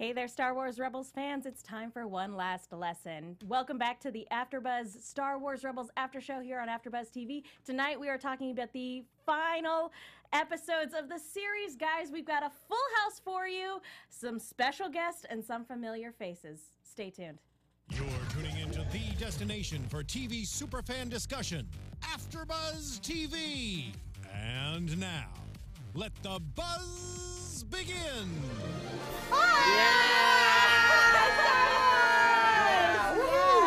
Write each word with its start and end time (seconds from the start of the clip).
Hey 0.00 0.14
there, 0.14 0.28
Star 0.28 0.54
Wars 0.54 0.78
Rebels 0.78 1.10
fans. 1.14 1.44
It's 1.44 1.62
time 1.62 1.90
for 1.90 2.08
one 2.08 2.34
last 2.34 2.72
lesson. 2.72 3.36
Welcome 3.46 3.76
back 3.76 4.00
to 4.00 4.10
the 4.10 4.26
AfterBuzz 4.32 5.02
Star 5.02 5.38
Wars 5.38 5.62
Rebels 5.62 5.90
After 5.98 6.22
Show 6.22 6.40
here 6.40 6.58
on 6.58 6.68
AfterBuzz 6.68 7.10
TV. 7.10 7.42
Tonight 7.66 8.00
we 8.00 8.08
are 8.08 8.16
talking 8.16 8.50
about 8.50 8.72
the 8.72 9.04
final 9.26 9.92
episodes 10.32 10.94
of 10.98 11.10
the 11.10 11.18
series. 11.18 11.76
Guys, 11.76 12.10
we've 12.10 12.24
got 12.24 12.42
a 12.42 12.50
full 12.66 12.78
house 12.96 13.20
for 13.22 13.46
you, 13.46 13.82
some 14.08 14.38
special 14.38 14.88
guests, 14.88 15.26
and 15.28 15.44
some 15.44 15.66
familiar 15.66 16.12
faces. 16.12 16.60
Stay 16.82 17.10
tuned. 17.10 17.42
You're 17.90 18.06
tuning 18.30 18.56
into 18.58 18.82
the 18.90 19.14
destination 19.18 19.84
for 19.90 20.02
TV 20.02 20.46
superfan 20.46 21.10
discussion, 21.10 21.68
AfterBuzz 22.04 23.00
TV. 23.02 23.92
And 24.34 24.98
now, 24.98 25.28
let 25.94 26.12
the 26.22 26.40
buzz 26.54 27.49
begin. 27.64 28.28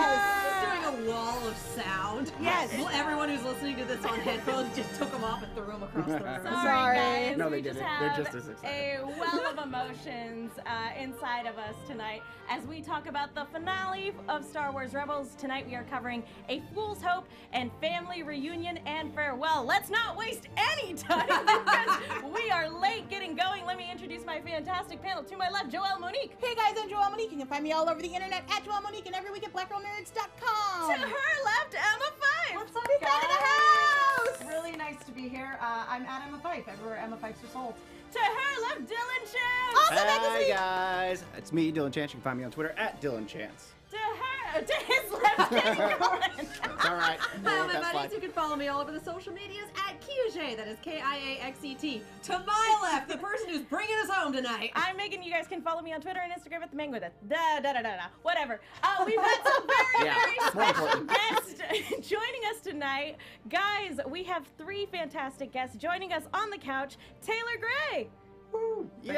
Just 0.10 0.62
doing 0.62 0.84
a 0.86 1.10
wall 1.10 1.48
of 1.48 1.58
sound. 1.58 2.13
Yes. 2.42 2.72
Well, 2.78 2.90
everyone 2.90 3.30
who's 3.30 3.44
listening 3.44 3.76
to 3.78 3.86
this 3.86 4.04
on 4.06 4.20
headphones 4.20 4.76
just 4.76 4.94
took 4.96 5.12
them 5.12 5.24
off 5.24 5.44
and 5.44 5.54
threw 5.56 5.66
them 5.66 5.84
across 5.84 6.06
the 6.06 6.12
room. 6.14 6.22
Sorry, 6.44 6.66
Sorry. 6.66 6.96
guys. 6.98 7.38
No, 7.38 7.46
we 7.48 7.58
they 7.58 7.62
just 7.62 7.80
didn't. 7.80 8.00
They're 8.00 8.14
just 8.24 8.36
as 8.36 8.50
excited. 8.50 9.00
a 9.02 9.06
well 9.20 9.48
of 9.48 9.58
emotions 9.68 10.52
uh, 10.66 10.90
inside 11.00 11.46
of 11.48 11.58
us 11.58 11.76
tonight 11.88 12.22
as 12.50 12.64
we 12.66 12.82
talk 12.82 13.08
about 13.08 13.34
the 13.36 13.46
finale 13.52 14.14
of 14.30 14.44
Star 14.46 14.72
Wars 14.72 14.94
Rebels. 14.94 15.36
Tonight 15.38 15.66
we 15.68 15.76
are 15.76 15.84
covering 15.90 16.24
A 16.50 16.62
Fool's 16.74 17.02
Hope 17.02 17.26
and 17.54 17.72
Family 17.82 18.24
Reunion 18.24 18.78
and 18.86 19.14
Farewell. 19.14 19.64
Let's 19.66 19.90
not 19.90 20.18
waste 20.18 20.48
any 20.58 20.94
time 20.94 21.28
because 21.28 22.00
we 22.34 22.50
are 22.52 22.70
late 22.70 23.10
getting 23.10 23.36
going. 23.36 23.66
Let 23.66 23.78
me 23.78 23.90
introduce 23.92 24.26
my 24.26 24.40
fantastic 24.42 25.02
panel. 25.02 25.24
To 25.24 25.38
my 25.38 25.50
left, 25.50 25.72
Joelle 25.72 26.00
Monique. 26.00 26.36
Hey 26.42 26.56
guys, 26.56 26.76
I'm 26.82 26.90
Joelle 26.90 27.12
Monique. 27.12 27.32
You 27.32 27.38
can 27.38 27.48
find 27.48 27.64
me 27.64 27.72
all 27.72 27.90
over 27.90 28.02
the 28.02 28.08
internet 28.14 28.44
at 28.50 28.64
Joelle 28.66 28.84
Monique 28.84 29.06
and 29.06 29.16
every 29.16 29.32
week 29.32 29.44
at 29.44 29.54
blackgirlnerds.com. 29.54 30.90
To 30.92 30.98
her 30.98 31.44
left, 31.46 31.74
Emma 31.76 32.12
Fyffe. 32.20 32.56
What's 32.56 32.76
up, 32.76 32.84
Big 32.88 33.00
fan 33.00 33.10
guys? 33.10 33.24
of 33.24 33.30
the 33.30 34.46
house. 34.48 34.54
Really 34.54 34.78
nice 34.78 35.04
to 35.06 35.12
be 35.12 35.28
here. 35.30 35.58
Uh, 35.62 35.86
I'm 35.88 36.06
at 36.06 36.28
Emma 36.28 36.40
Fyffe, 36.44 36.68
everywhere 36.68 36.98
Emma 36.98 37.18
Fyffes 37.18 37.44
are 37.44 37.52
sold. 37.52 37.74
To 38.14 38.20
her 38.20 38.62
left, 38.62 38.88
Dillon 38.88 39.24
Chance. 39.24 39.78
Also 39.92 39.96
back 40.04 40.22
this 40.22 40.48
Hi 40.50 40.50
guys, 40.50 41.24
it's 41.38 41.52
me, 41.52 41.72
Dillon 41.72 41.92
Chance. 41.92 42.12
You 42.12 42.18
can 42.18 42.24
find 42.24 42.38
me 42.40 42.46
on 42.46 42.52
Twitter 42.52 42.74
at 42.78 43.02
Dillon 43.02 43.26
Chance. 43.28 43.73
To 44.54 44.62
to 44.62 44.74
his 44.86 45.12
left, 45.12 45.50
Kenny 45.50 45.82
all 46.84 46.96
right. 46.96 47.18
Hi, 47.20 47.60
all 47.60 47.68
my 47.68 47.74
that 47.74 47.82
slide. 47.82 47.94
buddies. 47.94 48.14
You 48.14 48.20
can 48.20 48.32
follow 48.32 48.56
me 48.56 48.68
all 48.68 48.82
over 48.82 48.92
the 48.92 49.00
social 49.00 49.34
medias 49.34 49.66
at 49.88 49.96
Kiaxet. 50.02 50.58
That 50.58 50.68
is 50.68 50.78
K-I-A-X-E-T. 50.82 52.02
To 52.24 52.40
my 52.46 52.80
left, 52.84 53.10
the 53.10 53.18
person 53.18 53.50
who's 53.50 53.62
bringing 53.62 53.96
us 54.04 54.10
home 54.10 54.32
tonight. 54.34 54.72
I'm 54.76 54.96
Megan. 54.98 55.24
You 55.24 55.32
guys 55.32 55.48
can 55.48 55.62
follow 55.62 55.82
me 55.82 55.92
on 55.94 56.02
Twitter 56.02 56.20
and 56.24 56.32
Instagram 56.32 56.62
at 56.62 56.70
the 56.72 56.78
Mango. 56.78 57.00
Da 57.00 57.08
da 57.28 57.62
da 57.62 57.74
da 57.74 57.82
da. 57.82 58.04
Whatever. 58.22 58.62
Uh, 58.84 59.04
we've 59.06 59.16
got 59.16 59.44
some 59.44 59.68
very 59.98 60.06
Yeah, 60.06 60.16
very 60.22 60.38
special 60.52 61.04
guests 61.06 62.10
joining 62.10 62.42
us 62.54 62.62
tonight, 62.62 63.18
guys. 63.50 64.00
We 64.08 64.24
have 64.24 64.46
three 64.58 64.86
fantastic 64.92 65.52
guests 65.52 65.78
joining 65.78 66.14
us 66.14 66.24
on 66.34 66.50
the 66.52 66.58
couch. 66.58 66.98
Taylor 67.22 67.58
Gray, 67.60 68.10
Yay! 69.02 69.14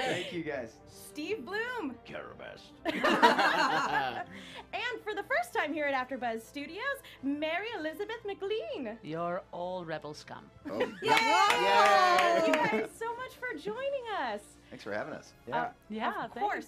Thank 0.00 0.32
you 0.32 0.42
guys. 0.42 0.72
Steve 0.88 1.44
Blum, 1.44 1.94
Karabast. 2.06 2.70
and 4.72 5.00
for 5.02 5.14
the 5.14 5.22
first 5.24 5.52
time 5.52 5.72
here 5.72 5.86
at 5.86 6.08
AfterBuzz 6.08 6.42
Studios, 6.42 6.84
Mary 7.22 7.66
Elizabeth 7.78 8.16
McGlynn. 8.26 8.96
You're 9.02 9.42
all 9.52 9.84
rebel 9.84 10.14
scum. 10.14 10.44
Oh, 10.70 10.78
Yay! 10.78 10.88
Thank 11.02 12.46
you 12.48 12.54
Yay! 12.54 12.80
guys 12.82 12.90
so 12.98 13.14
much 13.16 13.32
for 13.38 13.58
joining 13.58 14.04
us. 14.20 14.42
thanks 14.70 14.84
for 14.84 14.92
having 14.92 15.14
us. 15.14 15.32
Yeah. 15.46 15.60
Uh, 15.62 15.68
Yeah, 15.88 16.24
of 16.24 16.30
course. 16.32 16.66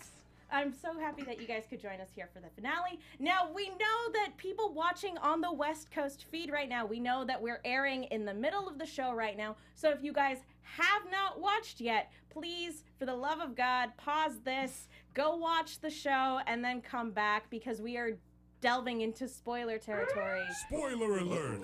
I'm 0.53 0.73
so 0.73 0.99
happy 0.99 1.23
that 1.23 1.41
you 1.41 1.47
guys 1.47 1.63
could 1.71 1.81
join 1.81 2.01
us 2.01 2.09
here 2.13 2.29
for 2.35 2.41
the 2.41 2.49
finale. 2.57 2.99
Now, 3.21 3.49
we 3.55 3.69
know 3.69 4.13
that 4.15 4.37
people 4.37 4.73
watching 4.73 5.17
on 5.19 5.41
the 5.41 5.53
West 5.53 5.93
Coast 5.93 6.25
feed 6.33 6.51
right 6.51 6.69
now, 6.69 6.85
we 6.85 6.99
know 6.99 7.25
that 7.25 7.41
we're 7.41 7.61
airing 7.65 8.03
in 8.05 8.25
the 8.25 8.35
middle 8.35 8.67
of 8.67 8.77
the 8.77 8.85
show 8.87 9.13
right 9.13 9.37
now. 9.37 9.55
So 9.77 9.91
if 9.91 10.03
you 10.03 10.13
guys 10.13 10.39
have 10.63 11.11
not 11.11 11.41
watched 11.41 11.81
yet, 11.81 12.13
please, 12.31 12.85
for 12.99 13.07
the 13.07 13.15
love 13.15 13.41
of 13.41 13.55
God, 13.55 13.91
pause 13.97 14.41
this, 14.45 14.89
go 15.15 15.37
watch 15.37 15.81
the 15.81 15.91
show, 15.91 16.41
and 16.47 16.65
then 16.65 16.81
come 16.81 17.11
back 17.11 17.51
because 17.51 17.81
we 17.81 17.97
are 17.97 18.13
delving 18.61 19.01
into 19.01 19.27
spoiler 19.27 19.79
territory. 19.79 20.43
Spoiler 20.67 21.19
alert. 21.19 21.61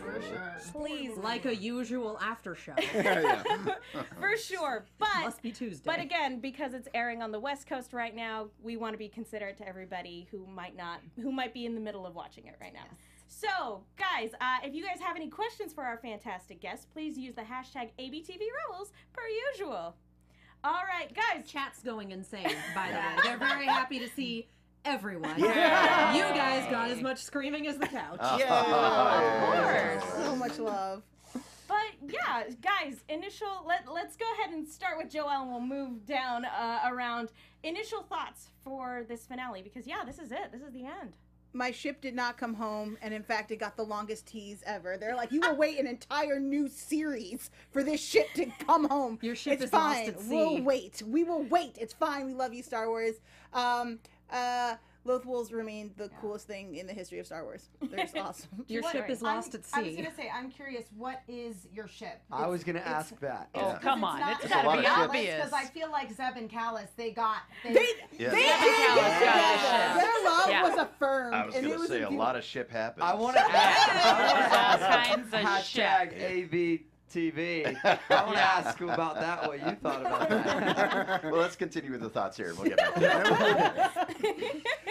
Please, 0.72 1.16
like 1.18 1.44
a 1.44 1.54
usual 1.54 2.18
after 2.20 2.54
show. 2.54 2.74
for 4.18 4.36
sure. 4.36 4.86
But 4.98 5.08
Must 5.20 5.42
be 5.42 5.52
Tuesday. 5.52 5.82
But 5.84 6.00
again, 6.00 6.40
because 6.40 6.74
it's 6.74 6.88
airing 6.94 7.22
on 7.22 7.32
the 7.32 7.40
West 7.40 7.66
Coast 7.66 7.92
right 7.92 8.14
now, 8.14 8.48
we 8.62 8.76
want 8.76 8.94
to 8.94 8.98
be 8.98 9.08
considerate 9.08 9.58
to 9.58 9.68
everybody 9.68 10.26
who 10.30 10.46
might 10.46 10.76
not, 10.76 11.00
who 11.20 11.30
might 11.30 11.52
be 11.52 11.66
in 11.66 11.74
the 11.74 11.80
middle 11.80 12.06
of 12.06 12.14
watching 12.14 12.46
it 12.46 12.56
right 12.60 12.72
now. 12.72 12.86
So, 13.28 13.82
guys, 13.97 14.31
uh, 14.41 14.59
if 14.64 14.75
you 14.75 14.84
guys 14.84 15.00
have 15.00 15.16
any 15.16 15.28
questions 15.28 15.72
for 15.72 15.84
our 15.84 15.98
fantastic 15.98 16.60
guests, 16.60 16.87
please 16.92 17.19
use 17.19 17.34
the 17.34 17.42
hashtag 17.42 17.91
ABTV 17.98 18.41
Rebels 18.69 18.92
per 19.12 19.22
usual. 19.53 19.94
All 20.64 20.82
right, 20.84 21.12
guys. 21.14 21.50
chat's 21.50 21.82
going 21.82 22.12
insane, 22.12 22.44
by 22.75 22.88
the 22.88 22.97
way. 22.97 23.22
They're 23.22 23.38
very 23.38 23.66
happy 23.66 23.98
to 23.98 24.09
see 24.09 24.48
everyone. 24.84 25.38
Yeah. 25.38 26.14
You 26.14 26.22
guys 26.34 26.70
got 26.70 26.91
as 26.91 27.00
much 27.03 27.22
screaming 27.22 27.66
as 27.66 27.76
the 27.76 27.87
couch. 27.87 28.20
Yeah. 28.38 30.00
Of 30.00 30.00
course. 30.03 30.25
So 30.25 30.37
much 30.37 30.58
love. 30.58 31.03
But 31.69 31.76
yeah, 32.08 32.44
guys, 32.62 33.03
initial. 33.08 33.64
Let 33.66 33.93
Let's 33.93 34.16
go 34.16 34.25
ahead 34.38 34.54
and 34.54 34.66
start 34.66 34.97
with 34.98 35.12
Joelle, 35.12 35.43
and 35.43 35.50
we'll 35.50 35.60
move 35.60 36.06
down 36.06 36.44
uh, 36.44 36.81
around. 36.87 37.32
Initial 37.64 38.03
thoughts 38.03 38.50
for 38.62 39.04
this 39.08 39.26
finale, 39.26 39.62
because 39.62 39.87
yeah, 39.87 40.04
this 40.04 40.19
is 40.19 40.31
it. 40.31 40.53
This 40.53 40.62
is 40.62 40.72
the 40.72 40.84
end. 40.84 41.16
My 41.56 41.71
ship 41.71 42.03
did 42.03 42.15
not 42.15 42.37
come 42.37 42.53
home, 42.53 42.99
and 43.00 43.15
in 43.15 43.22
fact, 43.22 43.50
it 43.50 43.56
got 43.56 43.78
the 43.78 43.83
longest 43.83 44.27
tease 44.27 44.62
ever. 44.67 44.99
They're 44.99 45.17
like, 45.17 45.33
you 45.33 45.41
will 45.41 45.56
wait 45.56 45.81
an 45.81 45.87
entire 45.87 46.39
new 46.39 46.69
series 46.69 47.50
for 47.71 47.83
this 47.83 47.99
ship 48.05 48.27
to 48.34 48.44
come 48.67 48.87
home. 48.87 49.19
Your 49.22 49.34
ship 49.34 49.55
it's 49.55 49.65
is 49.65 49.72
lost 49.72 50.05
fine. 50.05 50.15
We'll 50.28 50.62
wait. 50.62 51.03
We 51.06 51.25
will 51.25 51.44
wait. 51.44 51.78
It's 51.81 51.94
fine. 51.94 52.27
We 52.27 52.34
love 52.34 52.53
you, 52.53 52.62
Star 52.62 52.89
Wars. 52.89 53.15
Um, 53.55 54.00
uh, 54.31 54.75
Loth 55.06 55.25
Wolves 55.25 55.53
remain 55.53 55.93
the 55.97 56.09
coolest 56.21 56.47
thing 56.47 56.75
in 56.77 56.87
the 56.87 56.93
history 56.93 57.19
of 57.19 57.27
Star 57.27 57.44
Wars. 57.44 57.69
They're 57.81 58.00
just 58.05 58.17
awesome. 58.17 58.49
Your 58.69 58.83
What- 58.83 58.93
ship 58.93 59.09
is 59.09 59.22
I'm- 59.22 59.37
lost 59.37 59.55
at 59.55 59.65
sea. 59.65 59.71
I 59.75 59.83
was 59.83 59.97
gonna 59.97 60.15
say, 60.17 60.31
I'm 60.34 60.50
curious, 60.50 60.87
what 60.97 61.22
is 61.28 61.69
your 61.72 61.87
ship? 61.89 62.21
I 62.31 62.47
was 62.47 62.65
gonna 62.65 62.81
ask 62.81 63.19
that. 63.21 63.49
Oh, 63.55 63.61
Yeah. 63.61 63.78
come 63.78 64.05
on. 64.05 64.21
not 64.21 64.43
It's 64.44 64.53
a 64.53 64.56
lot 64.59 64.65
gotta 64.65 64.78
be 64.81 64.84
ships. 64.87 64.99
obvious. 64.99 65.37
Because 65.37 65.53
I 65.53 65.65
feel 65.67 65.91
like 65.91 66.11
Zeb 66.12 66.37
and 66.37 66.50
Kallus, 66.50 66.89
they 66.97 67.11
got. 67.12 67.39
They, 67.65 67.72
They, 67.72 67.87
Yeah. 68.19 68.31
they 68.31 68.44
Yeah. 68.47 68.61
did 68.61 68.75
get 68.75 69.21
Yeah. 69.22 69.94
together. 69.94 70.00
Their 70.00 70.25
love 70.31 70.50
Yeah. 70.50 70.62
was 70.62 70.78
affirmed. 70.78 71.34
I 71.34 71.47
was 71.47 71.55
and 71.55 71.65
going 71.65 71.73
it 71.73 71.77
to 71.77 71.81
was 71.81 71.88
say 71.88 71.94
a 71.97 71.99
beautiful- 72.00 72.19
lot 72.19 72.37
of 72.37 72.44
ship 72.44 72.71
happens. 72.71 73.03
I 73.06 73.15
want 73.15 73.37
to 73.37 73.43
ask. 73.43 73.88
I 74.06 74.33
wanna 74.33 74.84
All 74.97 75.05
kinds 75.17 75.33
of 75.34 75.41
hashtag 75.41 76.12
AVTV. 77.15 77.77
I 77.84 77.99
want 78.25 78.28
to 78.28 78.33
Yeah. 78.34 78.62
ask 78.65 78.81
you 78.81 78.91
about 78.91 79.15
that. 79.17 79.47
What 79.47 79.59
you 79.61 79.77
thought 79.83 80.00
about 80.00 80.28
that? 80.28 81.25
well, 81.25 81.37
let's 81.41 81.56
continue 81.56 81.91
with 81.93 82.00
the 82.00 82.09
thoughts 82.11 82.37
here. 82.37 82.55
We'll 82.56 82.69
get 82.69 82.77
back 82.78 82.94
to 82.94 83.00
that. 83.00 84.06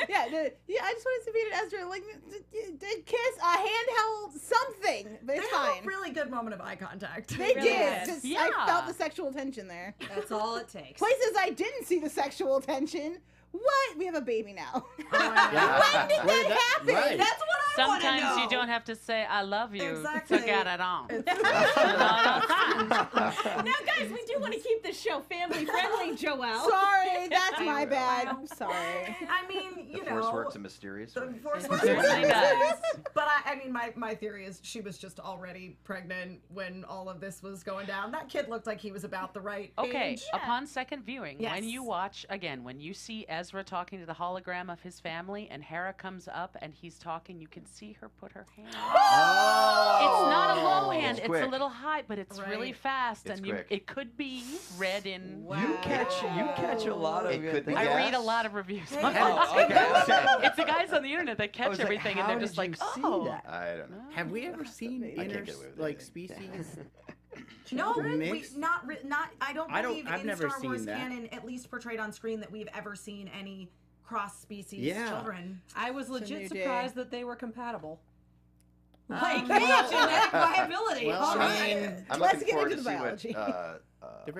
yeah, 0.09 0.27
the, 0.29 0.53
yeah. 0.67 0.81
I 0.83 0.93
just 0.93 1.05
wanted 1.05 1.25
to 1.25 1.31
be 1.33 1.41
an 1.41 1.65
Ezra, 1.65 1.87
like, 1.87 2.03
d- 2.29 2.37
d- 2.51 2.75
d- 2.79 3.01
kiss 3.05 3.37
a 3.41 3.57
handheld 3.57 4.39
something, 4.39 5.17
but 5.23 5.35
They 5.35 5.41
it's 5.41 5.51
had 5.51 5.81
a 5.83 5.85
really 5.85 6.11
good 6.11 6.29
moment 6.29 6.53
of 6.53 6.61
eye 6.61 6.75
contact. 6.75 7.37
They 7.37 7.53
really 7.55 7.61
did. 7.61 8.03
is. 8.03 8.21
'cause 8.21 8.25
I 8.25 8.65
felt 8.65 8.87
the 8.87 8.93
sexual 8.93 9.31
tension 9.31 9.67
there. 9.67 9.95
That's 10.13 10.31
all 10.31 10.55
it 10.57 10.67
takes. 10.67 10.99
Places 10.99 11.33
I 11.39 11.49
didn't 11.51 11.85
see 11.85 11.99
the 11.99 12.09
sexual 12.09 12.61
tension. 12.61 13.17
What? 13.63 13.97
We 13.97 14.05
have 14.05 14.15
a 14.15 14.21
baby 14.21 14.53
now. 14.53 14.85
Yeah. 15.13 15.79
when 15.79 16.07
did 16.09 16.17
Where 16.25 16.43
that 16.43 16.49
that- 16.49 16.77
happen? 16.77 16.93
right. 16.95 17.17
That's 17.17 17.39
what 17.39 17.49
I 17.77 17.87
want 17.87 18.01
to 18.01 18.07
know. 18.07 18.17
Sometimes 18.19 18.41
you 18.43 18.49
don't 18.57 18.67
have 18.67 18.83
to 18.85 18.95
say 18.95 19.23
"I 19.25 19.41
love 19.43 19.73
you" 19.75 19.83
Exactly. 19.97 20.39
to 20.39 20.45
get 20.45 20.67
it 20.67 20.81
on. 20.81 21.07
Now, 23.65 23.73
guys, 23.85 23.94
we 24.01 24.23
do 24.25 24.39
want 24.39 24.53
to 24.53 24.59
keep 24.59 24.83
this 24.83 24.99
show 24.99 25.21
family 25.21 25.65
friendly, 25.65 26.15
Joelle. 26.17 26.67
Sorry, 26.69 27.27
that's 27.29 27.59
my 27.61 27.85
bad. 27.85 28.27
I'm 28.27 28.47
sorry. 28.47 29.15
I 29.29 29.47
mean, 29.47 29.87
you 29.89 30.03
The 30.03 30.09
know. 30.11 30.21
force 30.21 30.33
works 30.33 30.55
in 30.55 30.61
mysterious 30.61 31.13
The 31.13 31.21
ways. 31.27 31.35
force 31.41 31.67
works 31.69 31.83
in 31.83 31.95
does. 31.95 32.03
mysterious- 32.21 32.81
But 33.13 33.25
I, 33.27 33.53
I 33.53 33.55
mean, 33.55 33.71
my, 33.71 33.93
my 33.95 34.13
theory 34.15 34.45
is 34.45 34.59
she 34.63 34.81
was 34.81 34.97
just 34.97 35.19
already 35.19 35.77
pregnant 35.83 36.39
when 36.53 36.83
all 36.85 37.09
of 37.09 37.19
this 37.19 37.41
was 37.41 37.63
going 37.63 37.85
down. 37.87 38.11
That 38.11 38.29
kid 38.29 38.49
looked 38.49 38.67
like 38.67 38.79
he 38.79 38.91
was 38.91 39.03
about 39.03 39.33
the 39.33 39.41
right 39.41 39.71
Okay, 39.77 40.11
age. 40.13 40.23
upon 40.33 40.67
second 40.67 41.05
viewing, 41.05 41.37
when 41.39 41.67
you 41.67 41.83
watch 41.83 42.25
again, 42.29 42.63
when 42.63 42.79
you 42.79 42.93
see 42.93 43.25
Ezra 43.29 43.63
talking 43.63 43.99
to 43.99 44.05
the 44.05 44.13
hologram 44.13 44.71
of 44.71 44.81
his 44.81 44.99
family 44.99 45.47
and 45.49 45.63
Hera 45.63 45.93
comes 45.93 46.27
up 46.31 46.57
and 46.61 46.73
he's 46.73 46.97
talking, 46.99 47.39
you 47.39 47.47
can 47.47 47.65
see 47.65 47.93
her 48.01 48.09
put 48.09 48.31
her 48.31 48.45
hand. 48.55 48.75
Oh! 48.97 49.97
It's 50.01 50.29
not 50.29 50.57
a 50.57 50.61
low 50.63 50.89
hand, 50.91 51.17
It's 51.17 51.19
it's, 51.19 51.25
a 51.27 51.29
quick. 51.29 51.51
little 51.51 51.69
high, 51.69 52.03
but 52.07 52.17
it's 52.19 52.39
really 52.39 52.67
Right. 52.67 52.75
fast 52.75 53.25
It's 53.27 53.37
and 53.39 53.47
you, 53.47 53.53
quick. 53.53 53.67
it 53.69 53.84
could 53.85 54.15
be 54.17 54.43
read 54.77 55.05
in. 55.05 55.45
You 55.49 55.77
catch. 55.81 56.21
You 56.21 56.49
catch 56.55 56.85
a 56.85 56.95
lot 56.95 57.25
of 57.25 57.31
It 57.31 57.39
good 57.39 57.65
things. 57.65 57.77
I 57.77 57.85
read 57.85 58.13
a 58.13 58.19
lot 58.19 58.45
of 58.45 58.53
reviews. 58.53 58.89
Oh, 58.97 59.55
okay. 59.63 59.63
okay. 59.65 60.47
it's 60.47 60.55
the 60.55 60.63
guys 60.63 60.91
on 60.91 61.03
the 61.03 61.11
internet 61.11 61.37
that 61.37 61.53
catch 61.53 61.69
was 61.69 61.77
like, 61.79 61.85
everything 61.85 62.17
and 62.19 62.29
they're 62.29 62.39
just 62.39 62.57
like, 62.57 62.71
you 62.71 62.75
see 62.75 63.01
oh. 63.03 63.25
that? 63.25 63.45
I 63.47 63.77
don't 63.77 63.91
know. 63.91 64.01
Have 64.13 64.31
we 64.31 64.45
ever 64.47 64.65
seen 64.79 65.03
inter 65.03 65.41
get 65.41 65.55
away 65.55 65.65
with 65.67 65.79
like 65.79 66.01
species 66.01 66.77
No, 67.71 67.93
we, 67.97 68.43
not 68.55 68.85
not. 69.05 69.29
I 69.41 69.53
don't 69.53 69.71
I 69.71 69.81
don't- 69.81 69.91
believe 69.91 70.07
I've 70.07 70.21
in 70.21 70.27
never 70.27 70.49
Star 70.49 70.59
seen 70.59 70.69
Wars 70.71 70.85
that. 70.85 70.97
canon, 70.97 71.27
at 71.31 71.45
least 71.45 71.69
portrayed 71.69 71.99
on 71.99 72.11
screen, 72.11 72.39
that 72.39 72.51
we've 72.51 72.69
ever 72.73 72.95
seen 72.95 73.29
any 73.37 73.69
cross 74.03 74.39
species 74.39 74.79
Yeah. 74.79 75.09
children. 75.09 75.61
I 75.75 75.91
was 75.91 76.09
legit 76.09 76.43
new 76.43 76.49
day. 76.49 76.61
surprised 76.61 76.95
that 76.95 77.11
they 77.11 77.23
were 77.23 77.35
compatible. 77.35 77.99
Um, 79.09 79.21
Like, 79.21 79.47
well- 79.49 79.89
genetic 79.89 80.31
viability. 80.31 81.07
Well, 81.07 81.21
all 81.23 81.35
I 81.39 81.45
right. 81.45 81.75
mean, 81.81 82.05
I'm 82.09 82.19
Let's 82.19 82.33
looking 82.33 82.47
get 82.47 82.53
forward 82.55 82.71
into 82.71 82.77
to 82.77 82.83
the 82.83 82.89
see 82.89 82.95
biology. 82.97 83.33
what 83.33 83.37
uh, 83.37 83.43
They're 83.43 83.53
very 83.53 83.79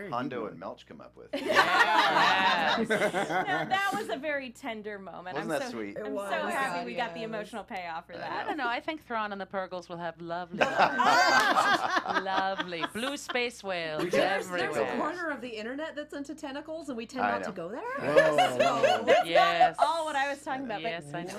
Hondo 0.10 0.48
and 0.48 0.60
Melch 0.62 0.86
come 0.86 1.02
up 1.02 1.16
with. 1.16 1.28
Yes. 1.46 2.90
No, 2.90 2.98
that 2.98 3.92
was 3.94 4.10
a 4.10 4.18
very 4.18 4.50
tender 4.50 4.98
moment. 5.00 5.36
Wasn't 5.36 5.44
I'm 5.44 5.60
that 5.60 5.64
so, 5.64 5.78
sweet? 5.78 5.98
I'm 5.98 6.16
so 6.16 6.48
happy 6.48 6.80
God, 6.80 6.86
we 6.86 6.94
got 6.96 7.14
the 7.14 7.24
emotional 7.24 7.64
payoff 7.64 8.08
for 8.08 8.14
I 8.14 8.18
I 8.18 8.20
that. 8.20 8.48
don't 8.48 8.58
know. 8.58 8.68
I 8.68 8.80
think 8.80 9.06
Thrawn 9.06 9.32
and 9.32 9.40
the 9.40 9.46
Purrgils 9.46 9.88
will 9.88 9.98
have 9.98 10.20
lovely, 10.20 10.60
lovely 12.24 12.84
blue 12.94 13.16
space 13.18 13.64
whales 13.64 14.04
There's, 14.10 14.48
there's 14.50 14.76
a 14.78 14.86
corner 14.98 15.30
of 15.30 15.42
the 15.42 15.50
internet 15.50 15.96
that's 15.96 16.14
into 16.14 16.36
tentacles, 16.36 16.90
and 16.90 16.98
we 16.98 17.06
tend 17.06 17.24
not 17.24 17.44
to 17.44 17.52
go 17.52 17.70
there. 17.70 17.82
That 18.00 19.24
is 19.24 19.30
yes. 19.30 19.76
all 19.80 20.06
what 20.06 20.16
I 20.16 20.30
was 20.30 20.42
talking 20.42 20.66
about. 20.66 20.82
Yes, 20.82 21.04
but 21.12 21.20
I 21.20 21.24
know. 21.24 21.38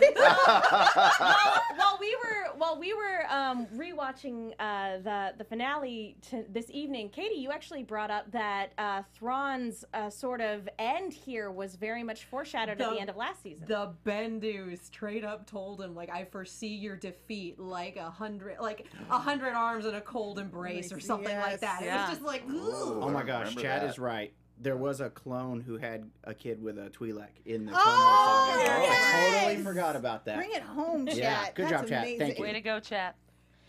while, 1.18 1.62
while 1.76 1.98
we 2.00 2.16
were 2.16 2.58
while 2.58 2.78
we 2.78 2.94
were 2.94 3.26
um, 3.30 3.66
rewatching 3.76 4.52
uh, 4.58 4.98
the 5.02 5.34
the 5.38 5.44
finale 5.44 6.16
to 6.30 6.44
this 6.50 6.70
evening, 6.70 7.08
Katie, 7.10 7.36
you 7.36 7.50
actually 7.50 7.82
brought 7.82 8.10
up 8.10 8.30
that 8.36 8.72
uh, 8.76 9.02
Thrawn's 9.14 9.82
uh, 9.94 10.10
sort 10.10 10.42
of 10.42 10.68
end 10.78 11.10
here 11.12 11.50
was 11.50 11.74
very 11.76 12.02
much 12.02 12.24
foreshadowed 12.24 12.72
at 12.72 12.78
The- 12.78 12.94
the 12.94 13.00
end 13.00 13.08
of 13.08 13.16
last 13.16 13.42
season. 13.42 13.64
The 13.66 13.92
Bendu 14.04 14.78
straight 14.84 15.24
up 15.24 15.46
told 15.46 15.80
him, 15.80 15.94
like, 15.94 16.10
I 16.10 16.24
foresee 16.26 16.74
your 16.74 16.96
defeat 16.96 17.58
like 17.58 17.96
a 17.96 18.10
hundred, 18.10 18.58
like 18.60 18.86
a 19.10 19.18
hundred 19.18 19.54
arms 19.54 19.86
and 19.86 19.96
a 19.96 20.00
cold 20.02 20.38
embrace 20.38 20.92
or 20.92 21.00
something 21.00 21.34
like 21.38 21.52
Yes. 21.52 21.60
that. 21.60 21.82
It 21.82 21.90
was 21.92 22.10
just 22.10 22.22
like, 22.22 22.46
Ooh. 22.48 22.54
ooh. 22.56 23.02
Oh 23.02 23.08
my 23.08 23.22
gosh, 23.22 23.54
Chad 23.54 23.82
that. 23.82 23.88
is 23.88 23.98
right. 23.98 24.32
There 24.58 24.76
was 24.76 25.00
a 25.00 25.08
clone 25.10 25.60
who 25.60 25.76
had 25.78 26.10
a 26.24 26.32
kid 26.34 26.62
with 26.62 26.78
a 26.78 26.88
Twi'lek 26.90 27.28
in 27.46 27.66
the 27.66 27.72
Oh, 27.74 27.76
Clone 27.76 28.56
Wars 28.56 28.66
saga. 28.66 28.92
I 28.92 29.40
totally 29.44 29.62
forgot 29.64 29.96
about 29.96 30.24
that. 30.26 30.36
Bring 30.36 30.52
it 30.52 30.62
home, 30.62 31.06
chat. 31.06 31.16
Yeah, 31.16 31.44
good 31.54 31.66
That's 31.66 31.72
job, 31.82 31.88
chat. 31.88 32.02
amazing. 32.02 32.18
Thank 32.20 32.38
you. 32.38 32.42
Way 32.44 32.52
to 32.54 32.60
go, 32.60 32.80
chat. 32.80 33.16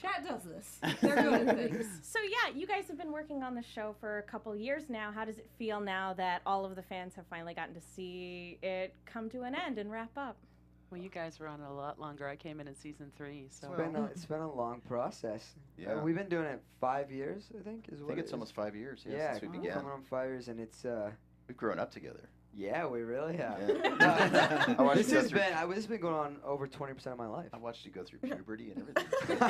Chat 0.01 0.23
does 0.27 0.43
this. 0.43 0.79
They're 1.01 1.15
good 1.15 1.47
at 1.47 1.55
things. 1.71 1.85
So 2.03 2.19
yeah, 2.21 2.53
you 2.55 2.67
guys 2.67 2.87
have 2.87 2.97
been 2.97 3.11
working 3.11 3.43
on 3.43 3.55
the 3.55 3.63
show 3.63 3.95
for 3.99 4.19
a 4.19 4.23
couple 4.23 4.55
years 4.55 4.83
now. 4.89 5.11
How 5.11 5.25
does 5.25 5.37
it 5.37 5.49
feel 5.57 5.79
now 5.79 6.13
that 6.13 6.41
all 6.45 6.65
of 6.65 6.75
the 6.75 6.83
fans 6.83 7.15
have 7.15 7.25
finally 7.29 7.53
gotten 7.53 7.73
to 7.73 7.81
see 7.81 8.59
it 8.61 8.93
come 9.05 9.29
to 9.31 9.41
an 9.43 9.55
end 9.55 9.77
and 9.79 9.91
wrap 9.91 10.11
up? 10.15 10.37
Well, 10.91 11.01
you 11.01 11.09
guys 11.09 11.39
were 11.39 11.47
on 11.47 11.59
it 11.59 11.67
a 11.67 11.73
lot 11.73 11.99
longer. 11.99 12.27
I 12.29 12.35
came 12.37 12.61
in 12.61 12.67
in 12.67 12.75
season 12.75 13.11
three, 13.17 13.47
so 13.49 13.67
It's 13.73 13.81
been 13.81 13.95
a, 13.95 14.05
it's 14.05 14.25
been 14.25 14.39
a 14.39 14.53
long 14.53 14.79
process. 14.87 15.55
Yeah. 15.77 15.95
Uh, 15.95 16.01
we've 16.01 16.15
been 16.15 16.29
doing 16.29 16.45
it 16.45 16.61
five 16.79 17.11
years, 17.11 17.49
I 17.59 17.61
think. 17.63 17.87
Is 17.91 17.99
I 17.99 18.03
what 18.03 18.07
think 18.09 18.19
it 18.19 18.21
it's 18.21 18.29
is. 18.29 18.33
almost 18.33 18.55
five 18.55 18.73
years 18.75 19.03
yeah, 19.05 19.17
yeah, 19.17 19.29
since 19.31 19.41
we 19.41 19.47
coming 19.47 19.61
began. 19.63 19.77
on 19.85 20.03
five 20.03 20.29
years, 20.29 20.47
and 20.47 20.59
it's 20.59 20.85
uh, 20.85 21.11
We've 21.47 21.57
grown 21.57 21.79
up 21.79 21.91
together. 21.91 22.29
Yeah, 22.57 22.87
we 22.87 23.01
really 23.01 23.37
have. 23.37 23.59
Yeah. 23.67 24.75
I 24.79 24.81
watched 24.81 24.97
this 24.97 25.07
you 25.09 25.13
go 25.13 25.21
has 25.21 25.29
through- 25.29 25.39
been 25.39 25.53
I, 25.53 25.65
this 25.67 25.75
has 25.75 25.87
been 25.87 26.01
going 26.01 26.15
on 26.15 26.37
over 26.43 26.65
twenty 26.67 26.93
percent 26.93 27.13
of 27.13 27.19
my 27.19 27.27
life. 27.27 27.49
I 27.53 27.57
watched 27.57 27.85
you 27.85 27.91
go 27.91 28.03
through 28.03 28.19
puberty 28.19 28.71
and 28.71 28.81
everything. 28.81 29.05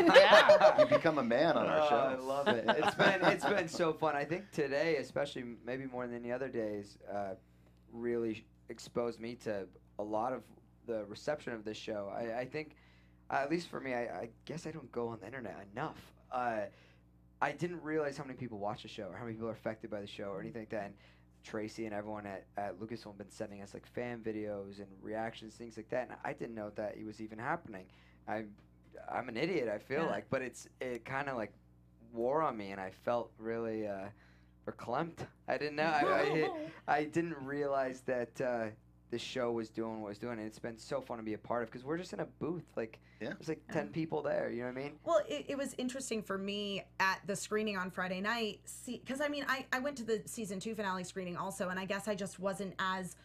Yeah. 0.15 0.79
you 0.79 0.85
become 0.87 1.17
a 1.17 1.23
man 1.23 1.55
on 1.57 1.65
our 1.67 1.81
Oh, 1.81 1.89
show. 1.89 1.95
I 1.95 2.15
love 2.15 2.47
it. 2.49 2.65
It's 2.67 2.95
been 2.95 3.21
it's 3.23 3.45
been 3.45 3.67
so 3.69 3.93
fun. 3.93 4.15
I 4.15 4.25
think 4.25 4.51
today, 4.51 4.97
especially 4.97 5.45
maybe 5.65 5.85
more 5.85 6.05
than 6.05 6.15
any 6.17 6.31
other 6.31 6.49
days, 6.49 6.97
uh, 7.11 7.35
really 7.93 8.33
sh- 8.35 8.43
exposed 8.69 9.19
me 9.21 9.35
to 9.35 9.65
a 9.99 10.03
lot 10.03 10.33
of 10.33 10.43
the 10.85 11.05
reception 11.05 11.53
of 11.53 11.63
this 11.63 11.77
show. 11.77 12.11
I, 12.15 12.39
I 12.41 12.45
think, 12.45 12.75
uh, 13.29 13.35
at 13.35 13.49
least 13.49 13.69
for 13.69 13.79
me, 13.79 13.93
I, 13.93 14.01
I 14.03 14.29
guess 14.45 14.67
I 14.67 14.71
don't 14.71 14.91
go 14.91 15.07
on 15.07 15.19
the 15.19 15.25
internet 15.25 15.55
enough. 15.73 15.97
Uh, 16.31 16.61
I 17.41 17.51
didn't 17.51 17.81
realize 17.83 18.17
how 18.17 18.23
many 18.23 18.35
people 18.37 18.57
watch 18.57 18.81
the 18.83 18.87
show 18.89 19.03
or 19.09 19.15
how 19.15 19.23
many 19.23 19.35
people 19.35 19.49
are 19.49 19.53
affected 19.53 19.89
by 19.91 20.01
the 20.01 20.07
show 20.07 20.25
or 20.25 20.41
anything 20.41 20.61
like 20.63 20.69
that. 20.69 20.85
And 20.85 20.93
Tracy 21.43 21.85
and 21.85 21.93
everyone 21.93 22.25
at, 22.25 22.45
at 22.57 22.79
Lucasfilm 22.79 23.05
have 23.05 23.17
been 23.17 23.29
sending 23.29 23.61
us 23.61 23.73
like 23.73 23.85
fan 23.85 24.19
videos 24.19 24.79
and 24.79 24.87
reactions, 25.01 25.55
things 25.55 25.77
like 25.77 25.89
that. 25.89 26.09
And 26.09 26.17
I 26.23 26.33
didn't 26.33 26.55
know 26.55 26.71
that 26.75 26.95
it 26.97 27.05
was 27.05 27.21
even 27.21 27.39
happening. 27.39 27.85
I, 28.27 28.43
I'm 29.11 29.29
an 29.29 29.37
idiot. 29.37 29.69
I 29.69 29.77
feel 29.77 30.03
Yeah. 30.03 30.07
like, 30.07 30.29
but 30.29 30.41
it's 30.41 30.67
it 30.81 31.05
kind 31.05 31.29
of 31.29 31.37
like 31.37 31.53
wore 32.13 32.41
on 32.41 32.57
me, 32.57 32.71
and 32.71 32.81
I 32.81 32.91
felt 32.91 33.31
really 33.37 33.87
uh, 33.87 34.07
verklempt. 34.65 35.19
I 35.47 35.57
didn't 35.57 35.75
know. 35.77 35.83
I, 35.83 36.49
I, 36.87 36.87
I 36.99 37.03
didn't 37.05 37.37
realize 37.41 38.01
that 38.01 38.41
uh, 38.41 38.65
the 39.09 39.17
show 39.19 39.51
was 39.51 39.69
doing 39.69 40.01
what 40.01 40.07
it 40.07 40.09
was 40.09 40.17
doing, 40.17 40.37
and 40.37 40.47
it's 40.47 40.59
been 40.59 40.77
so 40.77 40.99
fun 40.99 41.17
to 41.17 41.23
be 41.23 41.33
a 41.33 41.37
part 41.37 41.63
of 41.63 41.69
because 41.71 41.85
we're 41.85 41.97
just 41.97 42.11
in 42.13 42.19
a 42.19 42.25
booth. 42.25 42.65
Like, 42.75 42.99
Yeah. 43.21 43.29
there's 43.29 43.47
like 43.47 43.61
ten 43.71 43.87
people 43.89 44.21
there. 44.21 44.49
You 44.49 44.61
know 44.63 44.67
what 44.67 44.77
I 44.77 44.83
mean? 44.83 44.99
Well, 45.05 45.21
it, 45.27 45.45
it 45.47 45.57
was 45.57 45.73
interesting 45.77 46.21
for 46.21 46.37
me 46.37 46.83
at 46.99 47.19
the 47.25 47.35
screening 47.35 47.77
on 47.77 47.89
Friday 47.89 48.19
night, 48.19 48.59
because 48.85 49.21
I 49.21 49.29
mean, 49.29 49.45
I, 49.47 49.65
I 49.71 49.79
went 49.79 49.97
to 49.97 50.03
the 50.03 50.21
season 50.25 50.59
two 50.59 50.75
finale 50.75 51.03
screening 51.05 51.37
also, 51.37 51.69
and 51.69 51.79
I 51.79 51.85
guess 51.85 52.07
I 52.07 52.15
just 52.15 52.37
wasn't 52.39 52.73
as 52.79 53.15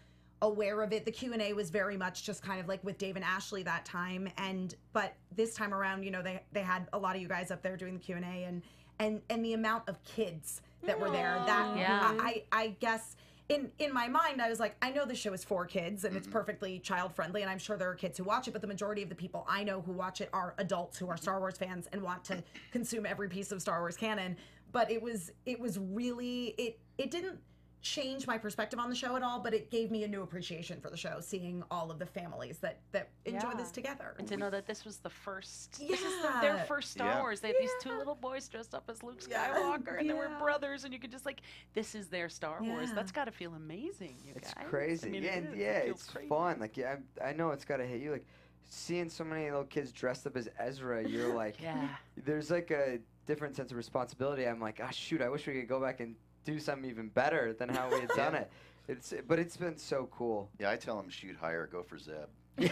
aware 0.40 0.82
of 0.82 0.92
it. 0.92 1.04
The 1.04 1.10
Q 1.12 1.32
and 1.32 1.42
A 1.42 1.52
was 1.52 1.70
very 1.70 1.96
much 1.96 2.22
just 2.24 2.42
kind 2.42 2.60
of 2.60 2.68
like 2.68 2.82
with 2.84 2.98
Dave 2.98 3.16
and 3.16 3.24
Ashley 3.24 3.64
that 3.64 3.84
time, 3.84 4.28
and 4.38 4.74
but 4.92 5.14
this 5.34 5.54
time 5.54 5.74
around, 5.74 6.04
you 6.04 6.12
know, 6.12 6.22
they 6.22 6.40
they 6.52 6.62
had 6.62 6.88
a 6.92 6.98
lot 6.98 7.16
of 7.16 7.22
you 7.22 7.28
guys 7.28 7.50
up 7.50 7.60
there 7.62 7.76
doing 7.76 7.94
the 7.94 8.00
Q 8.00 8.16
and 8.16 8.24
A, 8.24 8.44
and 8.44 8.62
and 9.00 9.20
and 9.30 9.44
the 9.44 9.54
amount 9.54 9.88
of 9.88 10.00
kids 10.04 10.62
that 10.84 10.98
were 10.98 11.10
there, 11.10 11.42
that 11.46 11.76
Yeah. 11.76 12.14
I 12.20 12.44
I 12.52 12.76
guess. 12.78 13.16
In, 13.52 13.70
in 13.78 13.92
my 13.92 14.08
mind, 14.08 14.40
I 14.40 14.48
was 14.48 14.58
like, 14.58 14.76
I 14.80 14.90
know 14.90 15.04
this 15.04 15.18
show 15.18 15.34
is 15.34 15.44
for 15.44 15.66
kids 15.66 16.04
and 16.04 16.16
it's 16.16 16.26
mm-hmm. 16.26 16.32
perfectly 16.32 16.78
child 16.78 17.14
friendly, 17.14 17.42
and 17.42 17.50
I'm 17.50 17.58
sure 17.58 17.76
there 17.76 17.90
are 17.90 17.94
kids 17.94 18.16
who 18.16 18.24
watch 18.24 18.48
it, 18.48 18.52
but 18.52 18.62
the 18.62 18.66
majority 18.66 19.02
of 19.02 19.10
the 19.10 19.14
people 19.14 19.44
I 19.48 19.62
know 19.62 19.82
who 19.82 19.92
watch 19.92 20.22
it 20.22 20.30
are 20.32 20.54
adults 20.56 20.96
who 20.96 21.08
are 21.08 21.14
mm-hmm. 21.14 21.22
Star 21.22 21.38
Wars 21.38 21.58
fans 21.58 21.86
and 21.92 22.00
want 22.00 22.24
to 22.24 22.42
consume 22.70 23.04
every 23.04 23.28
piece 23.28 23.52
of 23.52 23.60
Star 23.60 23.80
Wars 23.80 23.96
canon. 23.96 24.36
But 24.72 24.90
it 24.90 25.02
was 25.02 25.32
it 25.44 25.60
was 25.60 25.78
really 25.78 26.54
it 26.56 26.78
it 26.96 27.10
didn't 27.10 27.38
change 27.82 28.28
my 28.28 28.38
perspective 28.38 28.78
on 28.78 28.88
the 28.88 28.94
show 28.94 29.16
at 29.16 29.22
all, 29.24 29.40
but 29.40 29.52
it 29.52 29.68
gave 29.70 29.90
me 29.90 30.04
a 30.04 30.08
new 30.08 30.22
appreciation 30.22 30.80
for 30.80 30.88
the 30.88 30.96
show, 30.96 31.18
seeing 31.20 31.64
all 31.68 31.90
of 31.90 31.98
the 31.98 32.06
families 32.06 32.58
that 32.58 32.78
that 32.92 33.08
enjoy 33.24 33.48
Yeah. 33.50 33.54
this 33.56 33.72
together. 33.72 34.14
and 34.18 34.28
to 34.28 34.36
know 34.36 34.50
that 34.50 34.66
this 34.66 34.84
was 34.84 34.98
the 34.98 35.10
first. 35.10 35.78
This 35.80 36.00
is 36.00 36.22
the, 36.22 36.28
Yeah. 36.28 36.40
their 36.40 36.58
first 36.66 36.92
Star 36.92 37.08
Yeah. 37.08 37.20
Wars. 37.20 37.40
They 37.40 37.48
had 37.48 37.56
these 37.60 37.72
two 37.80 37.90
little 37.98 38.14
boys 38.14 38.48
dressed 38.48 38.72
up 38.74 38.88
as 38.88 39.02
Luke 39.02 39.20
Yeah. 39.28 39.52
Skywalker, 39.54 39.98
and 39.98 40.08
they 40.08 40.14
were 40.14 40.30
brothers, 40.38 40.84
and 40.84 40.94
you 40.94 41.00
could 41.00 41.10
just 41.10 41.26
like, 41.26 41.40
this 41.74 41.94
is 41.96 42.08
their 42.08 42.28
Star 42.28 42.62
Wars. 42.62 42.92
That's 42.92 43.10
got 43.12 43.24
to 43.24 43.32
feel 43.32 43.52
amazing, 43.54 44.16
you 44.24 44.32
It's 44.36 44.54
guys. 44.54 44.64
crazy. 44.68 45.08
I 45.08 45.10
mean, 45.10 45.22
yeah, 45.24 45.30
it 45.34 45.44
and 45.44 45.56
yeah, 45.56 45.78
It 45.78 45.90
it's 45.90 46.04
crazy. 46.08 46.28
fun. 46.28 46.60
Like, 46.60 46.76
yeah, 46.76 46.96
I, 47.20 47.30
I 47.30 47.32
know 47.32 47.50
it's 47.50 47.64
gotta 47.64 47.84
hit 47.84 48.00
you. 48.00 48.12
Like, 48.12 48.26
seeing 48.68 49.08
so 49.10 49.24
many 49.24 49.44
little 49.50 49.64
kids 49.64 49.90
dressed 49.90 50.24
up 50.26 50.36
as 50.36 50.48
Ezra, 50.58 51.06
you're 51.06 51.34
like, 51.34 51.60
Yeah. 51.60 51.88
there's 52.16 52.50
like 52.50 52.70
a 52.70 53.00
different 53.26 53.56
sense 53.56 53.72
of 53.72 53.76
responsibility. 53.76 54.46
I'm 54.46 54.60
like, 54.60 54.78
ah, 54.82 54.90
shoot, 54.90 55.20
I 55.20 55.28
wish 55.28 55.46
we 55.48 55.54
could 55.54 55.68
go 55.68 55.80
back 55.80 55.98
and 56.00 56.14
do 56.44 56.58
something 56.58 56.88
even 56.90 57.08
better 57.08 57.52
than 57.52 57.68
how 57.68 57.88
we 57.90 58.00
had 58.00 58.08
done 58.16 58.34
it. 58.34 58.50
It's, 58.88 59.14
but 59.28 59.38
it's 59.38 59.56
been 59.56 59.78
so 59.78 60.08
cool. 60.10 60.50
Yeah, 60.58 60.70
I 60.70 60.76
tell 60.76 60.98
him 60.98 61.08
shoot 61.08 61.36
higher, 61.36 61.68
go 61.70 61.82
for 61.82 61.98
Zeb. 61.98 62.28
I 62.58 62.66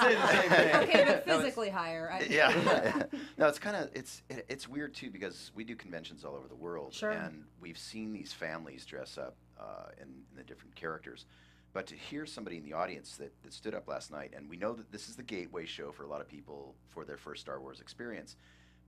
say 0.00 0.14
the 0.14 0.26
same 0.28 0.50
thing. 0.50 0.74
Okay, 0.88 1.04
but 1.06 1.26
No, 1.26 1.38
physically 1.40 1.68
higher. 1.70 2.10
I, 2.12 2.20
yeah. 2.28 3.02
no, 3.36 3.48
it's 3.48 3.58
kind 3.58 3.76
of 3.76 3.90
it's 3.94 4.22
it, 4.30 4.46
it's 4.48 4.66
weird 4.68 4.94
too 4.94 5.10
because 5.10 5.50
we 5.54 5.64
do 5.64 5.76
conventions 5.76 6.24
all 6.24 6.34
over 6.34 6.48
the 6.48 6.54
world, 6.54 6.94
Sure. 6.94 7.10
and 7.10 7.44
we've 7.60 7.78
seen 7.78 8.12
these 8.12 8.32
families 8.32 8.84
dress 8.86 9.18
up 9.18 9.36
uh, 9.60 9.88
in, 9.98 10.04
in 10.08 10.36
the 10.36 10.42
different 10.42 10.74
characters. 10.74 11.26
But 11.72 11.86
to 11.88 11.94
hear 11.94 12.26
somebody 12.26 12.56
in 12.56 12.64
the 12.64 12.72
audience 12.72 13.16
that, 13.18 13.32
that 13.42 13.52
stood 13.52 13.74
up 13.74 13.86
last 13.86 14.10
night, 14.10 14.32
and 14.34 14.48
we 14.50 14.56
know 14.56 14.72
that 14.72 14.90
this 14.90 15.08
is 15.08 15.14
the 15.16 15.22
gateway 15.22 15.66
show 15.66 15.92
for 15.92 16.02
a 16.02 16.08
lot 16.08 16.20
of 16.20 16.26
people 16.28 16.74
for 16.88 17.04
their 17.04 17.16
first 17.18 17.42
Star 17.42 17.60
Wars 17.60 17.80
experience, 17.80 18.36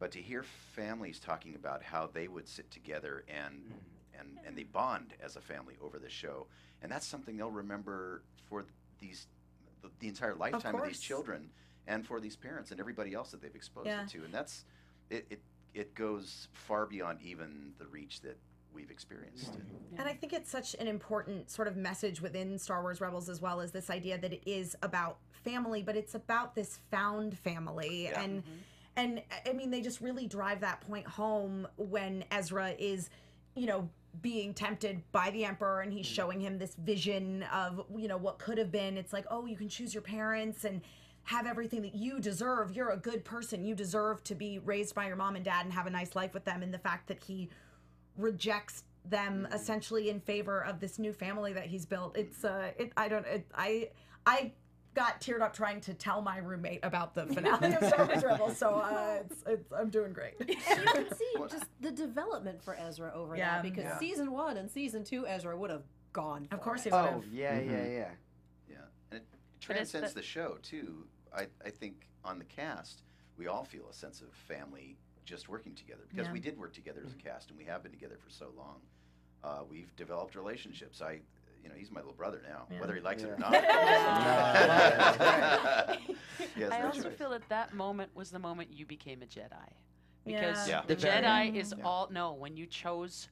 but 0.03 0.11
to 0.11 0.21
hear 0.21 0.43
families 0.75 1.21
talking 1.21 1.55
about 1.55 1.81
how 1.81 2.11
they 2.13 2.27
would 2.27 2.49
sit 2.49 2.69
together 2.73 3.23
and 3.29 3.55
mm-hmm. 3.55 4.19
and 4.19 4.37
and 4.45 4.59
they 4.59 4.65
bond 4.65 5.15
as 5.25 5.37
a 5.37 5.41
family 5.41 5.77
over 5.81 6.01
the 6.01 6.11
show, 6.11 6.49
and 6.83 6.91
that's 6.91 7.07
something 7.07 7.37
they'll 7.37 7.53
remember 7.53 8.25
for 8.49 8.65
these 8.99 9.29
the, 9.81 9.89
the 10.01 10.09
entire 10.09 10.35
lifetime 10.35 10.75
of, 10.75 10.85
these 10.85 10.99
children 10.99 11.51
and 11.87 12.05
for 12.05 12.19
these 12.19 12.35
parents 12.35 12.73
and 12.73 12.81
everybody 12.81 13.15
else 13.15 13.31
that 13.31 13.41
they've 13.41 13.55
exposed 13.55 13.87
Yeah. 13.87 14.03
it 14.03 14.09
to, 14.09 14.25
and 14.25 14.35
that's 14.35 14.65
it, 15.09 15.25
it. 15.31 15.41
It 15.73 15.95
goes 15.95 16.49
far 16.53 16.85
beyond 16.85 17.21
even 17.23 17.73
the 17.79 17.87
reach 17.87 18.23
that 18.23 18.37
we've 18.75 18.91
experienced. 18.91 19.53
Mm-hmm. 19.53 20.01
And 20.01 20.09
I 20.09 20.15
think 20.15 20.33
it's 20.33 20.51
such 20.51 20.75
an 20.81 20.89
important 20.89 21.49
sort 21.49 21.69
of 21.69 21.77
message 21.77 22.21
within 22.21 22.59
Star 22.59 22.83
Wars 22.83 23.01
Rebels 23.01 23.29
as 23.29 23.41
well 23.41 23.61
as 23.61 23.71
this 23.71 23.89
idea 23.89 24.19
that 24.19 24.33
it 24.33 24.43
is 24.47 24.77
about 24.83 25.19
family, 25.45 25.83
but 25.83 25.97
it's 25.97 26.17
about 26.17 26.57
this 26.57 26.81
found 26.91 27.39
family 27.39 28.05
Yeah. 28.05 28.21
and 28.21 28.43
mm-hmm. 28.43 28.53
And 28.97 29.23
I 29.47 29.53
mean 29.53 29.71
they 29.71 29.81
just 29.81 30.01
really 30.01 30.27
drive 30.27 30.61
that 30.61 30.81
point 30.83 31.07
home 31.07 31.67
when 31.77 32.25
Ezra 32.31 32.75
is, 32.79 33.11
you 33.55 33.67
know, 33.67 33.89
being 34.21 34.53
tempted 34.53 35.03
by 35.13 35.31
the 35.31 35.45
emperor 35.45 35.81
and 35.81 35.93
he's 35.93 36.07
showing 36.07 36.41
him 36.41 36.59
this 36.59 36.75
vision 36.75 37.45
of, 37.45 37.85
you 37.97 38.09
know, 38.09 38.19
what 38.19 38.39
could 38.39 38.59
have 38.59 38.71
been. 38.71 38.99
It's 38.99 39.13
like, 39.13 39.25
"Oh, 39.31 39.47
you 39.47 39.57
can 39.57 39.69
choose 39.69 39.95
your 39.95 40.03
parents 40.03 40.65
and 40.65 40.83
have 41.25 41.47
everything 41.47 41.83
that 41.83 41.95
you 41.95 42.21
deserve. 42.21 42.75
You're 42.77 42.91
a 42.91 42.97
good 42.97 43.25
person. 43.25 43.65
You 43.65 43.75
deserve 43.75 44.23
to 44.25 44.35
be 44.35 44.59
raised 44.59 44.95
by 44.95 45.07
your 45.07 45.17
mom 45.17 45.37
and 45.37 45.45
dad 45.45 45.65
and 45.65 45.73
have 45.73 45.87
a 45.87 45.91
nice 45.91 46.15
life 46.15 46.35
with 46.35 46.45
them." 46.45 46.63
And 46.63 46.75
the 46.75 46.79
fact 46.79 47.09
that 47.09 47.23
he 47.25 47.49
rejects 48.17 48.85
them 49.05 49.45
Mm-hmm. 49.45 49.55
essentially 49.55 50.11
in 50.11 50.21
favor 50.21 50.61
of 50.61 50.79
this 50.79 50.99
new 50.99 51.13
family 51.13 51.53
that 51.53 51.67
he's 51.67 51.87
built. 51.87 52.17
It's 52.17 52.45
uh 52.45 52.71
it 52.79 52.93
I 52.97 53.09
don't 53.09 53.27
it, 53.27 53.47
I 53.55 53.89
I 54.27 54.53
got 54.95 55.21
teared 55.21 55.41
up 55.41 55.55
trying 55.55 55.81
to 55.83 55.95
tell 55.95 56.21
my 56.21 56.39
roommate 56.39 56.81
about 56.83 57.15
the 57.15 57.27
finale 57.35 57.75
of 57.75 57.85
Star 57.87 58.07
Wars 58.07 58.23
Rebels. 58.25 58.57
So 58.59 58.75
uh, 58.75 59.19
it's, 59.25 59.43
it's, 59.47 59.73
I'm 59.73 59.89
doing 59.91 60.13
great. 60.13 60.35
And 60.41 60.49
you 60.51 60.57
can 60.57 61.17
see 61.17 61.33
just 61.51 61.65
the 61.81 61.91
development 61.91 62.63
for 62.63 62.75
Ezra 62.77 63.13
over 63.15 63.37
Yeah. 63.37 63.55
that 63.57 63.63
because 63.63 63.85
Yeah. 63.85 63.99
season 63.99 64.31
one 64.33 64.57
and 64.57 64.71
season 64.71 65.05
two, 65.05 65.27
Ezra 65.27 65.57
would 65.57 65.71
have 65.71 65.85
gone. 66.13 66.47
Of 66.51 66.61
course 66.61 66.81
it. 66.87 66.91
he 66.91 66.91
would 66.91 66.99
Oh 67.09 67.23
yeah, 67.33 67.59
yeah, 67.59 67.71
Mhm. 67.73 67.93
yeah. 67.95 68.09
Yeah, 68.69 68.77
and 69.11 69.21
it 69.21 69.27
transcends 69.61 70.13
the- 70.13 70.21
the 70.21 70.27
show 70.27 70.59
too. 70.63 71.07
I, 71.35 71.47
I 71.65 71.71
think 71.71 72.09
on 72.25 72.39
the 72.39 72.45
cast, 72.45 73.03
we 73.39 73.47
all 73.47 73.65
feel 73.65 73.89
a 73.89 73.95
sense 73.95 74.21
of 74.21 74.29
family 74.35 74.99
just 75.25 75.49
working 75.49 75.75
together 75.75 76.03
because 76.11 76.27
Yeah. 76.27 76.33
we 76.33 76.41
did 76.41 76.59
work 76.59 76.75
together 76.75 77.03
as 77.07 77.13
a 77.13 77.17
cast 77.17 77.49
and 77.49 77.59
we 77.59 77.65
have 77.65 77.83
been 77.83 77.93
together 77.93 78.19
for 78.23 78.29
so 78.31 78.53
long. 78.57 78.81
Uh, 79.43 79.63
we've 79.69 79.95
developed 79.97 80.35
relationships. 80.35 81.01
I, 81.01 81.21
you 81.63 81.69
know, 81.69 81.75
he's 81.77 81.91
my 81.91 82.01
little 82.01 82.15
brother 82.15 82.41
now, 82.49 82.67
Yeah. 82.71 82.81
whether 82.81 82.95
he 82.95 83.01
likes 83.01 83.23
it 83.23 83.31
or 83.31 83.39
not. 83.39 83.53
He 86.55 86.63
has 86.63 86.71
I 86.73 86.79
no 86.81 86.87
also 86.87 87.03
choice. 87.05 87.19
feel 87.19 87.31
that 87.31 87.49
that 87.49 87.75
moment 87.75 88.11
was 88.15 88.31
the 88.31 88.39
moment 88.39 88.71
you 88.73 88.87
became 88.87 89.23
a 89.23 89.27
Jedi. 89.27 89.49
Because 90.25 90.69
Yeah. 90.69 90.83
the 90.87 90.95
The 90.95 91.07
Jedi 91.07 91.23
mm-hmm. 91.49 91.57
is 91.57 91.75
Yeah. 91.77 91.85
all 91.85 92.09
no, 92.11 92.33
when 92.33 92.57
you 92.57 92.67
chose 92.67 93.29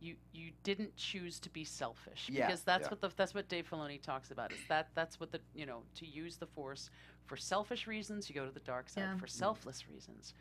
you 0.00 0.16
you 0.32 0.50
didn't 0.64 0.96
choose 0.96 1.38
to 1.40 1.48
be 1.50 1.64
selfish 1.64 2.28
Yeah. 2.28 2.46
because 2.46 2.64
that's 2.64 2.84
Yeah. 2.84 2.90
what 2.90 3.00
the 3.00 3.08
that's 3.16 3.34
what 3.34 3.48
Dave 3.48 3.68
Filoni 3.70 4.02
talks 4.02 4.32
about 4.32 4.52
is 4.52 4.58
that 4.68 4.88
that's 4.94 5.20
what 5.20 5.30
the 5.30 5.40
you 5.54 5.64
know 5.64 5.82
to 5.96 6.06
use 6.06 6.36
the 6.38 6.46
force 6.46 6.90
for 7.26 7.36
selfish 7.36 7.86
reasons 7.86 8.28
you 8.28 8.34
go 8.34 8.44
to 8.44 8.50
the 8.50 8.60
dark 8.60 8.88
side 8.88 9.02
Yeah. 9.02 9.16
for 9.16 9.28
selfless 9.28 9.88
reasons 9.88 10.34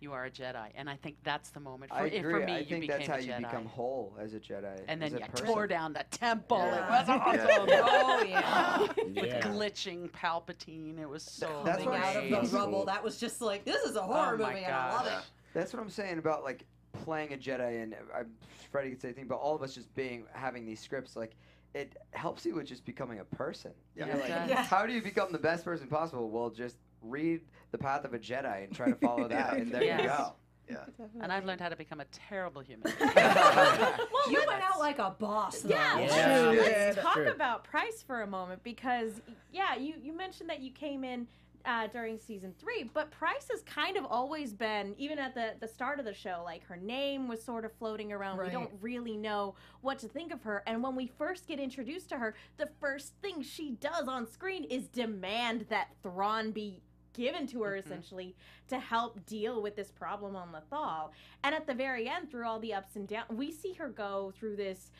you 0.00 0.12
are 0.12 0.24
a 0.26 0.30
Jedi 0.30 0.68
and 0.74 0.88
I 0.88 0.96
think 0.96 1.16
that's 1.24 1.50
the 1.50 1.60
moment 1.60 1.90
for, 1.90 1.98
I 1.98 2.06
agree. 2.06 2.32
for 2.32 2.46
me 2.46 2.52
I 2.52 2.58
you 2.58 2.64
think 2.66 2.80
became 2.82 2.98
that's 2.98 3.08
how 3.08 3.14
a 3.16 3.20
you 3.20 3.32
Jedi 3.32 3.38
become 3.50 3.66
whole 3.66 4.16
as 4.20 4.34
a 4.34 4.40
Jedi. 4.40 4.80
and 4.88 5.02
as 5.02 5.12
then 5.12 5.20
a 5.22 5.24
you 5.24 5.30
person. 5.30 5.46
tore 5.46 5.66
down 5.66 5.92
the 5.92 6.04
temple 6.10 6.58
it 6.58 6.82
was 6.88 7.08
awesome 7.08 7.68
Oh 7.70 8.24
yeah. 8.28 8.80
with 8.96 9.44
glitching 9.44 10.10
Palpatine 10.10 10.98
it 11.00 11.08
was 11.08 11.22
so 11.22 11.62
That's 11.64 11.82
Coming 11.82 12.00
what 12.00 12.16
out 12.16 12.24
of 12.24 12.50
the 12.50 12.56
rubble, 12.56 12.84
that 12.86 13.02
was 13.02 13.18
just 13.18 13.40
like 13.40 13.64
this 13.64 13.82
is 13.82 13.96
a 13.96 14.02
horror 14.02 14.38
Oh 14.40 14.46
movie, 14.46 14.64
and 14.64 14.74
I 14.74 14.92
love 14.94 15.06
it. 15.06 15.24
That's 15.54 15.72
what 15.72 15.82
I'm 15.82 15.90
saying 15.90 16.18
about 16.18 16.44
like 16.44 16.64
playing 17.04 17.32
a 17.32 17.36
Jedi, 17.36 17.82
and 17.82 17.94
uh, 17.94 18.18
I'm 18.18 18.26
Freddie 18.70 18.90
could 18.90 19.00
say 19.00 19.08
anything, 19.08 19.26
but 19.26 19.36
all 19.36 19.54
of 19.54 19.62
us 19.62 19.74
just 19.74 19.94
being 19.94 20.24
having 20.32 20.66
these 20.66 20.78
scripts, 20.80 21.16
like 21.16 21.34
it 21.74 21.96
helps 22.12 22.44
you 22.44 22.54
with 22.54 22.66
just 22.66 22.84
becoming 22.84 23.20
a 23.20 23.24
person. 23.24 23.72
Yeah. 23.96 24.06
You're 24.06 24.16
like, 24.16 24.28
Yeah. 24.28 24.46
Yeah. 24.48 24.62
How 24.64 24.86
do 24.86 24.92
you 24.92 25.02
become 25.02 25.32
the 25.32 25.38
best 25.38 25.64
person 25.64 25.86
possible? 25.86 26.28
Well, 26.30 26.50
just 26.50 26.76
read 27.02 27.40
the 27.70 27.78
path 27.78 28.04
of 28.04 28.14
a 28.14 28.18
Jedi 28.18 28.64
and 28.64 28.74
try 28.74 28.88
to 28.88 28.96
follow 28.96 29.28
that, 29.28 29.54
and 29.56 29.70
there 29.72 29.82
you 29.82 29.88
Yes. 29.88 30.18
go. 30.18 30.32
Yeah. 30.70 30.84
and 31.22 31.32
I've 31.32 31.46
learned 31.46 31.62
how 31.62 31.70
to 31.70 31.76
become 31.76 32.00
a 32.00 32.04
terrible 32.06 32.60
human 32.60 32.92
Well, 33.00 34.30
you 34.30 34.42
went 34.46 34.62
out 34.62 34.78
like 34.78 34.98
a 34.98 35.14
boss. 35.18 35.60
Though. 35.62 35.70
Yeah, 35.70 35.98
Yeah. 35.98 36.06
let's, 36.06 36.16
Yeah. 36.16 36.48
let's 36.50 36.94
True. 36.94 37.02
talk 37.02 37.14
True. 37.14 37.30
about 37.30 37.64
Price 37.64 38.02
for 38.06 38.20
a 38.20 38.26
moment 38.26 38.62
because, 38.62 39.12
yeah, 39.50 39.76
you, 39.76 39.94
you 40.02 40.12
mentioned 40.12 40.50
that 40.50 40.60
you 40.60 40.70
came 40.70 41.04
in 41.04 41.26
uh, 41.64 41.86
during 41.88 42.18
season 42.18 42.54
three, 42.58 42.90
but 42.94 43.10
Price 43.10 43.48
has 43.50 43.62
kind 43.62 43.96
of 43.96 44.04
always 44.04 44.52
been, 44.52 44.94
even 44.98 45.18
at 45.18 45.34
the, 45.34 45.54
the 45.60 45.68
start 45.68 45.98
of 45.98 46.04
the 46.04 46.14
show, 46.14 46.42
like 46.44 46.64
her 46.66 46.76
name 46.76 47.28
was 47.28 47.42
sort 47.42 47.64
of 47.64 47.72
floating 47.78 48.12
around. 48.12 48.36
We 48.38 48.44
Right. 48.44 48.52
don't 48.52 48.70
really 48.80 49.16
know 49.16 49.54
what 49.80 49.98
to 50.00 50.08
think 50.08 50.32
of 50.32 50.42
her. 50.44 50.62
And 50.66 50.82
when 50.82 50.94
we 50.96 51.06
first 51.06 51.46
get 51.46 51.58
introduced 51.58 52.08
to 52.10 52.18
her, 52.18 52.34
the 52.58 52.68
first 52.80 53.14
thing 53.22 53.42
she 53.42 53.72
does 53.72 54.06
on 54.06 54.26
screen 54.30 54.64
is 54.64 54.86
demand 54.88 55.66
that 55.70 55.88
Thrawn 56.02 56.52
be 56.52 56.80
given 57.18 57.46
to 57.48 57.62
her 57.62 57.72
mm-hmm. 57.72 57.86
essentially 57.86 58.34
to 58.68 58.78
help 58.78 59.26
deal 59.26 59.60
with 59.60 59.76
this 59.76 59.90
problem 59.90 60.36
on 60.36 60.52
the 60.52 60.62
Thal. 60.70 61.12
And 61.44 61.54
at 61.54 61.66
the 61.66 61.74
very 61.74 62.08
end, 62.08 62.30
through 62.30 62.46
all 62.46 62.60
the 62.60 62.72
ups 62.72 62.96
and 62.96 63.06
downs, 63.06 63.30
we 63.30 63.50
see 63.50 63.74
her 63.74 63.88
go 63.88 64.32
through 64.38 64.56
this 64.56 64.90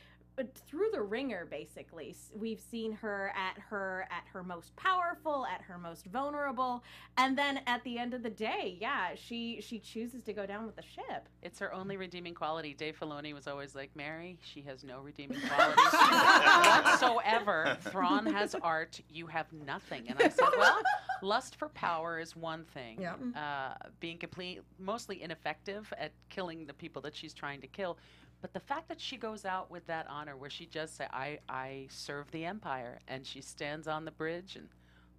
through 0.67 0.89
the 0.93 1.01
ringer 1.03 1.47
basically 1.51 2.15
we've 2.35 2.61
seen 2.61 2.93
her 2.93 3.33
at 3.37 3.59
her 3.59 4.07
at 4.11 4.25
her 4.33 4.43
most 4.43 4.75
powerful 4.77 5.47
at 5.47 5.61
her 5.63 5.79
most 5.79 6.07
vulnerable 6.07 6.83
and 7.17 7.37
then 7.37 7.61
at 7.67 7.83
the 7.85 7.99
end 7.99 8.15
of 8.15 8.23
the 8.23 8.31
day 8.31 8.77
yeah 8.81 9.09
she 9.15 9.61
she 9.61 9.79
chooses 9.79 10.23
to 10.23 10.33
go 10.33 10.47
down 10.47 10.65
with 10.67 10.77
the 10.77 10.83
ship 10.83 11.29
It's 11.43 11.59
her 11.61 11.73
only 11.73 11.97
redeeming 11.97 12.35
quality. 12.35 12.75
Dave 12.75 12.99
Filoni 12.99 13.33
was 13.35 13.47
always 13.47 13.75
like, 13.75 13.91
Mary, 13.95 14.39
she 14.43 14.61
has 14.63 14.85
no 14.85 15.01
redeeming 15.01 15.39
qualities 15.49 15.93
whatsoever. 15.93 17.77
Thrawn 17.83 18.27
has 18.27 18.55
art, 18.57 19.01
you 19.11 19.27
have 19.27 19.47
nothing. 19.53 20.09
And 20.09 20.19
I 20.21 20.29
said, 20.29 20.49
well, 20.59 20.81
lust 21.23 21.57
for 21.57 21.69
power 21.71 22.19
is 22.19 22.37
one 22.37 22.65
thing. 22.65 23.01
Yeah. 23.01 23.15
Uh, 23.35 23.75
being 24.01 24.19
complete, 24.19 24.61
mostly 24.79 25.23
ineffective 25.23 25.93
at 25.99 26.13
killing 26.29 26.67
the 26.67 26.75
people 26.75 27.03
that 27.03 27.15
she's 27.15 27.35
trying 27.35 27.61
to 27.61 27.67
kill. 27.67 27.99
But 28.41 28.53
the 28.53 28.61
fact 28.61 28.89
that 28.89 29.01
she 29.01 29.17
goes 29.17 29.45
out 29.45 29.71
with 29.71 29.87
that 29.87 30.07
honor, 30.09 30.37
where 30.37 30.51
she 30.51 30.67
just 30.67 30.97
say, 30.97 31.07
"I, 31.13 31.39
I 31.49 31.87
serve 31.91 32.31
the 32.31 32.45
Empire," 32.45 32.99
and 33.09 33.27
she 33.27 33.41
stands 33.41 33.89
on 33.89 34.05
the 34.05 34.13
bridge, 34.13 34.57
and 34.57 34.69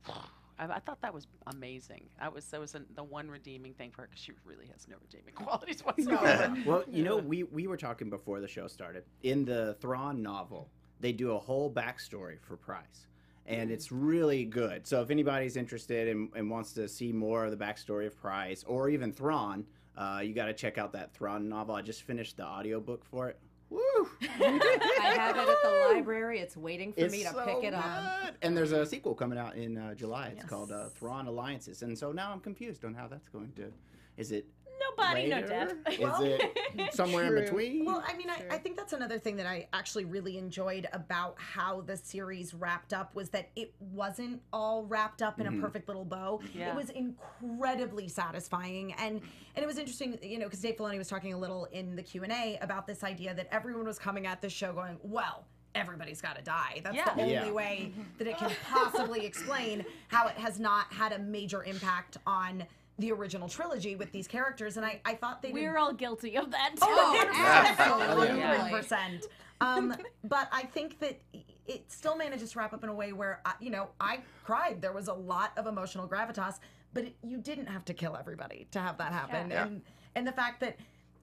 I, 0.59 0.75
I 0.75 0.79
thought 0.79 1.01
that 1.01 1.13
was 1.13 1.27
amazing. 1.47 2.05
That 2.19 2.33
was 2.33 2.45
that 2.45 2.59
was 2.59 2.75
an, 2.75 2.85
the 2.95 3.03
one 3.03 3.29
redeeming 3.29 3.73
thing 3.73 3.91
for 3.91 4.01
her 4.01 4.07
because 4.07 4.23
she 4.23 4.31
really 4.45 4.67
has 4.67 4.87
no 4.87 4.95
redeeming 5.01 5.33
qualities 5.35 5.81
whatsoever. 5.81 6.55
Well, 6.65 6.83
you 6.89 7.03
know, 7.03 7.17
we 7.17 7.43
we 7.43 7.67
were 7.67 7.77
talking 7.77 8.09
before 8.09 8.39
the 8.39 8.47
show 8.47 8.67
started. 8.67 9.03
In 9.23 9.43
the 9.43 9.75
Thrawn 9.81 10.21
novel, 10.21 10.69
they 10.99 11.11
do 11.11 11.31
a 11.31 11.39
whole 11.39 11.71
backstory 11.71 12.39
for 12.39 12.57
Price. 12.57 13.07
And 13.45 13.63
mm-hmm. 13.63 13.73
it's 13.73 13.91
really 13.91 14.45
good. 14.45 14.85
So 14.85 15.01
if 15.01 15.09
anybody's 15.09 15.57
interested 15.57 16.07
and, 16.07 16.29
and 16.35 16.51
wants 16.51 16.73
to 16.73 16.87
see 16.87 17.11
more 17.11 17.45
of 17.45 17.51
the 17.51 17.57
backstory 17.57 18.05
of 18.05 18.15
Price 18.15 18.63
or 18.67 18.89
even 18.89 19.11
Thrawn, 19.11 19.65
uh, 19.99 20.21
you 20.23 20.33
got 20.33 20.45
to 20.45 20.53
check 20.53 20.77
out 20.79 20.93
that 20.93 21.13
Thrawn 21.13 21.47
novel. 21.49 21.75
I 21.75 21.81
just 21.83 22.01
finished 22.03 22.37
the 22.37 22.45
audiobook 22.45 23.05
for 23.05 23.29
it. 23.29 23.37
Woo! 23.69 23.79
I 24.21 25.13
have 25.15 25.35
it 25.37 25.47
at 25.47 25.57
the 25.63 25.93
library. 25.93 26.39
It's 26.39 26.57
waiting 26.57 26.91
for 26.93 27.01
It's 27.01 27.11
me 27.11 27.23
to 27.23 27.29
so 27.29 27.45
pick 27.45 27.63
it 27.63 27.73
up. 27.75 27.83
good. 28.23 28.33
And 28.41 28.57
there's 28.57 28.71
a 28.71 28.83
sequel 28.85 29.13
coming 29.13 29.37
out 29.37 29.55
in 29.55 29.77
uh, 29.77 29.93
July. 29.93 30.29
It's 30.29 30.37
Yes. 30.37 30.49
called 30.49 30.71
uh, 30.71 30.89
Thrawn 30.89 31.27
Alliances. 31.27 31.83
And 31.83 31.95
so 31.97 32.11
now 32.11 32.31
I'm 32.31 32.39
confused 32.39 32.83
on 32.83 32.95
how 32.95 33.07
that's 33.07 33.29
going 33.29 33.51
to. 33.57 33.71
Is 34.17 34.31
it 34.31 34.47
no 34.47 34.58
body 34.99 35.27
no 35.27 35.41
death 35.41 35.73
later? 35.87 36.11
Is 36.23 36.41
it 36.75 36.93
somewhere 36.93 37.35
in 37.35 37.43
between? 37.43 37.85
Well, 37.85 38.03
I 38.07 38.15
mean, 38.15 38.29
I, 38.29 38.43
I 38.51 38.57
think 38.57 38.77
that's 38.77 38.93
another 38.93 39.19
thing 39.19 39.35
that 39.37 39.45
I 39.45 39.67
actually 39.73 40.05
really 40.05 40.37
enjoyed 40.37 40.87
about 40.93 41.35
how 41.37 41.81
the 41.81 41.97
series 41.97 42.53
wrapped 42.53 42.93
up 42.93 43.15
was 43.15 43.29
that 43.29 43.49
it 43.55 43.73
wasn't 43.79 44.41
all 44.53 44.85
wrapped 44.85 45.21
up 45.21 45.39
in 45.39 45.47
a 45.47 45.51
mm-hmm. 45.51 45.61
perfect 45.61 45.87
little 45.87 46.05
bow. 46.05 46.41
Yeah. 46.53 46.71
It 46.71 46.75
was 46.75 46.89
incredibly 46.89 48.07
satisfying, 48.07 48.93
and 48.93 49.21
and 49.55 49.63
it 49.63 49.67
was 49.67 49.77
interesting, 49.77 50.17
you 50.21 50.39
know, 50.39 50.45
because 50.45 50.61
Dave 50.61 50.77
Filoni 50.77 50.97
was 50.97 51.07
talking 51.07 51.33
a 51.33 51.37
little 51.37 51.65
in 51.65 51.95
the 51.95 52.03
Q 52.03 52.23
and 52.23 52.31
A 52.31 52.57
about 52.61 52.87
this 52.87 53.03
idea 53.03 53.33
that 53.33 53.47
everyone 53.51 53.85
was 53.85 53.99
coming 53.99 54.25
at 54.25 54.41
this 54.41 54.53
show 54.53 54.73
going, 54.73 54.97
well. 55.03 55.45
Everybody's 55.75 56.19
got 56.19 56.35
to 56.35 56.41
die. 56.41 56.81
That's 56.83 56.95
Yeah. 56.95 57.13
the 57.13 57.21
only 57.21 57.31
Yeah. 57.31 57.51
way 57.51 57.93
that 58.17 58.25
it 58.25 58.37
can 58.39 58.51
possibly 58.65 59.23
explain 59.23 59.85
how 60.07 60.27
it 60.27 60.35
has 60.35 60.59
not 60.59 60.91
had 60.91 61.11
a 61.13 61.19
major 61.19 61.63
impact 61.63 62.17
on 62.25 62.65
the 62.99 63.11
original 63.11 63.47
trilogy 63.47 63.95
with 63.95 64.11
these 64.11 64.27
characters. 64.27 64.77
And 64.77 64.85
I, 64.85 65.01
I 65.05 65.15
thought 65.15 65.41
they 65.41 65.49
did 65.49 65.55
we're 65.55 65.77
all 65.77 65.93
guilty 65.93 66.37
of 66.37 66.51
that 66.51 66.71
too. 66.75 66.81
Oh, 66.83 67.25
absolutely. 67.27 68.41
absolutely, 68.41 68.71
percent. 68.71 69.25
Um, 69.61 69.95
but 70.23 70.47
I 70.51 70.63
think 70.63 70.99
that 70.99 71.19
it 71.67 71.91
still 71.91 72.15
manages 72.15 72.51
to 72.53 72.59
wrap 72.59 72.73
up 72.73 72.83
in 72.83 72.89
a 72.89 72.93
way 72.93 73.13
where 73.13 73.41
I, 73.45 73.53
you 73.59 73.69
know 73.69 73.89
I 73.99 74.19
cried. 74.43 74.81
There 74.81 74.93
was 74.93 75.07
a 75.07 75.13
lot 75.13 75.51
of 75.57 75.67
emotional 75.67 76.07
gravitas, 76.07 76.59
but 76.93 77.05
it, 77.05 77.15
you 77.23 77.37
didn't 77.37 77.67
have 77.67 77.85
to 77.85 77.93
kill 77.93 78.15
everybody 78.15 78.67
to 78.71 78.79
have 78.79 78.97
that 78.99 79.11
happen. 79.11 79.49
Yeah. 79.49 79.65
And 79.65 79.81
and 80.15 80.25
the 80.27 80.31
fact 80.31 80.61
that 80.61 80.77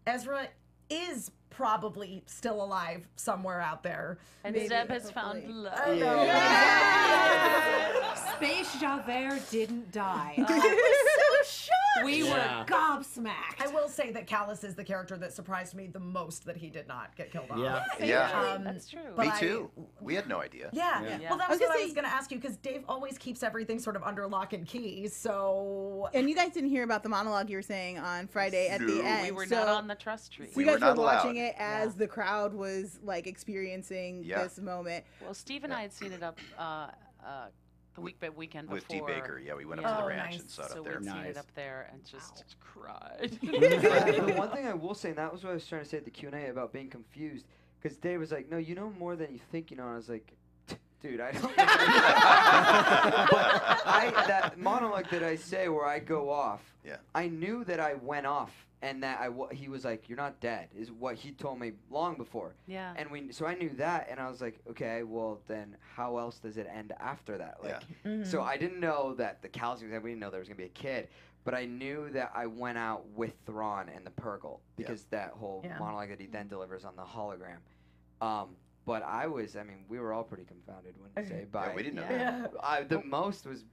Ezra 0.06 0.48
is 0.88 1.30
probably 1.50 2.22
still 2.26 2.62
alive 2.62 3.08
somewhere 3.16 3.60
out 3.60 3.82
there. 3.82 4.18
and 4.44 4.54
Maybe, 4.54 4.68
Zeb 4.68 4.88
has 4.88 5.10
found 5.10 5.48
love. 5.48 5.72
I 5.84 5.96
know. 5.96 6.24
Space 8.36 8.80
Javert 8.80 9.40
didn't 9.50 9.90
die. 9.90 10.34
we 12.04 12.24
Yeah. 12.24 12.60
were 12.60 12.64
gobsmacked. 12.66 13.60
I 13.60 13.68
will 13.68 13.88
say 13.88 14.10
that 14.12 14.26
Kallus 14.26 14.64
is 14.64 14.74
the 14.74 14.84
character 14.84 15.16
that 15.18 15.32
surprised 15.32 15.74
me 15.74 15.86
the 15.86 15.98
most 16.00 16.44
that 16.44 16.56
he 16.56 16.68
did 16.70 16.86
not 16.88 17.14
get 17.16 17.30
killed 17.30 17.50
off. 17.50 17.58
Yeah. 17.58 17.84
Yeah. 18.04 18.40
Um, 18.54 18.64
That's 18.64 18.88
true. 18.88 19.00
but 19.16 19.26
Me 19.26 19.32
I- 19.32 19.40
too. 19.40 19.70
we 20.00 20.14
had 20.14 20.28
no 20.28 20.40
idea. 20.40 20.70
Yeah. 20.72 21.02
Yeah. 21.02 21.18
Yeah. 21.18 21.28
Well, 21.30 21.38
that 21.38 21.48
I 21.48 21.52
was 21.52 21.60
was, 21.60 21.68
what 21.68 21.72
gonna 21.74 21.80
I 21.80 21.84
was 21.84 21.94
going 21.94 22.04
to 22.06 22.12
ask 22.12 22.30
you 22.30 22.38
because 22.38 22.56
Dave 22.58 22.84
always 22.88 23.18
keeps 23.18 23.42
everything 23.42 23.78
sort 23.78 23.96
of 23.96 24.02
under 24.02 24.26
lock 24.26 24.52
and 24.52 24.66
key. 24.66 25.08
So 25.08 26.08
And 26.14 26.28
you 26.28 26.34
guys 26.34 26.52
didn't 26.52 26.70
hear 26.70 26.84
about 26.84 27.02
the 27.02 27.08
monologue 27.08 27.48
you 27.50 27.56
were 27.56 27.62
saying 27.62 27.98
on 27.98 28.26
Friday 28.28 28.68
at 28.68 28.80
the 28.80 29.02
end. 29.02 29.24
we 29.26 29.30
were 29.32 29.46
so 29.46 29.56
not 29.56 29.68
on 29.68 29.86
the 29.88 29.94
trust 29.94 30.32
tree. 30.32 30.46
so 30.46 30.52
We 30.56 30.64
you 30.64 30.70
were 30.70 30.76
guys 30.78 30.80
not 30.82 30.96
were 30.96 31.02
watching 31.04 31.38
allowed. 31.38 31.48
it 31.50 31.54
as 31.58 31.94
the 31.94 32.06
crowd 32.06 32.54
was 32.54 32.98
like 33.02 33.26
experiencing 33.26 34.22
Yeah. 34.24 34.42
this 34.42 34.58
moment. 34.58 35.04
Well, 35.20 35.34
Steve 35.34 35.64
and 35.64 35.72
I 35.72 35.82
had 35.82 35.92
seen 35.92 36.12
it 36.12 36.22
up 36.22 36.38
uh, 36.58 36.88
uh, 37.24 37.46
the 37.96 38.00
week 38.02 38.16
but 38.20 38.36
weekend 38.36 38.68
With 38.70 38.86
before. 38.86 39.08
D 39.08 39.14
Baker, 39.14 39.40
yeah, 39.44 39.54
we 39.54 39.64
went 39.64 39.84
up 39.84 39.86
to 39.90 39.96
the 39.96 40.04
Oh, 40.04 40.08
ranch 40.08 40.30
nice. 40.32 40.40
and 40.42 40.50
saw 40.50 40.62
it 40.62 40.70
So 40.70 40.78
up 40.78 40.84
there. 40.84 40.98
we'd 40.98 41.04
seen 41.04 41.14
Nice. 41.16 41.30
it 41.30 41.36
up 41.38 41.54
there 41.54 41.90
and 41.92 42.04
just 42.04 42.54
cried. 42.60 43.38
the 43.42 44.34
one 44.36 44.50
thing 44.50 44.66
I 44.66 44.74
will 44.74 44.94
say, 44.94 45.08
and 45.08 45.18
that 45.18 45.32
was 45.32 45.42
what 45.42 45.50
I 45.50 45.54
was 45.54 45.66
trying 45.66 45.82
to 45.82 45.88
say 45.88 45.96
at 45.96 46.04
the 46.04 46.10
Q 46.10 46.28
and 46.28 46.36
A 46.36 46.50
about 46.50 46.72
being 46.72 46.88
confused, 46.88 47.46
because 47.82 47.96
Dave 47.96 48.20
was 48.20 48.30
like, 48.30 48.48
"No, 48.50 48.58
you 48.58 48.74
know 48.74 48.90
more 48.98 49.16
than 49.16 49.32
you 49.32 49.40
think 49.50 49.70
you 49.70 49.76
know." 49.76 49.84
And 49.84 49.92
I 49.94 49.96
was 49.96 50.08
like, 50.08 50.32
Dude, 51.02 51.20
I 51.20 51.32
don't. 51.32 51.42
think 51.54 51.54
I- 51.58 53.26
but 53.30 53.82
I 53.86 54.10
that 54.26 54.58
monologue 54.58 55.08
that 55.10 55.22
I 55.22 55.36
say 55.36 55.68
where 55.68 55.86
I 55.86 55.98
go 55.98 56.30
off. 56.30 56.62
Yeah. 56.84 56.96
I 57.14 57.28
knew 57.28 57.64
that 57.64 57.80
I 57.80 57.94
went 57.94 58.26
off, 58.26 58.52
and 58.82 59.02
that 59.02 59.20
I 59.20 59.28
wa- 59.28 59.48
he 59.50 59.68
was 59.68 59.84
like, 59.84 60.08
"You're 60.08 60.16
not 60.16 60.40
dead," 60.40 60.68
is 60.76 60.90
what 60.90 61.16
he 61.16 61.32
told 61.32 61.58
me 61.60 61.72
long 61.90 62.16
before. 62.16 62.54
Yeah. 62.66 62.94
And 62.96 63.10
we 63.10 63.30
so 63.32 63.46
I 63.46 63.54
knew 63.54 63.70
that, 63.76 64.08
and 64.10 64.18
I 64.20 64.28
was 64.30 64.40
like, 64.40 64.58
okay, 64.70 65.02
well 65.02 65.40
then 65.48 65.76
how 65.94 66.16
else 66.18 66.38
does 66.38 66.56
it 66.56 66.66
end 66.72 66.92
after 66.98 67.36
that? 67.38 67.58
Like, 67.62 68.24
so 68.26 68.42
I 68.42 68.56
didn't 68.56 68.80
know 68.80 69.14
that 69.14 69.42
the 69.42 69.48
calcium. 69.48 69.90
We 70.02 70.10
didn't 70.10 70.20
know 70.20 70.30
there 70.30 70.40
was 70.40 70.48
gonna 70.48 70.56
be 70.58 70.64
a 70.64 70.68
kid. 70.68 71.08
But 71.44 71.54
I 71.54 71.64
knew 71.64 72.10
that 72.10 72.32
I 72.34 72.46
went 72.46 72.76
out 72.76 73.06
with 73.10 73.32
Thrawn 73.46 73.88
and 73.94 74.04
the 74.04 74.10
Purrgil 74.10 74.58
because 74.76 75.04
that 75.10 75.30
whole 75.30 75.62
Yeah. 75.64 75.78
monologue 75.78 76.08
that 76.08 76.18
he 76.20 76.26
then 76.26 76.48
delivers 76.48 76.84
on 76.84 76.96
the 76.96 77.04
hologram. 77.04 77.58
Um, 78.20 78.56
but 78.86 79.02
I 79.02 79.26
was, 79.26 79.56
I 79.56 79.64
mean, 79.64 79.84
we 79.88 79.98
were 79.98 80.12
all 80.12 80.24
pretty 80.24 80.44
confounded 80.44 80.94
when 80.98 81.10
you 81.22 81.28
say 81.28 81.44
by. 81.50 81.66
Yeah, 81.68 81.74
we 81.74 81.82
didn't 81.82 81.96
know 81.96 82.06
Yeah. 82.08 82.40
that. 82.40 82.52
I, 82.62 82.82
the 82.84 83.02
most 83.02 83.46
was 83.46 83.64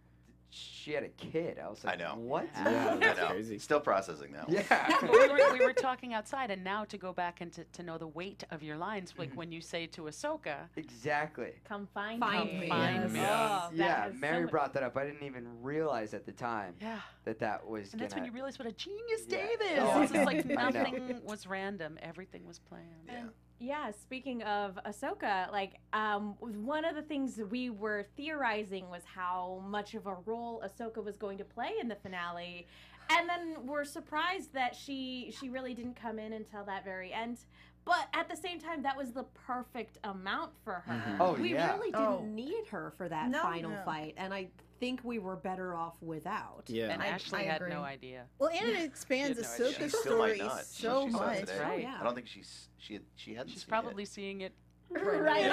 she 0.55 0.91
had 0.91 1.03
a 1.03 1.09
kid. 1.09 1.57
I 1.63 1.67
was 1.67 1.83
like, 1.83 1.95
I 1.95 1.97
know. 1.97 2.15
What? 2.15 2.47
Yeah, 2.53 2.95
that's 2.99 3.19
I 3.19 3.23
know. 3.23 3.29
crazy. 3.29 3.57
Still 3.57 3.79
processing 3.79 4.33
that. 4.33 4.47
one. 4.47 4.57
Yeah. 4.69 4.97
We, 5.01 5.27
were, 5.27 5.53
we 5.53 5.65
were 5.65 5.73
talking 5.73 6.13
outside, 6.13 6.51
and 6.51 6.63
now 6.63 6.83
to 6.85 6.97
go 6.97 7.11
back 7.11 7.41
and 7.41 7.51
to, 7.53 7.63
to 7.63 7.83
know 7.83 7.97
the 7.97 8.07
weight 8.07 8.43
of 8.51 8.61
your 8.61 8.77
lines, 8.77 9.13
like 9.17 9.29
mm-hmm. 9.29 9.37
when 9.37 9.51
you 9.51 9.61
say 9.61 9.87
to 9.87 10.03
Ahsoka, 10.03 10.57
exactly. 10.75 11.53
Come 11.67 11.87
find, 11.93 12.19
Find 12.19 12.53
me. 12.53 12.59
me. 12.59 12.69
Find 12.69 13.11
me. 13.11 13.19
Oh, 13.21 13.69
yeah, 13.73 14.03
has 14.03 14.13
so 14.13 14.19
Mary 14.19 14.43
much- 14.43 14.51
brought 14.51 14.73
that 14.73 14.83
up. 14.83 14.95
I 14.95 15.05
didn't 15.05 15.23
even 15.23 15.47
realize 15.61 16.13
at 16.13 16.25
the 16.25 16.31
time 16.31 16.75
yeah. 16.79 16.99
that 17.25 17.39
that 17.39 17.65
was 17.67 17.91
And 17.93 18.01
that's 18.01 18.13
when 18.13 18.21
gonna. 18.21 18.31
you 18.31 18.33
realize 18.33 18.59
what 18.59 18.67
a 18.67 18.73
genius 18.73 19.21
Yeah. 19.27 19.37
Dave 19.37 19.57
oh, 19.61 19.65
is. 19.65 19.79
Oh, 19.81 20.01
it's 20.03 20.11
just 20.11 20.25
like 20.25 20.45
I 20.57 20.69
know. 20.69 20.83
nothing 20.83 21.21
was 21.23 21.47
random, 21.47 21.97
everything 22.01 22.45
was 22.45 22.59
planned. 22.59 22.85
Yeah. 23.07 23.23
Yeah, 23.59 23.91
speaking 23.91 24.41
of 24.43 24.77
Ahsoka, 24.85 25.49
like 25.51 25.79
um, 25.93 26.35
one 26.39 26.83
of 26.83 26.95
the 26.95 27.01
things 27.01 27.39
we 27.49 27.69
were 27.69 28.05
theorizing 28.17 28.89
was 28.89 29.03
how 29.05 29.63
much 29.67 29.93
of 29.93 30.05
a 30.05 30.15
role 30.25 30.61
Ahsoka 30.65 31.03
was 31.03 31.15
going 31.17 31.37
to 31.37 31.45
play 31.45 31.71
in 31.79 31.87
the 31.87 31.95
finale, 31.95 32.67
and 33.09 33.29
then 33.29 33.65
we're 33.65 33.85
surprised 33.85 34.53
that 34.53 34.75
she 34.75 35.33
she 35.39 35.49
really 35.49 35.73
didn't 35.73 35.95
come 35.95 36.19
in 36.19 36.33
until 36.33 36.63
that 36.65 36.83
very 36.83 37.13
end. 37.13 37.39
But 37.85 38.07
at 38.13 38.29
the 38.29 38.35
same 38.37 38.59
time, 38.59 38.81
that 38.83 38.95
was 38.97 39.11
the 39.11 39.23
perfect 39.33 39.97
amount 40.05 40.51
for 40.63 40.83
her. 40.85 41.17
Oh 41.19 41.33
we 41.33 41.53
yeah. 41.53 41.73
really 41.73 41.91
didn't 41.91 42.05
Oh. 42.05 42.25
need 42.25 42.67
her 42.69 42.93
for 42.97 43.07
that 43.09 43.29
No. 43.29 43.41
final 43.41 43.71
No. 43.71 43.81
fight, 43.85 44.13
and 44.17 44.33
I 44.33 44.49
think 44.83 44.99
we 45.05 45.17
were 45.17 45.37
better 45.37 45.73
off 45.75 45.95
without. 46.01 46.63
Yeah. 46.67 46.89
And 46.89 47.01
I- 47.01 47.07
Ashley 47.07 47.39
I 47.39 47.43
had 47.43 47.61
agree. 47.61 47.69
no 47.71 47.81
idea. 47.83 48.25
Well, 48.37 48.49
and 48.49 48.67
it 48.67 48.83
expands 48.83 49.37
She 49.39 49.43
had 49.45 49.59
no. 49.59 49.65
Ahsoka's 49.79 49.91
She 49.91 49.97
story 50.09 50.37
not. 50.39 50.59
She- 50.73 50.81
so 50.83 51.05
she 51.07 51.11
much. 51.13 51.39
today. 51.39 51.59
Right. 51.61 51.81
yeah. 51.83 51.97
I 52.01 52.03
don't 52.03 52.15
think 52.15 52.27
she's 52.27 52.67
she 52.79 52.95
had, 52.95 53.03
she 53.15 53.33
hadn't. 53.33 53.49
She's 53.51 53.61
seen 53.61 53.69
probably 53.69 54.03
seeing 54.03 54.41
it 54.41 54.51
Right. 54.93 55.49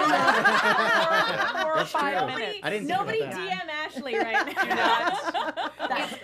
four 1.63 1.79
or 1.81 1.85
five 1.87 2.19
true. 2.19 2.27
minutes. 2.39 2.59
I 2.65 2.71
didn't 2.71 2.89
Nobody. 2.89 3.21
DM 3.21 3.69
Ashley 3.87 4.19
right 4.19 4.47
Do 4.63 4.69
now. 4.69 5.11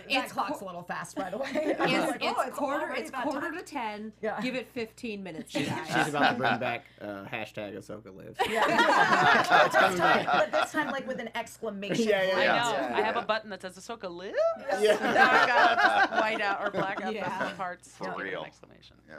Not. 0.06 0.14
That, 0.14 0.16
It's- 0.16 0.20
that 0.20 0.24
it's 0.24 0.32
clock's 0.32 0.60
a 0.60 0.64
little 0.64 0.82
fast, 0.82 1.16
by 1.16 1.30
the 1.30 1.38
way. 1.38 1.46
It's, 1.54 1.80
Like, 2.06 2.22
it's 2.22 2.38
oh, 2.38 2.50
quarter. 2.52 2.92
It's 2.94 3.10
quarter 3.10 3.40
time. 3.40 3.56
to 3.58 3.62
ten. 3.62 4.12
Yeah. 4.22 4.40
Give 4.40 4.54
it 4.54 4.68
fifteen 4.72 5.22
minutes. 5.22 5.52
She's, 5.52 5.68
she's 5.86 6.08
about 6.08 6.30
to 6.32 6.34
bring 6.36 6.58
back 6.60 6.84
uh, 7.00 7.24
hashtag 7.30 7.76
Ahsoka 7.76 8.14
lives. 8.16 8.38
Yeah. 8.48 9.66
It's 9.66 9.76
coming 9.76 9.98
back. 9.98 10.26
but 10.26 10.52
this 10.52 10.72
time, 10.72 10.90
like 10.90 11.06
with 11.06 11.20
an 11.20 11.30
exclamation. 11.34 12.08
Yeah, 12.08 12.22
yeah, 12.24 12.34
I 12.36 12.44
know. 12.44 12.88
Yeah. 12.88 12.96
I 12.96 13.00
have 13.02 13.16
a 13.16 13.22
button 13.22 13.50
that 13.50 13.62
says 13.62 13.76
Ahsoka 13.78 14.10
live. 14.10 14.34
Yeah. 14.80 14.96
now 15.00 15.30
I 15.30 15.46
gotta 15.46 16.20
white 16.20 16.40
out 16.40 16.60
or 16.62 16.70
black 16.70 17.00
out 17.02 17.14
Yeah. 17.14 17.44
those 17.44 17.52
parts. 17.54 17.88
For 17.96 18.04
to 18.04 18.10
give 18.10 18.18
it 18.20 18.22
an 18.26 18.30
real. 18.32 18.44
Exclamation. 18.44 18.96
Yeah. 19.08 19.16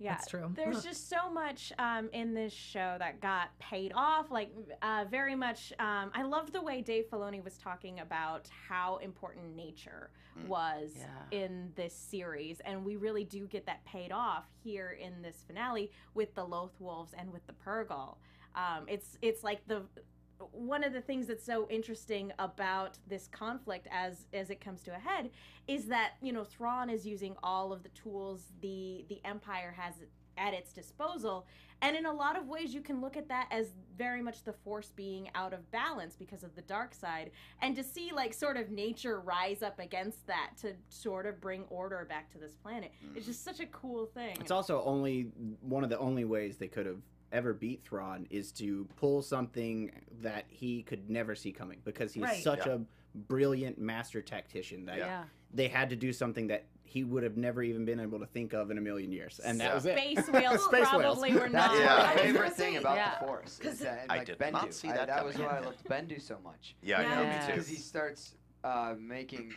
Yeah, 0.00 0.12
That's 0.14 0.28
true. 0.28 0.50
There's 0.56 0.82
just 0.82 1.10
so 1.10 1.30
much 1.30 1.74
um, 1.78 2.08
in 2.14 2.32
this 2.32 2.54
show 2.54 2.96
that 2.98 3.20
got 3.20 3.56
paid 3.58 3.92
off. 3.94 4.30
Like, 4.30 4.50
uh, 4.80 5.04
very 5.10 5.34
much. 5.36 5.74
Um, 5.78 6.10
I 6.14 6.22
loved 6.22 6.54
the 6.54 6.62
way 6.62 6.80
Dave 6.80 7.04
Filoni 7.10 7.44
was 7.44 7.58
talking 7.58 8.00
about 8.00 8.48
how 8.68 8.96
important 8.96 9.54
nature 9.54 10.10
was 10.46 10.92
Yeah. 10.96 11.38
in 11.44 11.70
this 11.76 11.94
series, 11.94 12.60
and 12.60 12.82
we 12.82 12.96
really 12.96 13.24
do 13.24 13.46
get 13.46 13.66
that 13.66 13.84
paid 13.84 14.10
off 14.10 14.46
here 14.64 14.92
in 14.92 15.20
this 15.20 15.44
finale 15.46 15.90
with 16.14 16.34
the 16.34 16.44
Loth 16.44 16.74
Wolves 16.78 17.12
and 17.12 17.30
with 17.30 17.46
the 17.46 17.52
Purrgil. 17.52 18.16
Um, 18.54 18.86
it's 18.88 19.18
it's 19.20 19.44
like 19.44 19.60
the 19.68 19.82
one 20.52 20.84
of 20.84 20.92
the 20.92 21.00
things 21.00 21.26
that's 21.26 21.44
so 21.44 21.66
interesting 21.68 22.32
about 22.38 22.98
this 23.08 23.28
conflict 23.28 23.86
as 23.90 24.26
as 24.32 24.50
it 24.50 24.60
comes 24.60 24.82
to 24.82 24.94
a 24.94 24.98
head 24.98 25.30
is 25.68 25.86
that 25.86 26.12
you 26.22 26.32
know 26.32 26.44
Thrawn 26.44 26.90
is 26.90 27.06
using 27.06 27.36
all 27.42 27.72
of 27.72 27.82
the 27.82 27.88
tools 27.90 28.52
the 28.60 29.04
the 29.08 29.20
Empire 29.24 29.74
has 29.76 29.94
at 30.38 30.54
its 30.54 30.72
disposal, 30.72 31.46
and 31.82 31.94
in 31.94 32.06
a 32.06 32.12
lot 32.12 32.38
of 32.38 32.48
ways 32.48 32.72
you 32.72 32.80
can 32.80 33.00
look 33.00 33.16
at 33.16 33.28
that 33.28 33.46
as 33.50 33.74
very 33.98 34.22
much 34.22 34.42
the 34.42 34.52
Force 34.52 34.92
being 34.96 35.28
out 35.34 35.52
of 35.52 35.70
balance 35.70 36.16
because 36.16 36.42
of 36.42 36.54
the 36.54 36.62
dark 36.62 36.94
side, 36.94 37.30
and 37.60 37.76
to 37.76 37.82
see 37.82 38.10
like 38.12 38.32
sort 38.32 38.56
of 38.56 38.70
nature 38.70 39.20
rise 39.20 39.62
up 39.62 39.78
against 39.78 40.26
that 40.26 40.52
to 40.60 40.72
sort 40.88 41.26
of 41.26 41.40
bring 41.40 41.64
order 41.68 42.06
back 42.08 42.30
to 42.32 42.38
this 42.38 42.54
planet, 42.54 42.90
it's 43.14 43.26
just 43.26 43.44
such 43.44 43.60
a 43.60 43.66
cool 43.66 44.06
thing. 44.06 44.36
It's 44.40 44.50
also 44.50 44.82
only 44.84 45.30
one 45.60 45.84
of 45.84 45.90
the 45.90 45.98
only 45.98 46.24
ways 46.24 46.56
they 46.56 46.68
could 46.68 46.86
have 46.86 47.02
ever 47.32 47.52
beat 47.52 47.82
Thrawn 47.84 48.26
is 48.30 48.52
to 48.52 48.86
pull 48.96 49.22
something 49.22 49.90
that 50.22 50.44
he 50.48 50.82
could 50.82 51.08
never 51.10 51.34
see 51.34 51.52
coming 51.52 51.78
because 51.84 52.12
he's 52.12 52.22
Right. 52.22 52.42
such 52.42 52.66
Yeah. 52.66 52.74
a 52.74 52.80
brilliant 53.14 53.78
master 53.78 54.20
tactician 54.22 54.84
that 54.86 54.98
Yeah. 54.98 55.06
Yeah. 55.06 55.24
they 55.52 55.68
had 55.68 55.90
to 55.90 55.96
do 55.96 56.12
something 56.12 56.46
that 56.48 56.64
he 56.84 57.04
would 57.04 57.22
have 57.22 57.36
never 57.36 57.62
even 57.62 57.84
been 57.84 58.00
able 58.00 58.18
to 58.18 58.26
think 58.26 58.52
of 58.52 58.70
in 58.72 58.78
a 58.78 58.80
million 58.80 59.12
years, 59.12 59.38
and 59.38 59.60
that 59.60 59.72
was 59.74 59.86
it. 59.86 59.96
Space 59.96 60.28
whales 60.32 60.64
Space 60.64 60.90
whales. 60.92 61.02
probably 61.02 61.32
were 61.32 61.48
not. 61.48 61.70
That's 61.70 61.78
Yeah. 61.78 62.12
my 62.16 62.16
favorite 62.22 62.52
thing 62.54 62.76
about 62.78 62.96
Yeah. 62.96 63.18
the 63.20 63.26
Force. 63.26 63.52
Is 63.52 63.58
'Cause 63.60 63.78
that, 63.80 64.02
and 64.02 64.12
I 64.12 64.18
like 64.18 64.26
did 64.26 64.38
Bendu. 64.38 64.52
not 64.52 64.74
see 64.74 64.88
that 64.88 65.06
that 65.06 65.24
was 65.24 65.38
why 65.38 65.46
I 65.46 65.60
loved 65.60 65.84
Bendu 65.84 66.20
so 66.20 66.38
much. 66.42 66.74
Yeah, 66.82 66.98
I 66.98 67.02
know 67.14 67.22
Yeah. 67.22 67.38
me 67.40 67.46
too. 67.46 67.52
because 67.52 67.68
he 67.68 67.76
starts 67.76 68.34
uh, 68.64 68.94
making 68.98 69.54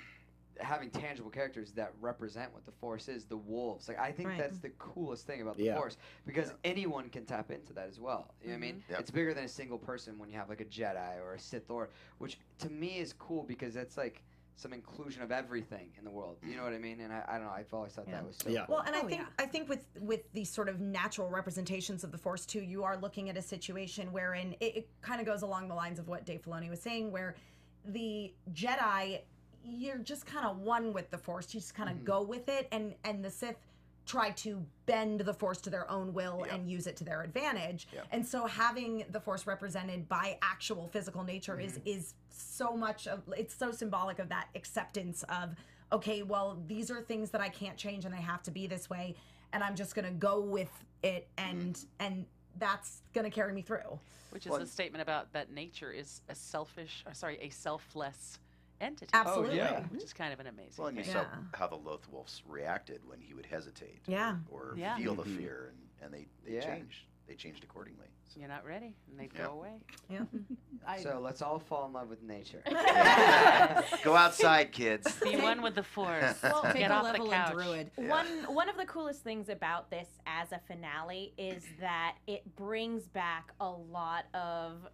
having 0.60 0.90
tangible 0.90 1.30
characters 1.30 1.72
that 1.72 1.92
represent 2.00 2.54
what 2.54 2.66
the 2.66 2.72
force 2.72 3.08
is 3.08 3.26
the 3.26 3.38
wolves 3.38 3.88
like 3.88 4.00
i 4.00 4.12
think 4.12 4.30
Right. 4.30 4.38
that's 4.38 4.60
the 4.60 4.70
coolest 4.78 5.26
thing 5.26 5.42
about 5.42 5.58
the 5.58 5.64
Yeah. 5.66 5.76
force 5.78 5.98
because 6.26 6.54
anyone 6.64 7.10
can 7.10 7.26
tap 7.26 7.50
into 7.52 7.74
that 7.74 7.88
as 7.88 8.00
well 8.00 8.34
you 8.42 8.48
know 8.50 8.54
what 8.54 8.58
i 8.58 8.60
mean 8.60 8.76
mm-hmm. 8.76 8.92
Yep. 8.92 9.00
it's 9.00 9.12
bigger 9.12 9.34
than 9.34 9.46
a 9.46 9.48
single 9.50 9.78
person 9.78 10.18
when 10.20 10.30
you 10.30 10.36
have 10.38 10.50
like 10.50 10.62
a 10.62 10.66
jedi 10.66 11.20
or 11.22 11.34
a 11.34 11.40
sith 11.40 11.70
lord 11.70 11.90
which 12.20 12.38
to 12.60 12.70
me 12.70 13.00
is 13.00 13.14
cool 13.14 13.44
because 13.44 13.74
that's 13.74 13.98
like 13.98 14.22
some 14.56 14.72
inclusion 14.72 15.24
of 15.24 15.32
everything 15.32 15.90
in 15.98 16.04
the 16.04 16.12
world 16.12 16.38
you 16.48 16.56
know 16.56 16.64
what 16.64 16.74
i 16.74 16.78
mean 16.78 17.00
and 17.00 17.12
i, 17.12 17.24
I 17.28 17.34
don't 17.40 17.46
know 17.48 17.52
i've 17.54 17.74
always 17.74 17.94
thought 17.94 18.06
Yeah. 18.08 18.14
that 18.22 18.28
was 18.28 18.38
so 18.38 18.50
Yeah. 18.50 18.66
cool. 18.68 18.76
Well, 18.76 18.84
and 18.86 18.96
I 18.96 19.00
Oh, 19.02 19.08
think 19.08 19.22
yeah. 19.22 19.28
I 19.40 19.48
think 19.48 19.68
with 19.68 19.88
with 20.00 20.32
these 20.34 20.50
sort 20.52 20.70
of 20.70 20.80
natural 20.80 21.28
representations 21.30 22.04
of 22.04 22.12
the 22.12 22.18
Force 22.20 22.46
too, 22.46 22.62
you 22.62 22.84
are 22.84 22.96
looking 22.96 23.30
at 23.32 23.38
a 23.38 23.42
situation 23.42 24.12
wherein 24.14 24.54
it, 24.60 24.78
it 24.78 24.90
kind 25.02 25.20
of 25.20 25.26
goes 25.26 25.42
along 25.42 25.68
the 25.70 25.74
lines 25.74 25.98
of 25.98 26.08
what 26.08 26.26
Dave 26.26 26.44
Filoni 26.44 26.70
was 26.70 26.80
saying, 26.82 27.12
where 27.12 27.36
the 27.86 28.32
Jedi, 28.54 29.22
you're 29.64 29.98
just 29.98 30.26
kind 30.26 30.46
of 30.46 30.60
one 30.60 30.94
with 30.94 31.10
the 31.10 31.18
Force. 31.18 31.54
You 31.54 31.60
just 31.60 31.76
kind 31.76 31.90
of 31.90 31.96
mm-hmm. 31.98 32.06
go 32.06 32.22
with 32.22 32.50
it, 32.50 32.68
and 32.72 32.94
and 33.04 33.24
the 33.24 33.30
Sith 33.30 33.58
try 34.06 34.32
to 34.32 34.66
bend 34.86 35.22
the 35.22 35.34
Force 35.34 35.62
to 35.62 35.70
their 35.70 35.90
own 35.90 36.14
will 36.14 36.44
Yeah. 36.46 36.56
and 36.56 36.70
use 36.70 36.88
it 36.88 36.98
to 36.98 37.04
their 37.06 37.22
advantage. 37.22 37.88
Yeah. 37.94 38.02
And 38.12 38.28
so 38.28 38.46
having 38.46 39.06
the 39.10 39.20
Force 39.20 39.48
represented 39.48 40.10
by 40.10 40.38
actual 40.42 40.90
physical 40.90 41.24
nature 41.24 41.60
is 41.60 41.74
mm-hmm. 41.74 41.88
is 41.88 42.16
so 42.30 42.76
much 42.76 43.08
of 43.08 43.22
it's 43.38 43.56
so 43.56 43.72
symbolic 43.72 44.20
of 44.20 44.30
that 44.30 44.50
acceptance 44.56 45.24
of 45.24 45.56
okay, 45.92 46.24
well, 46.24 46.58
these 46.68 46.90
are 46.90 47.02
things 47.02 47.30
that 47.30 47.40
I 47.42 47.50
can't 47.50 47.78
change 47.78 48.04
and 48.04 48.14
they 48.14 48.22
have 48.22 48.42
to 48.44 48.52
be 48.52 48.66
this 48.68 48.90
way, 48.90 49.16
and 49.54 49.64
I'm 49.64 49.76
just 49.76 49.96
gonna 49.96 50.12
go 50.12 50.42
with 50.42 50.72
it, 51.04 51.28
and 51.38 51.76
mm-hmm. 51.76 52.06
and 52.06 52.26
that's 52.58 53.04
gonna 53.14 53.32
carry 53.32 53.54
me 53.54 53.62
through. 53.62 54.00
Which 54.32 54.48
is 54.48 54.52
Well, 54.52 54.62
a 54.62 54.66
statement 54.66 55.04
about 55.04 55.32
that 55.34 55.52
nature 55.52 55.92
is 55.92 56.22
a 56.28 56.36
selfish, 56.36 57.04
or 57.06 57.14
sorry, 57.14 57.38
a 57.40 57.50
selfless 57.50 58.40
entity. 58.82 59.10
Absolutely. 59.14 59.58
yeah. 59.58 59.82
Which 59.90 60.04
is 60.04 60.14
kind 60.14 60.34
of 60.34 60.40
an 60.40 60.48
amazing 60.48 60.74
Well, 60.78 60.88
and 60.88 60.98
you 60.98 61.04
thing. 61.04 61.14
saw 61.14 61.22
Yeah. 61.22 61.38
how 61.54 61.68
the 61.68 61.76
Loth 61.78 62.08
Wolves 62.12 62.42
reacted 62.48 63.02
when 63.08 63.20
he 63.22 63.34
would 63.34 63.46
hesitate. 63.46 64.00
Yeah. 64.08 64.38
Or, 64.50 64.72
or 64.72 64.74
Yeah. 64.78 64.98
feel 64.98 65.16
the 65.16 65.24
Mhm. 65.24 65.38
fear, 65.38 65.72
and, 65.74 66.06
and 66.06 66.14
they, 66.14 66.28
they 66.46 66.56
Yeah. 66.56 66.62
changed. 66.76 67.06
They 67.28 67.36
changed 67.36 67.64
accordingly. 67.64 68.08
So- 68.26 68.40
You're 68.42 68.50
not 68.50 68.66
ready, 68.66 68.96
and 69.10 69.18
they 69.20 69.30
Yeah. 69.34 69.46
go 69.46 69.52
away. 69.54 69.76
Yeah. 70.10 70.26
I, 70.88 71.02
so 71.02 71.20
let's 71.22 71.42
all 71.42 71.60
fall 71.60 71.86
in 71.86 71.94
love 71.94 72.10
with 72.10 72.22
nature 72.22 72.62
Go 74.04 74.16
outside, 74.16 74.72
kids. 74.72 75.10
Be 75.22 75.38
one 75.38 75.62
with 75.62 75.76
the 75.76 75.84
force. 75.84 76.42
Well, 76.44 76.64
take 76.64 76.76
Get 76.80 76.92
a 76.92 76.96
off 76.96 77.04
level 77.06 77.28
the 77.28 77.32
in 77.32 77.38
couch. 77.38 77.54
druid. 77.54 77.92
One 77.96 78.28
one 78.54 78.68
of 78.70 78.76
the 78.76 78.86
coolest 78.86 79.24
things 79.24 79.48
about 79.50 79.90
this 79.90 80.08
as 80.26 80.52
a 80.52 80.60
finale 80.68 81.34
is 81.38 81.64
that 81.80 82.16
it 82.28 82.56
brings 82.56 83.08
back 83.08 83.54
a 83.62 83.70
lot 83.70 84.26
of 84.34 84.88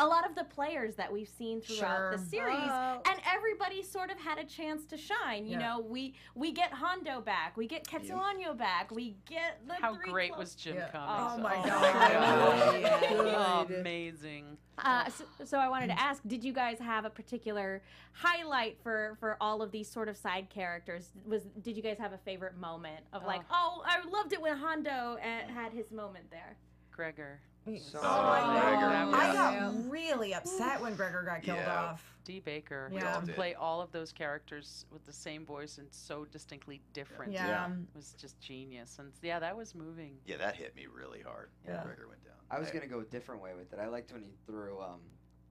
a 0.00 0.06
lot 0.06 0.28
of 0.28 0.34
the 0.34 0.44
players 0.44 0.96
that 0.96 1.12
we've 1.12 1.28
seen 1.28 1.60
throughout 1.60 2.10
the 2.12 2.18
series 2.18 2.56
Oh. 2.58 3.02
and 3.06 3.20
everybody 3.32 3.82
sort 3.82 4.10
of 4.10 4.18
had 4.18 4.38
a 4.38 4.44
chance 4.44 4.84
to 4.86 4.96
shine 4.96 5.46
you 5.46 5.52
Yeah. 5.52 5.58
know 5.58 5.80
we 5.80 6.14
we 6.34 6.50
get 6.52 6.72
hondo 6.72 7.20
back 7.20 7.56
we 7.56 7.66
get 7.68 7.84
Ketsu 7.86 8.12
Onyo 8.12 8.56
back 8.56 8.90
we 8.90 9.14
get 9.26 9.60
the 9.68 9.74
How 9.74 9.94
three 9.94 10.10
great 10.10 10.30
clo- 10.32 10.40
was 10.40 10.54
Jim 10.54 10.76
Yeah. 10.76 10.88
Cummings? 10.88 11.32
Oh 11.34 11.38
my 11.38 11.56
Oh 11.56 13.20
God. 13.20 13.32
God. 13.32 13.70
Amazing. 13.70 14.56
uh, 14.78 15.08
so, 15.10 15.24
so 15.44 15.58
I 15.58 15.68
wanted 15.68 15.88
to 15.88 16.00
ask, 16.00 16.22
did 16.26 16.42
you 16.42 16.52
guys 16.54 16.78
have 16.78 17.04
a 17.04 17.10
particular 17.10 17.82
highlight 18.14 18.78
for 18.82 19.16
for 19.20 19.36
all 19.40 19.60
of 19.62 19.70
these 19.70 19.88
sort 19.90 20.08
of 20.08 20.16
side 20.16 20.48
characters? 20.48 21.12
Was 21.26 21.42
did 21.62 21.76
you 21.76 21.82
guys 21.82 21.98
have 21.98 22.12
a 22.14 22.18
favorite 22.18 22.56
moment 22.56 23.04
of 23.12 23.24
like, 23.24 23.42
oh, 23.50 23.82
I 23.84 24.00
loved 24.08 24.32
it 24.32 24.40
when 24.40 24.56
Hondo 24.56 25.18
uh, 25.18 25.52
had 25.52 25.72
his 25.72 25.90
moment 25.90 26.30
there? 26.30 26.56
Gregor. 26.90 27.40
So 27.66 28.00
Oh, 28.02 28.06
I. 28.08 28.60
Gregor, 28.60 29.16
I 29.16 29.32
got 29.34 29.90
really 29.90 30.34
upset 30.34 30.80
when 30.80 30.94
Gregor 30.96 31.22
got 31.22 31.42
killed 31.42 31.58
Yeah. 31.58 31.82
off. 31.90 32.04
D. 32.24 32.40
Baker. 32.40 32.90
Yeah. 32.92 33.20
To 33.20 33.32
play 33.32 33.54
all 33.54 33.80
of 33.80 33.92
those 33.92 34.12
characters 34.12 34.86
with 34.90 35.04
the 35.04 35.12
same 35.12 35.44
voice 35.44 35.78
and 35.78 35.86
so 35.90 36.24
distinctly 36.24 36.80
different. 36.92 37.32
Yeah. 37.32 37.70
it 37.70 37.72
was 37.96 38.14
just 38.18 38.40
genius. 38.40 38.98
And 38.98 39.12
yeah, 39.22 39.38
that 39.40 39.56
was 39.56 39.74
moving. 39.74 40.16
Yeah, 40.24 40.36
that 40.38 40.56
hit 40.56 40.74
me 40.74 40.86
really 40.86 41.20
hard 41.20 41.50
when 41.64 41.74
Yeah. 41.76 41.82
Gregor 41.84 42.08
went 42.08 42.24
down. 42.24 42.34
I 42.50 42.58
was 42.58 42.70
gonna 42.70 42.86
go 42.88 43.00
a 43.00 43.04
different 43.04 43.42
way 43.42 43.52
with 43.54 43.72
it. 43.72 43.78
I 43.78 43.86
liked 43.86 44.12
when 44.12 44.22
he 44.22 44.32
threw 44.46 44.80
um. 44.80 45.00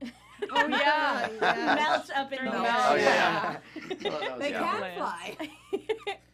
Oh 0.52 0.66
yeah, 0.68 1.28
yeah. 1.40 1.74
melt 1.74 2.10
up 2.16 2.32
in 2.32 2.44
the 2.46 2.50
mouth. 2.50 2.86
Oh 2.90 2.94
yeah. 2.94 3.58
Yeah. 3.74 3.94
Well, 4.10 4.20
that 4.20 4.30
was- 4.32 4.40
They 4.40 4.50
yeah. 4.50 4.80
can 4.80 4.96
fly. 4.96 5.36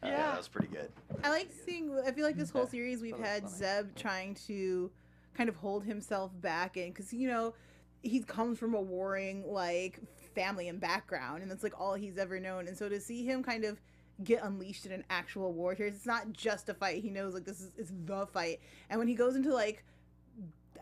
Uh, 0.02 0.08
yeah, 0.10 0.16
that 0.28 0.38
was 0.38 0.46
pretty 0.46 0.68
good. 0.68 0.92
I 1.24 1.30
like 1.30 1.48
seeing. 1.64 1.90
I 2.06 2.12
feel 2.12 2.24
like 2.24 2.36
this 2.36 2.50
whole 2.50 2.66
series 2.66 3.02
we've 3.02 3.18
had 3.18 3.42
funny. 3.42 3.54
Zeb 3.56 3.96
trying 3.96 4.34
to 4.46 4.88
kind 5.36 5.48
of 5.48 5.56
hold 5.56 5.84
himself 5.84 6.30
back 6.40 6.76
in 6.76 6.90
because 6.90 7.12
you 7.12 7.28
know 7.28 7.54
he 8.02 8.20
comes 8.20 8.58
from 8.58 8.74
a 8.74 8.80
warring 8.80 9.44
like 9.46 10.00
family 10.34 10.68
and 10.68 10.80
background, 10.80 11.42
and 11.42 11.50
that's 11.50 11.62
like 11.62 11.78
all 11.78 11.94
he's 11.94 12.18
ever 12.18 12.40
known. 12.40 12.68
And 12.68 12.76
so 12.76 12.88
to 12.88 13.00
see 13.00 13.24
him 13.24 13.42
kind 13.42 13.64
of 13.64 13.80
get 14.24 14.42
unleashed 14.42 14.86
in 14.86 14.92
an 14.92 15.04
actual 15.10 15.52
war 15.52 15.74
here, 15.74 15.86
it's 15.86 16.06
not 16.06 16.32
just 16.32 16.68
a 16.68 16.74
fight. 16.74 17.02
He 17.02 17.10
knows 17.10 17.34
like 17.34 17.44
this 17.44 17.60
is 17.60 17.72
it's 17.76 17.92
the 18.04 18.26
fight, 18.26 18.60
and 18.90 18.98
when 18.98 19.08
he 19.08 19.14
goes 19.14 19.36
into 19.36 19.52
like. 19.52 19.84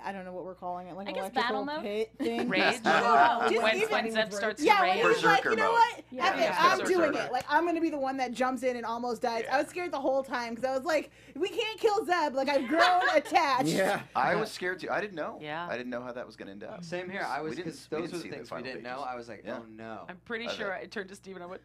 I 0.04 0.12
don't 0.12 0.24
know 0.24 0.32
what 0.32 0.44
we're 0.44 0.54
calling 0.54 0.86
it, 0.86 0.96
like 0.96 1.08
I 1.08 1.12
guess 1.12 1.20
electrical 1.32 1.42
battle 1.42 1.64
mode? 1.64 1.82
pit 1.82 2.10
thing. 2.18 2.48
Rage. 2.48 2.80
Oh, 2.86 3.48
Just 3.50 3.62
when 3.62 3.76
even- 3.76 3.88
when 3.90 4.10
Zeb 4.12 4.32
starts 4.32 4.62
Yeah, 4.62 4.76
to 4.76 4.82
when 4.82 4.90
rage. 5.06 5.14
he's 5.16 5.24
like, 5.24 5.42
Berserker 5.42 5.50
you 5.50 5.56
know 5.56 5.64
mode. 5.66 5.72
what? 5.74 6.04
Yeah. 6.10 6.26
F 6.26 6.34
it, 6.36 6.40
Yeah. 6.40 6.56
I'm 6.60 6.84
doing 6.84 7.14
it. 7.14 7.32
Like, 7.32 7.44
I'm 7.48 7.66
gonna 7.66 7.80
be 7.80 7.90
the 7.90 7.98
one 7.98 8.16
that 8.18 8.32
jumps 8.32 8.62
in 8.62 8.76
and 8.76 8.86
almost 8.86 9.22
dies. 9.22 9.42
Yeah. 9.46 9.56
I 9.56 9.58
was 9.60 9.68
scared 9.68 9.92
the 9.92 10.00
whole 10.00 10.22
time 10.22 10.54
because 10.54 10.64
I 10.68 10.74
was 10.74 10.84
like, 10.84 11.10
we 11.34 11.48
can't 11.48 11.78
kill 11.80 12.04
Zeb. 12.06 12.34
Like, 12.34 12.48
I've 12.48 12.68
grown 12.68 13.02
attached. 13.14 13.68
Yeah. 13.68 14.00
I 14.16 14.34
was 14.36 14.50
scared 14.50 14.80
too. 14.80 14.90
I 14.90 15.00
didn't 15.00 15.16
know. 15.16 15.38
Yeah. 15.40 15.66
I 15.68 15.76
didn't 15.76 15.90
know 15.90 16.02
how 16.02 16.12
that 16.12 16.26
was 16.26 16.36
going 16.36 16.46
to 16.46 16.52
end 16.52 16.64
up. 16.64 16.84
Same 16.84 17.10
here. 17.10 17.26
I 17.28 17.40
was 17.40 17.56
didn't- 17.56 17.64
because 17.66 17.88
we 17.90 17.96
those 17.98 18.10
didn't 18.10 18.12
were 18.12 18.18
the 18.18 18.22
see 18.22 18.28
the 18.30 18.36
things 18.36 18.50
we 18.50 18.62
didn't 18.62 18.82
know. 18.82 19.04
I 19.08 19.16
was 19.16 19.28
like, 19.28 19.44
oh 19.48 19.62
no. 19.70 20.04
I'm 20.08 20.18
pretty 20.24 20.48
sure 20.48 20.72
I 20.72 20.86
turned 20.86 21.08
to 21.10 21.14
Steve 21.16 21.34
and 21.36 21.42
I 21.44 21.46
went, 21.46 21.62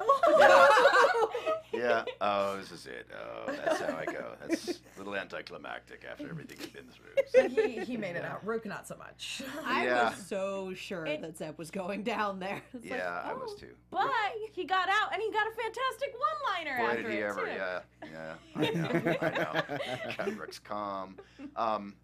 Yeah. 1.72 2.04
Oh, 2.20 2.58
this 2.58 2.72
is 2.72 2.84
it. 2.86 3.06
Oh, 3.14 3.50
that's 3.52 3.80
how 3.80 3.96
I 3.96 4.04
go. 4.04 4.32
That's 4.40 4.68
a 4.68 4.74
little 4.98 5.16
anticlimactic 5.16 6.04
after 6.10 6.28
everything 6.28 6.58
I've 6.60 6.72
been 6.72 6.84
through. 6.88 7.06
So. 7.30 7.48
he, 7.48 7.80
he 7.84 7.96
made 7.96 8.16
it 8.16 8.24
out. 8.24 8.44
Rukh 8.44 8.66
not 8.66 8.86
so 8.88 8.96
much. 8.96 9.40
I 9.64 9.84
Yeah. 9.86 10.10
was 10.10 10.26
so 10.26 10.74
sure 10.74 11.06
It- 11.06 11.22
that 11.22 11.38
Zeb 11.38 11.56
was 11.58 11.70
going 11.70 12.02
down 12.02 12.38
there. 12.40 12.60
It's 12.74 12.84
like, 12.90 12.98
Yeah, 12.98 13.22
I 13.24 13.32
oh. 13.32 13.38
was 13.38 13.54
too. 13.58 13.68
But 13.90 14.10
he 14.52 14.64
got 14.64 14.88
out 14.88 15.12
and 15.12 15.22
he 15.22 15.30
got 15.32 15.46
a 15.46 15.52
fantastic 15.52 16.12
one-liner 16.18 16.78
Boy, 16.78 16.90
after 16.90 17.02
did 17.02 17.12
he 17.12 17.18
it 17.18 17.22
ever. 17.22 17.44
too. 17.46 17.52
Yeah. 17.52 17.80
Yeah. 18.12 18.34
I 18.56 18.70
know. 18.70 19.16
I 19.22 19.30
know. 19.30 20.10
Cat 20.12 20.38
Rukh's 20.38 20.58
calm. 20.58 21.16
Um, 21.56 21.94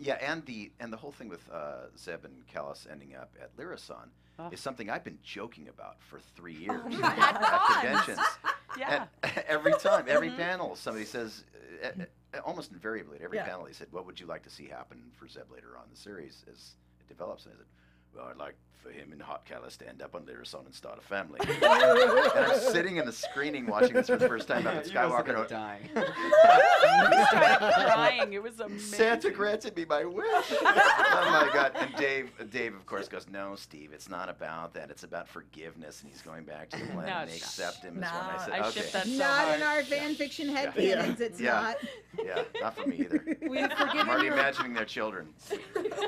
yeah, 0.00 0.14
and 0.14 0.44
the 0.46 0.72
and 0.80 0.92
the 0.92 0.96
whole 0.96 1.12
thing 1.12 1.28
with 1.28 1.48
uh, 1.52 1.86
Zeb 1.98 2.24
and 2.24 2.34
Kallus 2.52 2.90
ending 2.90 3.14
up 3.14 3.30
at 3.40 3.50
Lira 3.56 3.78
San 3.78 4.10
Oh. 4.38 4.48
is 4.50 4.58
something 4.60 4.88
I've 4.88 5.04
been 5.04 5.18
joking 5.22 5.68
about 5.68 5.96
for 6.00 6.18
three 6.34 6.54
years 6.54 6.80
my 6.98 7.08
at 7.14 7.80
conventions. 7.82 8.26
yeah. 8.78 9.04
And 9.22 9.32
every 9.46 9.74
time, 9.74 10.06
every 10.08 10.30
panel, 10.30 10.76
somebody 10.76 11.04
says, 11.04 11.44
uh, 11.84 11.88
uh, 12.32 12.38
almost 12.46 12.72
invariably 12.72 13.18
at 13.18 13.22
every 13.22 13.36
Yeah. 13.36 13.44
panel, 13.44 13.66
they 13.66 13.74
said, 13.74 13.88
"What 13.90 14.06
would 14.06 14.18
you 14.18 14.24
like 14.26 14.42
to 14.44 14.50
see 14.50 14.66
happen 14.66 15.10
for 15.18 15.28
Zeb 15.28 15.50
later 15.52 15.76
on 15.76 15.84
in 15.84 15.90
the 15.90 15.96
series 16.00 16.42
as 16.50 16.70
it 17.00 17.08
develops?" 17.08 17.44
And 17.44 17.52
I 17.54 17.58
said, 17.58 17.66
"Well, 18.14 18.26
I'd 18.30 18.36
like 18.36 18.54
for 18.82 18.90
him 18.90 19.12
and 19.12 19.20
Hot 19.20 19.44
Kallus 19.46 19.76
to 19.76 19.86
end 19.88 20.00
up 20.00 20.14
on 20.14 20.24
Lira 20.24 20.46
San 20.46 20.60
and 20.64 20.74
start 20.74 20.98
a 20.98 21.02
family." 21.02 21.38
and 21.62 21.64
I'm 21.64 22.58
sitting 22.58 22.96
in 22.96 23.06
the 23.06 23.12
screening 23.12 23.66
watching 23.66 23.92
this 23.94 24.06
for 24.08 24.16
the 24.16 24.28
first 24.28 24.48
time. 24.48 24.66
I'm 24.66 24.78
at 24.78 24.86
You 24.92 24.94
must 24.94 25.12
have 25.16 25.24
Skywalker. 25.26 25.48
been 25.48 25.56
dying. 25.56 25.88
I 25.94 27.26
started 27.30 27.92
crying. 27.92 28.32
It 28.32 28.42
was 28.42 28.60
amazing. 28.60 28.78
Santa 28.96 29.30
granted 29.30 29.76
me 29.76 29.84
my 29.84 30.04
wish. 30.04 30.26
oh 30.26 30.64
my 30.64 31.50
God! 31.52 31.72
And 31.76 31.94
Dave, 31.96 32.30
Dave, 32.50 32.74
of 32.74 32.86
course, 32.86 33.08
goes, 33.08 33.26
"No, 33.30 33.54
Steve, 33.56 33.90
it's 33.92 34.08
not 34.08 34.28
about 34.28 34.74
that. 34.74 34.90
It's 34.90 35.02
about 35.04 35.28
forgiveness." 35.28 36.00
And 36.02 36.10
he's 36.10 36.22
going 36.22 36.44
back 36.44 36.70
to 36.70 36.78
the 36.78 36.86
planet, 36.86 37.06
No, 37.06 37.16
and 37.20 37.30
they 37.30 37.34
it's 37.34 37.44
accept 37.44 37.84
him 37.84 38.02
as 38.02 38.10
No, 38.10 38.18
one. 38.18 38.34
I 38.36 38.44
said, 38.44 38.52
I 38.54 38.68
"Okay, 38.68 38.80
ship 38.80 38.92
that 38.92 39.06
so 39.06 39.10
Not 39.18 39.30
hard. 39.30 39.56
in 39.56 39.62
our 39.66 39.82
fan 39.82 40.14
fiction 40.14 40.48
head 40.48 40.72
Yeah. 40.76 40.94
canons. 41.02 41.20
It's 41.20 41.40
Yeah. 41.40 41.52
not. 41.52 41.76
yeah, 42.24 42.42
not 42.60 42.76
for 42.76 42.86
me 42.86 42.96
either." 43.00 43.24
we 43.48 43.58
have 43.58 43.72
I'm 43.76 44.08
already 44.08 44.26
your 44.26 44.34
imagining 44.34 44.74
their 44.74 44.84
children. 44.84 45.28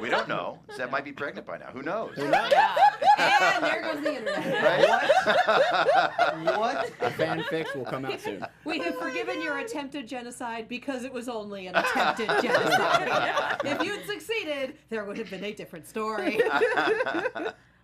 We 0.01 0.09
don't 0.09 0.29
know. 0.29 0.59
Zeb 0.77 0.91
might 0.91 1.05
be 1.05 1.13
pregnant 1.13 1.47
by 1.47 1.59
now. 1.59 1.67
Who 1.73 1.83
knows? 1.83 1.92
Yeah. 2.17 2.75
and 3.19 3.65
there 3.65 3.83
goes 3.83 4.03
the 4.03 4.17
internet. 4.17 4.63
Right? 4.63 6.57
what? 6.57 6.91
A 7.01 7.11
fan 7.11 7.45
fix 7.51 7.75
will 7.75 7.85
come 7.85 8.05
out 8.05 8.21
soon. 8.21 8.45
We 8.65 8.79
have 8.81 8.97
forgiven 8.99 9.43
your 9.43 9.59
attempted 9.59 10.07
genocide 10.09 10.69
because 10.69 11.05
it 11.05 11.13
was 11.13 11.29
only 11.29 11.67
an 11.67 11.77
attempted 11.83 12.29
genocide. 12.43 13.61
if 13.65 13.83
you'd 13.83 14.05
succeeded, 14.07 14.77
there 14.91 15.05
would 15.05 15.19
have 15.19 15.31
been 15.31 15.45
a 15.45 15.53
different 15.53 15.87
story. 15.87 16.41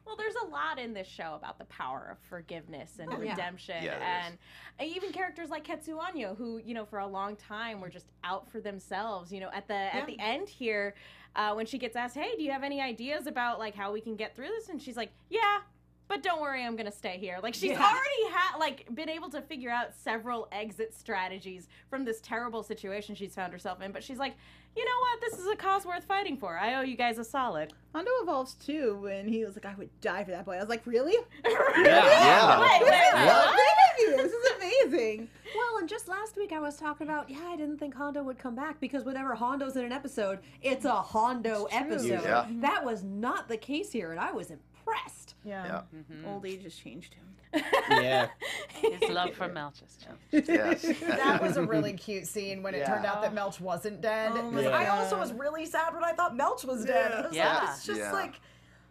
Well, 0.07 0.17
there's 0.17 0.37
a 0.43 0.47
lot 0.47 0.79
in 0.79 0.95
this 0.95 1.07
show 1.07 1.35
about 1.37 1.59
the 1.59 1.67
power 1.67 2.09
of 2.11 2.19
forgiveness 2.31 2.93
and 2.99 3.13
Oh, 3.13 3.19
redemption, 3.19 3.85
Yeah, 3.85 3.99
there 3.99 4.21
is. 4.29 4.39
and 4.79 4.91
even 4.91 5.13
characters 5.13 5.51
like 5.51 5.67
Ketsu 5.67 5.99
Onyo, 5.99 6.35
who 6.35 6.63
you 6.65 6.73
know 6.73 6.87
for 6.87 7.01
a 7.01 7.07
long 7.07 7.37
time 7.37 7.79
were 7.83 7.91
just 7.91 8.07
out 8.25 8.51
for 8.51 8.59
themselves. 8.59 9.31
You 9.31 9.41
know, 9.41 9.51
at 9.53 9.69
the 9.69 9.75
at 9.95 10.07
the 10.07 10.17
end 10.19 10.49
here, 10.49 10.95
uh, 11.39 11.55
when 11.55 11.65
she 11.65 11.79
gets 11.79 11.97
asked, 11.97 12.17
"Hey, 12.17 12.35
do 12.37 12.43
you 12.43 12.51
have 12.51 12.63
any 12.65 12.81
ideas 12.83 13.27
about 13.27 13.59
like 13.59 13.75
how 13.75 13.93
we 13.93 14.01
can 14.03 14.15
get 14.17 14.37
through 14.37 14.49
this?" 14.49 14.69
and 14.69 14.83
she's 14.83 14.97
like, 14.97 15.11
"Yeah." 15.31 15.61
But 16.09 16.23
don't 16.23 16.41
worry, 16.41 16.65
I'm 16.65 16.75
gonna 16.75 16.91
stay 16.91 17.19
here. 17.19 17.39
Like 17.43 17.53
she's 17.55 17.73
Yeah. 17.73 17.83
already 17.85 18.35
had 18.35 18.57
like 18.59 18.87
been 18.95 19.11
able 19.11 19.29
to 19.29 19.43
figure 19.43 19.69
out 19.71 19.93
several 19.95 20.49
exit 20.53 20.95
strategies 20.95 21.69
from 21.91 22.05
this 22.07 22.19
terrible 22.23 22.63
situation 22.63 23.15
she's 23.15 23.35
found 23.35 23.53
herself 23.53 23.83
in. 23.83 23.93
But 23.93 24.03
she's 24.03 24.17
like, 24.17 24.35
you 24.75 24.87
know 24.87 24.99
what? 25.01 25.21
This 25.21 25.39
is 25.39 25.47
a 25.49 25.55
cause 25.57 25.85
worth 25.85 26.05
fighting 26.05 26.39
for. 26.39 26.57
I 26.59 26.77
owe 26.77 26.81
you 26.81 26.97
guys 26.97 27.19
a 27.19 27.25
solid. 27.25 27.75
Hondo 27.95 28.11
evolves 28.23 28.55
too 28.55 28.99
when 29.03 29.29
he 29.29 29.45
was 29.45 29.55
like, 29.55 29.67
I 29.67 29.75
would 29.77 29.91
die 30.01 30.25
for 30.25 30.31
that 30.31 30.47
boy. 30.47 30.55
I 30.57 30.61
was 30.61 30.71
like, 30.71 30.87
really? 30.87 31.15
Yeah. 31.45 32.59
Wait, 32.61 32.81
wait, 32.83 32.91
wait, 32.91 33.13
What? 33.13 33.27
what? 33.27 33.57
Thank 33.57 33.99
you. 34.11 34.17
This 34.17 34.33
is 34.33 34.45
amazing. 34.87 35.29
well, 35.57 35.79
and 35.79 35.89
just 35.89 36.09
last 36.09 36.37
week 36.37 36.53
I 36.53 36.61
was 36.61 36.77
talking 36.77 37.07
about, 37.07 37.29
yeah, 37.31 37.47
I 37.47 37.57
didn't 37.57 37.79
think 37.79 37.95
Hondo 37.95 38.23
would 38.23 38.39
come 38.39 38.55
back 38.55 38.81
because 38.81 39.05
whenever 39.05 39.35
Hondo's 39.35 39.77
in 39.77 39.85
an 39.85 39.93
episode, 39.93 40.39
it's 40.63 40.85
a 40.85 40.95
Hondo 40.95 41.65
episode. 41.71 42.23
Yeah. 42.23 42.47
That 42.61 42.85
was 42.85 43.03
not 43.03 43.49
the 43.49 43.57
case 43.57 43.93
here, 43.93 44.11
and 44.13 44.21
I 44.21 44.33
was 44.33 44.51
impressed. 44.51 45.35
Yeah. 45.45 45.65
Yeah. 45.67 45.81
Mm-hmm. 46.01 46.29
Old 46.29 46.47
age 46.47 46.63
has 46.65 46.75
changed 46.75 47.15
him. 47.15 47.25
Yeah. 47.91 48.29
His 49.01 49.11
love 49.11 49.33
for 49.35 49.49
Melchus. 49.49 49.97
Yes. 50.31 50.85
That 51.01 51.43
was 51.43 51.57
a 51.57 51.63
really 51.63 51.95
cute 51.95 52.27
scene 52.27 52.63
when 52.63 52.75
it 52.75 52.85
turned 52.87 53.07
out 53.07 53.23
that 53.23 53.35
Melch 53.35 53.59
wasn't 53.61 54.01
dead. 54.03 54.33
Oh 54.35 54.51
my 54.51 54.67
I 54.67 54.89
also 54.89 55.19
was 55.19 55.33
really 55.33 55.65
sad 55.65 55.95
when 55.95 56.05
I 56.05 56.13
thought 56.13 56.37
Melch 56.37 56.65
was 56.67 56.85
dead. 56.85 57.13
I 57.13 57.27
was 57.27 57.35
Yeah. 57.35 57.55
like, 57.55 57.69
it's 57.71 57.87
just 57.87 58.01
Yeah. 58.01 58.13
like 58.13 58.35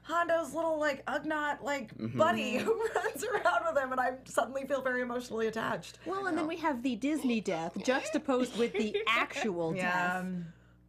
Hondo's 0.07 0.53
little 0.53 0.79
like 0.79 1.05
Ugnaught 1.05 1.61
like 1.63 1.95
Mhm. 1.97 2.17
buddy 2.17 2.57
who 2.63 2.73
runs 2.95 3.23
around 3.23 3.65
with 3.67 3.77
him, 3.83 3.91
and 3.91 3.99
I 3.99 4.13
suddenly 4.25 4.65
feel 4.65 4.81
very 4.81 5.01
emotionally 5.01 5.47
attached. 5.47 5.99
Well, 6.05 6.27
and 6.27 6.37
then 6.37 6.47
we 6.47 6.55
have 6.57 6.81
the 6.83 6.95
Disney 6.95 7.41
death 7.41 7.77
juxtaposed 7.83 8.57
with 8.57 8.73
the 8.73 8.95
actual 9.07 9.73
death. 9.73 10.25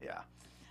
Yeah. 0.02 0.20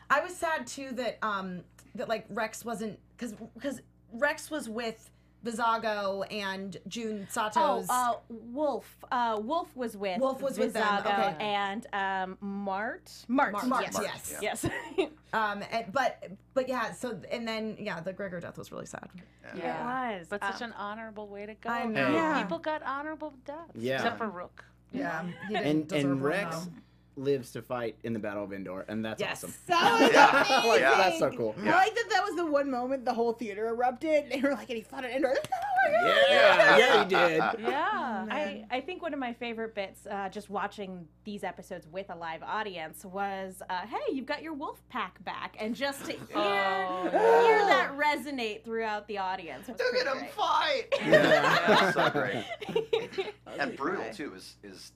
I 0.10 0.22
was 0.22 0.34
sad 0.36 0.66
too 0.68 0.92
that 0.94 1.18
um 1.22 1.64
that 1.96 2.08
like 2.08 2.26
Rex 2.30 2.64
wasn't 2.64 2.98
because 3.18 3.34
because 3.54 3.82
Rex 4.14 4.50
was 4.50 4.70
with 4.70 5.10
Vizago 5.46 6.24
and 6.32 6.78
June 6.88 7.28
Oh, 7.30 7.32
Sato's. 7.32 7.88
uh, 7.90 8.14
Wolf. 8.30 8.98
Uh, 9.12 9.40
Wolf 9.42 9.76
was 9.76 9.96
with 9.96 10.20
Wolf 10.20 10.42
was 10.42 10.58
with 10.58 10.74
them, 10.74 11.00
okay. 11.06 11.36
and 11.40 11.86
um, 11.94 12.38
Mart. 12.42 13.12
Mart. 13.28 13.54
Mart, 13.54 13.68
Mart, 13.68 13.84
yes. 14.02 14.38
yes. 14.42 14.66
Yes. 14.98 15.10
um, 15.34 15.64
and, 15.72 15.92
but 15.94 16.24
but 16.54 16.68
yeah. 16.68 16.92
So 16.92 17.20
and 17.32 17.48
then 17.48 17.78
yeah, 17.80 18.00
the 18.02 18.14
Gregor 18.14 18.40
death 18.40 18.58
was 18.58 18.72
really 18.72 18.86
sad. 18.88 19.10
Yeah. 19.56 20.12
It 20.16 20.20
was. 20.20 20.28
But 20.28 20.44
such 20.44 20.62
Um, 20.62 20.72
an 20.72 20.76
honorable 20.78 21.28
way 21.28 21.46
to 21.46 21.54
go. 21.54 21.70
I 21.70 21.86
know. 21.86 22.12
Yeah. 22.12 22.42
People 22.42 22.60
got 22.60 22.84
honorable 22.84 23.34
deaths. 23.46 23.72
Yeah. 23.76 23.96
Except 23.96 24.18
for 24.18 24.30
Rukh. 24.30 24.64
Yeah, 24.92 25.26
he 25.48 25.54
didn't 25.54 25.92
And 25.92 26.06
and 26.12 26.24
Rex 26.24 26.56
though. 26.66 26.72
Lives 27.18 27.52
to 27.52 27.62
fight 27.62 27.98
in 28.04 28.14
the 28.14 28.20
Battle 28.20 28.44
of 28.44 28.54
Endor, 28.54 28.86
and 28.88 29.04
that's 29.04 29.20
Yes. 29.20 29.44
awesome. 29.44 29.54
That 29.68 30.02
was 30.02 30.12
Yeah. 30.14 30.30
amazing. 30.62 30.82
Yeah. 30.82 30.98
That's 30.98 31.20
so 31.20 31.30
cool. 31.32 31.56
I 31.60 31.70
like 31.72 31.96
that 31.96 32.06
that 32.12 32.24
was 32.24 32.36
the 32.36 32.46
one 32.46 32.70
moment 32.70 33.06
the 33.06 33.14
whole 33.14 33.34
theater 33.34 33.68
erupted. 33.68 34.30
They 34.32 34.40
were 34.42 34.52
like, 34.54 34.70
and 34.70 34.78
he 34.78 34.84
fought 34.84 35.04
at 35.06 35.12
Endor. 35.12 35.36
Oh. 35.90 36.26
Yeah, 36.30 36.78
yeah, 36.78 37.04
he 37.04 37.10
did. 37.10 37.38
yeah, 37.70 38.26
I. 38.30 38.66
I 38.70 38.82
think 38.82 39.02
one 39.02 39.14
of 39.14 39.20
my 39.22 39.32
favorite 39.32 39.74
bits, 39.74 40.06
uh, 40.06 40.28
just 40.28 40.50
watching 40.50 41.08
these 41.24 41.46
episodes 41.46 41.88
with 41.90 42.10
a 42.10 42.16
live 42.16 42.44
audience, 42.44 43.06
was, 43.06 43.62
uh, 43.70 43.86
"Hey, 43.88 44.14
you've 44.14 44.26
got 44.26 44.44
your 44.44 44.52
wolf 44.54 44.82
pack 44.90 45.24
back," 45.24 45.56
and 45.60 45.74
just 45.74 46.04
to 46.06 46.12
hear 46.12 46.20
Oh, 46.36 47.04
hear 47.04 47.66
that 47.68 47.94
resonate 47.98 48.66
throughout 48.66 49.08
the 49.08 49.18
audience. 49.20 49.70
was 49.70 49.80
Look 49.80 49.90
pretty 49.92 50.08
at 50.08 50.14
him 50.14 50.20
great. 50.20 50.34
fight. 50.34 50.86
Yeah. 51.00 51.68
That's 51.68 51.94
so 51.94 52.10
great. 52.10 53.34
And 53.58 53.78
brutal 53.78 54.14
too 54.14 54.34
is 54.34 54.56
is 54.64 54.92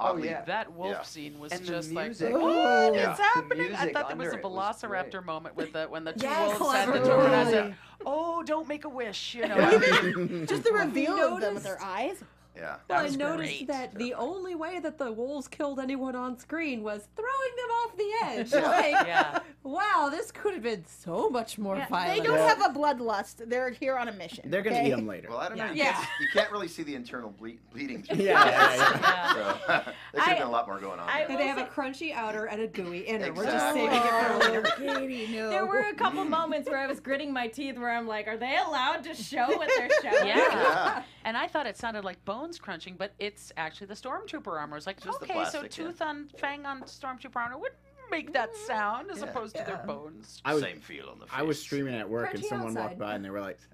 Oh, 0.00 0.16
yeah. 0.16 0.42
That 0.44 0.72
wolf 0.72 0.90
Yeah. 0.90 1.02
scene 1.02 1.38
was 1.38 1.52
And 1.52 1.64
just 1.64 1.92
like, 1.92 2.06
music. 2.06 2.32
what 2.32 2.42
Oh. 2.42 2.94
is 2.94 3.18
happening? 3.18 3.74
I 3.74 3.92
thought 3.92 4.08
there 4.08 4.16
was 4.16 4.28
a 4.28 4.34
under 4.34 4.38
it 4.38 4.44
was 4.44 4.76
velociraptor 4.76 5.24
moment 5.24 5.56
with 5.56 5.72
the 5.72 5.84
when 5.86 6.04
the 6.04 6.12
two 6.14 6.26
Yes, 6.26 6.58
wolves 6.58 6.74
had 6.74 6.88
the 6.88 6.92
totally. 6.94 7.08
door, 7.10 7.24
and 7.26 7.34
I 7.34 7.50
said, 7.50 7.74
"Oh, 8.04 8.42
don't 8.42 8.66
make 8.68 8.84
a 8.84 8.88
wish," 8.88 9.34
you 9.34 9.46
know. 9.46 9.56
Just 10.46 10.64
the 10.64 10.72
reveal 10.72 11.14
of 11.34 11.40
them 11.40 11.54
with 11.54 11.62
their 11.62 11.80
eyes. 11.82 12.22
Yeah. 12.56 12.76
That 12.88 12.98
I 13.06 13.08
noticed 13.08 13.58
great. 13.58 13.66
that 13.68 13.94
the 13.96 14.14
only 14.14 14.54
way 14.54 14.78
that 14.78 14.96
the 14.96 15.10
wolves 15.10 15.48
killed 15.48 15.80
anyone 15.80 16.14
on 16.14 16.38
screen 16.38 16.82
was 16.82 17.08
throwing 17.16 17.56
them 17.56 17.70
off 17.70 17.96
the 17.96 18.12
edge. 18.24 18.52
Like, 18.52 19.06
Yeah. 19.06 19.40
wow, 19.64 20.08
this 20.10 20.30
could 20.30 20.54
have 20.54 20.62
been 20.62 20.84
so 20.86 21.28
much 21.28 21.58
more 21.58 21.76
Yeah, 21.76 21.88
violent. 21.88 22.22
They 22.22 22.26
don't 22.26 22.38
have 22.38 22.60
a 22.60 22.78
bloodlust. 22.78 23.48
They're 23.48 23.70
here 23.70 23.96
on 23.98 24.06
a 24.08 24.12
mission. 24.12 24.50
They're 24.50 24.62
gonna 24.62 24.76
okay? 24.76 24.86
eat 24.86 24.90
them 24.90 25.06
later. 25.06 25.30
Well, 25.30 25.38
I 25.38 25.48
don't 25.48 25.58
know. 25.58 25.66
You, 25.66 25.74
Yeah. 25.82 25.92
can't, 25.94 26.08
you 26.20 26.26
can't 26.32 26.52
really 26.52 26.68
see 26.68 26.84
the 26.84 26.94
internal 26.94 27.30
ble- 27.30 27.58
bleeding. 27.72 28.02
Through 28.04 28.16
Yeah, 28.24 28.44
the 28.44 28.50
yeah, 28.50 28.74
yeah. 28.76 29.34
So 29.34 29.64
there 29.68 29.94
could 30.12 30.20
have 30.22 30.38
been 30.38 30.46
a 30.46 30.50
lot 30.50 30.68
more 30.68 30.78
going 30.78 31.00
on. 31.00 31.08
I 31.08 31.26
there. 31.26 31.36
They 31.38 31.46
have 31.48 31.58
a 31.58 31.64
crunchy 31.66 32.14
outer 32.14 32.44
and 32.46 32.62
a 32.62 32.66
gooey 32.68 33.00
inner. 33.00 33.32
We're 33.32 33.44
just 33.44 33.76
Exactly. 33.76 33.80
saving 33.82 33.96
it 33.98 34.02
for 34.02 34.32
oh, 34.32 34.38
later. 34.38 34.64
Oh, 34.66 35.00
Katie, 35.00 35.32
no. 35.36 35.50
There 35.50 35.66
were 35.66 35.80
a 35.88 35.94
couple 35.94 36.24
moments 36.24 36.68
where 36.68 36.78
I 36.78 36.86
was 36.86 37.00
gritting 37.00 37.32
my 37.32 37.48
teeth 37.48 37.76
where 37.78 37.90
I'm 37.90 38.06
like, 38.06 38.28
are 38.28 38.36
they 38.36 38.56
allowed 38.64 39.02
to 39.04 39.14
show 39.14 39.46
what 39.56 39.68
they're 39.76 39.90
showing? 40.02 40.28
Yeah. 40.28 41.02
Yeah. 41.24 41.28
And 41.28 41.36
I 41.36 41.46
thought 41.48 41.66
it 41.66 41.76
sounded 41.76 42.04
like 42.04 42.24
bones 42.24 42.58
crunching, 42.58 42.96
but 42.96 43.12
it's 43.18 43.52
actually 43.56 43.86
the 43.88 43.94
stormtrooper 43.94 44.46
armor. 44.48 44.76
It's 44.76 44.86
like, 44.86 45.02
Just 45.02 45.20
the 45.20 45.24
okay, 45.26 45.34
so 45.44 45.60
plastic, 45.60 45.62
yeah. 45.78 45.84
tooth 45.86 46.02
on 46.02 46.28
fang 46.38 46.66
on 46.66 46.82
stormtrooper 46.82 47.36
armor 47.36 47.58
would 47.58 47.72
make 48.10 48.32
that 48.34 48.50
mm-hmm. 48.52 48.66
sound 48.66 49.10
as 49.10 49.18
Yeah. 49.18 49.24
opposed 49.24 49.56
to 49.56 49.64
their 49.64 49.76
Yeah. 49.80 49.86
bones. 49.86 50.42
I 50.44 50.54
was, 50.54 50.62
Same 50.62 50.80
feel 50.80 51.08
on 51.08 51.18
the 51.18 51.26
face. 51.26 51.34
I 51.38 51.42
was 51.42 51.60
streaming 51.60 51.94
at 51.94 52.08
work 52.08 52.34
and 52.34 52.42
Crunchy 52.42 52.48
someone 52.48 52.74
walked 52.74 52.84
outside. 52.92 52.98
by 52.98 53.14
and 53.14 53.24
they 53.24 53.30
were 53.30 53.40
like, 53.40 53.56
"Is 53.58 53.66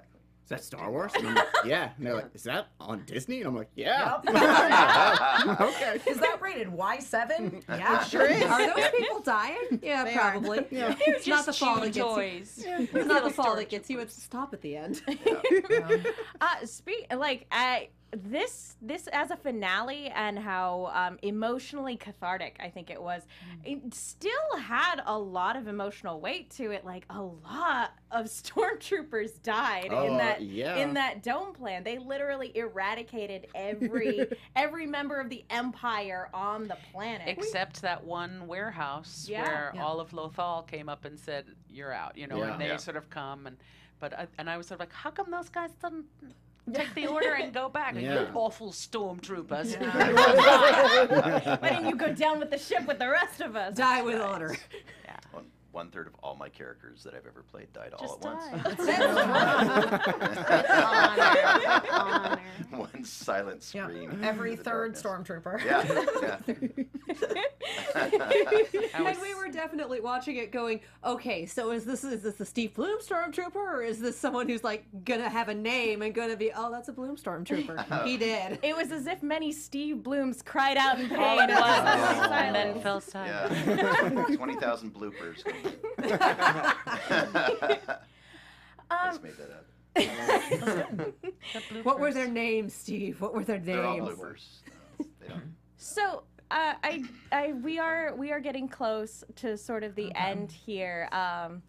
that 0.51 0.63
Star 0.63 0.91
Wars?" 0.91 1.13
And 1.17 1.27
I'm 1.29 1.35
like, 1.35 1.47
"Yeah." 1.65 1.91
And 1.97 2.07
they're 2.07 2.15
like, 2.15 2.31
"Is 2.35 2.43
that 2.45 2.69
on 2.81 3.05
Disney?" 3.07 3.39
And 3.39 3.49
I'm 3.49 3.57
like, 3.57 3.71
"Yeah." 3.75 4.19
okay. 5.61 6.01
Is 6.11 6.19
that 6.19 6.41
rated 6.41 6.69
Y7? 6.69 7.63
Yeah. 7.69 8.05
sure 8.05 8.27
is. 8.27 8.43
Are 8.43 8.67
those 8.75 8.91
people 8.91 9.21
dying? 9.21 9.81
Yeah, 9.83 10.05
They 10.05 10.15
are. 10.15 10.33
probably. 10.33 10.67
Yeah. 10.71 10.95
It's 11.01 11.27
not 11.27 11.47
the 11.47 11.53
fall 11.53 11.77
chew 11.77 11.81
that 11.81 11.87
gets 11.87 11.97
you. 11.97 12.03
toys. 12.03 12.65
It's 12.67 13.07
not 13.07 13.25
the 13.25 13.31
fall 13.31 13.57
that 13.57 13.69
gets 13.69 13.89
you. 13.91 13.99
It's 14.01 14.15
the 14.15 14.21
stop 14.21 14.53
at 14.53 14.61
the 14.61 14.77
end. 14.77 15.03
Uh, 16.41 16.67
speak 16.67 17.07
like 17.15 17.47
I 17.51 17.89
this 18.13 18.77
this 18.83 19.07
as 19.09 19.31
a 19.31 19.37
finale 19.37 20.09
and 20.15 20.39
how 20.39 20.91
um, 20.95 21.19
emotionally 21.23 21.97
cathartic 21.97 22.57
I 22.61 22.69
think 22.69 22.91
it 22.91 23.01
was. 23.01 23.23
It 23.65 23.95
still 23.95 24.57
had 24.59 25.01
a 25.07 25.17
lot 25.19 25.57
of 25.57 25.69
emotional 25.69 26.21
weight 26.21 26.51
to 26.53 26.71
it. 26.73 26.85
Like 26.85 27.05
a 27.11 27.23
lot 27.23 27.93
of 28.11 28.27
stormtroopers 28.27 29.43
died 29.43 29.89
Oh, 29.93 30.07
in 30.07 30.17
that 30.17 30.43
yeah. 30.43 30.77
in 30.77 30.95
that 30.95 31.23
dome 31.23 31.53
plan. 31.53 31.85
They 31.85 31.99
literally 31.99 32.51
eradicated 32.57 33.47
every 33.55 34.27
every 34.57 34.87
member 34.87 35.21
of 35.21 35.29
the 35.31 35.45
empire 35.51 36.29
on 36.35 36.67
the 36.69 36.79
planet. 36.93 37.29
Except 37.29 37.83
that 37.83 38.03
one 38.05 38.47
warehouse 38.47 39.27
Yeah. 39.29 39.43
where 39.43 39.73
Yeah. 39.75 39.85
all 39.85 40.01
of 40.01 40.11
Lothal 40.11 40.67
came 40.67 40.89
up 40.89 41.05
and 41.05 41.19
said, 41.19 41.47
"You're 41.69 41.93
out," 41.93 42.17
you 42.19 42.27
know, 42.27 42.39
Yeah. 42.39 42.53
and 42.53 42.61
they 42.61 42.67
Yeah. 42.69 42.77
sort 42.79 42.97
of 42.97 43.09
come 43.11 43.47
and, 43.47 43.57
but 44.01 44.19
I, 44.19 44.27
and 44.39 44.49
I 44.51 44.57
was 44.57 44.67
sort 44.67 44.77
of 44.77 44.81
like, 44.81 44.93
"How 44.93 45.11
come 45.11 45.31
those 45.31 45.49
guys 45.49 45.71
didn't 45.83 46.07
take 46.73 46.95
the 46.95 47.07
order 47.07 47.35
and 47.35 47.53
go 47.53 47.69
back? 47.69 47.95
Like, 47.95 48.05
Yeah. 48.05 48.21
You 48.23 48.29
awful 48.35 48.71
stormtroopers!" 48.73 49.77
Why 51.61 51.69
didn't 51.69 51.89
you 51.89 51.97
go 51.97 52.13
down 52.13 52.39
with 52.39 52.51
the 52.51 52.59
ship 52.59 52.87
with 52.87 52.99
the 52.99 53.09
rest 53.09 53.41
of 53.41 53.57
us? 53.57 53.75
Die 53.77 54.03
with 54.03 54.21
honor. 54.21 54.57
One, 55.73 55.87
one 55.87 55.91
third 55.93 56.07
of 56.07 56.15
all 56.23 56.35
my 56.37 56.49
characters 56.49 57.03
that 57.05 57.15
I've 57.15 57.27
ever 57.27 57.43
played 57.43 57.73
died 57.73 57.93
all 57.95 58.07
Just 58.07 58.25
at 58.25 58.35
once. 58.35 58.87
die. 58.87 59.41
Honor. 60.81 62.41
One 62.71 63.05
silent 63.05 63.69
Yeah. 63.75 63.89
Every 64.23 64.57
third 64.57 64.95
darkness. 64.95 65.03
stormtrooper. 65.03 65.65
Yeah, 65.65 65.85
yeah. 66.23 66.39
And 68.95 69.19
we 69.21 69.35
were 69.35 69.49
definitely 69.49 70.01
watching 70.01 70.37
it 70.37 70.53
going, 70.53 70.81
okay, 71.05 71.47
so 71.47 71.71
is 71.73 71.85
this 71.85 72.05
is 72.05 72.23
this 72.23 72.35
the 72.37 72.45
Steve 72.45 72.75
Blum 72.75 72.99
stormtrooper 73.01 73.57
or 73.57 73.83
is 73.83 74.01
this 74.01 74.17
someone 74.19 74.49
who's 74.49 74.63
like 74.65 74.85
gonna 75.05 75.29
have 75.29 75.49
a 75.49 75.55
name 75.55 76.03
and 76.03 76.15
gonna 76.15 76.37
be, 76.37 76.51
oh, 76.55 76.71
that's 76.71 76.89
a 76.89 76.93
Blum 76.93 77.17
stormtrooper. 77.17 78.05
he 78.07 78.17
did. 78.17 78.59
It 78.63 78.77
was 78.77 78.93
as 78.93 79.07
if 79.07 79.23
many 79.23 79.53
Steve 79.53 79.97
Blums 79.97 80.45
cried 80.45 80.77
out 80.77 81.01
in 81.01 81.09
pain. 81.09 81.39
It 81.41 81.51
and 81.51 82.55
then 82.55 82.81
fell 82.81 83.01
silent. 83.01 83.53
Yeah. 83.67 84.37
20,000 84.37 84.95
bloopers. 84.95 85.43
I 86.03 87.87
Um, 88.91 89.11
just 89.11 89.23
made 89.23 89.35
that 89.37 89.51
up. 89.51 89.67
What 91.85 91.99
were 92.01 92.13
their 92.13 92.29
names, 92.29 92.73
Steve? 92.75 93.21
What 93.21 93.35
were 93.35 93.45
their 93.45 93.59
They're 93.59 93.85
all 93.85 93.97
names? 93.99 94.09
bloopers. 94.19 94.47
No, 94.99 95.07
they 95.21 95.29
don't. 95.29 95.55
So 95.77 96.23
uh, 96.51 96.75
I, 96.83 97.03
I, 97.33 97.53
we 97.53 97.79
are, 97.79 98.15
we 98.17 98.31
are 98.33 98.41
getting 98.41 98.69
close 98.69 99.25
to 99.37 99.57
sort 99.57 99.83
of 99.85 99.95
the 99.95 100.13
end 100.15 100.51
here. 100.53 101.09
Um, 101.13 101.63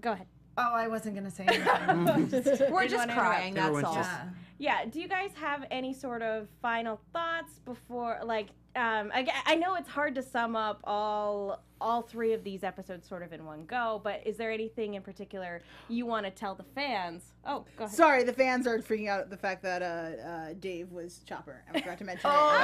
go 0.00 0.12
ahead. 0.12 0.26
Oh, 0.56 0.72
I 0.74 0.86
wasn't 0.88 1.14
gonna 1.16 1.30
say 1.30 1.44
anything. 1.48 1.64
We're 2.72 2.82
Didn't 2.82 2.90
just 2.90 2.96
wanna 3.08 3.14
crying, 3.14 3.54
that's 3.54 3.66
Everyone's 3.66 3.86
all. 3.86 3.94
just- 3.94 4.10
yeah. 4.10 4.82
Yeah. 4.82 4.84
Do 4.90 5.00
you 5.00 5.08
guys 5.08 5.30
have 5.34 5.64
any 5.70 5.92
sort 5.92 6.22
of 6.22 6.48
final 6.62 7.00
thoughts 7.12 7.58
before, 7.64 8.20
like, 8.24 8.48
um, 8.76 9.10
I, 9.14 9.26
I 9.46 9.54
know 9.56 9.74
it's 9.76 9.88
hard 9.88 10.14
to 10.16 10.22
sum 10.22 10.56
up 10.56 10.80
all 10.84 11.62
all 11.80 12.00
three 12.00 12.32
of 12.32 12.42
these 12.44 12.64
episodes 12.64 13.06
sort 13.06 13.22
of 13.22 13.32
in 13.34 13.44
one 13.44 13.66
go, 13.66 14.00
but 14.02 14.22
is 14.24 14.38
there 14.38 14.50
anything 14.50 14.94
in 14.94 15.02
particular 15.02 15.60
you 15.88 16.06
want 16.06 16.24
to 16.24 16.30
tell 16.30 16.54
the 16.54 16.62
fans? 16.74 17.22
Oh, 17.44 17.66
go 17.76 17.84
ahead. 17.84 17.94
Sorry, 17.94 18.22
the 18.22 18.32
fans 18.32 18.66
are 18.66 18.78
freaking 18.78 19.08
out 19.08 19.20
at 19.20 19.28
the 19.28 19.36
fact 19.36 19.62
that 19.64 19.82
uh, 19.82 19.84
uh, 20.26 20.54
Dave 20.60 20.92
was 20.92 21.20
Chopper. 21.28 21.62
I 21.74 21.80
forgot 21.80 21.98
to 21.98 22.04
mention 22.04 22.30
Oh, 22.32 22.54
it. 22.54 22.58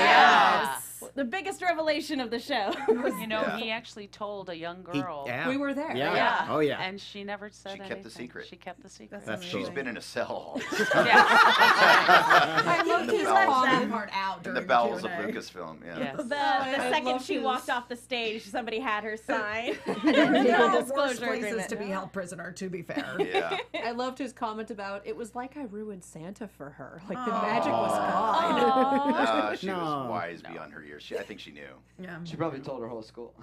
yeah. 0.00 0.78
The 1.14 1.24
biggest 1.24 1.62
revelation 1.62 2.18
of 2.18 2.30
the 2.30 2.40
show. 2.40 2.72
You 2.88 3.26
know, 3.28 3.42
Yeah. 3.42 3.56
he 3.58 3.70
actually 3.70 4.08
told 4.08 4.48
a 4.50 4.56
young 4.56 4.84
He- 4.92 5.00
girl. 5.00 5.24
yeah. 5.28 5.48
We 5.48 5.58
were 5.58 5.72
there. 5.74 5.94
Yeah. 5.94 6.14
Yeah. 6.14 6.46
Oh 6.50 6.58
yeah. 6.58 6.80
And 6.82 7.00
she 7.00 7.22
never 7.22 7.50
said 7.50 7.72
She 7.72 7.78
kept 7.78 7.88
the 7.90 7.94
anything. 7.96 8.10
secret. 8.10 8.46
She 8.48 8.56
kept 8.56 8.82
the 8.82 8.88
secret. 8.88 9.10
That's 9.24 9.26
That's 9.26 9.44
She's 9.44 9.66
cool. 9.66 9.74
been 9.76 9.86
in 9.86 9.96
a 9.96 10.02
cell 10.02 10.26
all 10.28 10.60
this 10.70 10.80
Yeah. 10.94 11.24
I 11.28 12.78
In 12.82 12.88
loved 12.88 13.08
the 13.10 13.12
his 13.16 13.24
bowels 13.24 13.62
Left 13.64 13.80
that 13.82 13.90
part 13.90 14.10
out 14.12 14.36
in 14.38 14.42
during 14.44 14.60
the 14.60 14.66
bowels 14.66 15.04
of 15.04 15.10
Q&A. 15.50 15.74
Yeah. 15.84 15.98
Yes. 15.98 16.16
The, 16.16 16.24
the 16.24 16.36
I 16.38 16.90
second 16.90 17.22
she 17.22 17.34
his- 17.34 17.44
walked 17.44 17.70
off 17.70 17.88
the 17.88 17.96
stage, 17.96 18.44
somebody 18.44 18.78
had 18.80 19.04
her 19.04 19.16
sign. 19.16 19.76
There 20.04 20.56
are 20.56 20.72
worse 20.74 20.84
disclosure 20.84 21.26
places 21.26 21.44
agreement. 21.44 21.68
to 21.70 21.76
be 21.76 21.86
held 21.86 22.12
prisoner, 22.12 22.52
to 22.52 22.68
be 22.68 22.82
fair. 22.82 23.16
Yeah. 23.20 23.58
I 23.84 23.90
loved 23.92 24.18
his 24.18 24.32
comment 24.32 24.70
about 24.70 25.06
it 25.06 25.16
was 25.16 25.34
like 25.34 25.56
I 25.56 25.64
ruined 25.64 26.04
Santa 26.04 26.48
for 26.48 26.70
her. 26.70 27.00
Like 27.08 27.24
the 27.24 27.30
magic 27.32 27.72
was 27.72 27.92
gone. 27.92 28.60
Aw. 28.60 29.16
Uh, 29.50 29.56
she 29.56 29.66
No. 29.66 29.76
was 29.78 30.10
wise 30.10 30.42
beyond 30.42 30.72
her 30.72 30.82
years. 30.84 31.02
She, 31.02 31.16
I 31.18 31.22
think 31.22 31.40
she 31.40 31.50
knew. 31.52 31.68
Yeah. 32.00 32.18
She 32.24 32.36
probably 32.36 32.60
told 32.60 32.80
her 32.80 32.88
whole 32.88 33.02
school. 33.02 33.34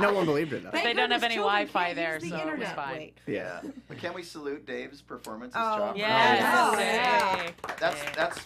no 0.00 0.12
one 0.12 0.24
believed 0.24 0.52
it 0.52 0.62
though. 0.64 0.70
Thank 0.70 0.84
They 0.84 0.92
don't 0.94 1.10
have 1.10 1.22
any 1.24 1.36
Wi-Fi 1.36 1.94
there, 1.94 2.18
the 2.18 2.28
so 2.30 2.36
it 2.48 2.58
was 2.58 2.68
fine. 2.70 2.96
Wait. 2.96 3.18
Yeah. 3.26 3.60
But 3.88 3.98
can 3.98 4.14
we 4.14 4.22
salute 4.22 4.66
Dave's 4.66 5.00
performance 5.02 5.54
as 5.54 5.62
Oh, 5.62 5.78
Chopper? 5.78 5.98
Yes. 5.98 6.42
Oh, 6.56 6.78
yeah. 6.78 7.42
yeah. 7.44 7.50
That's 7.78 8.00
that's 8.16 8.38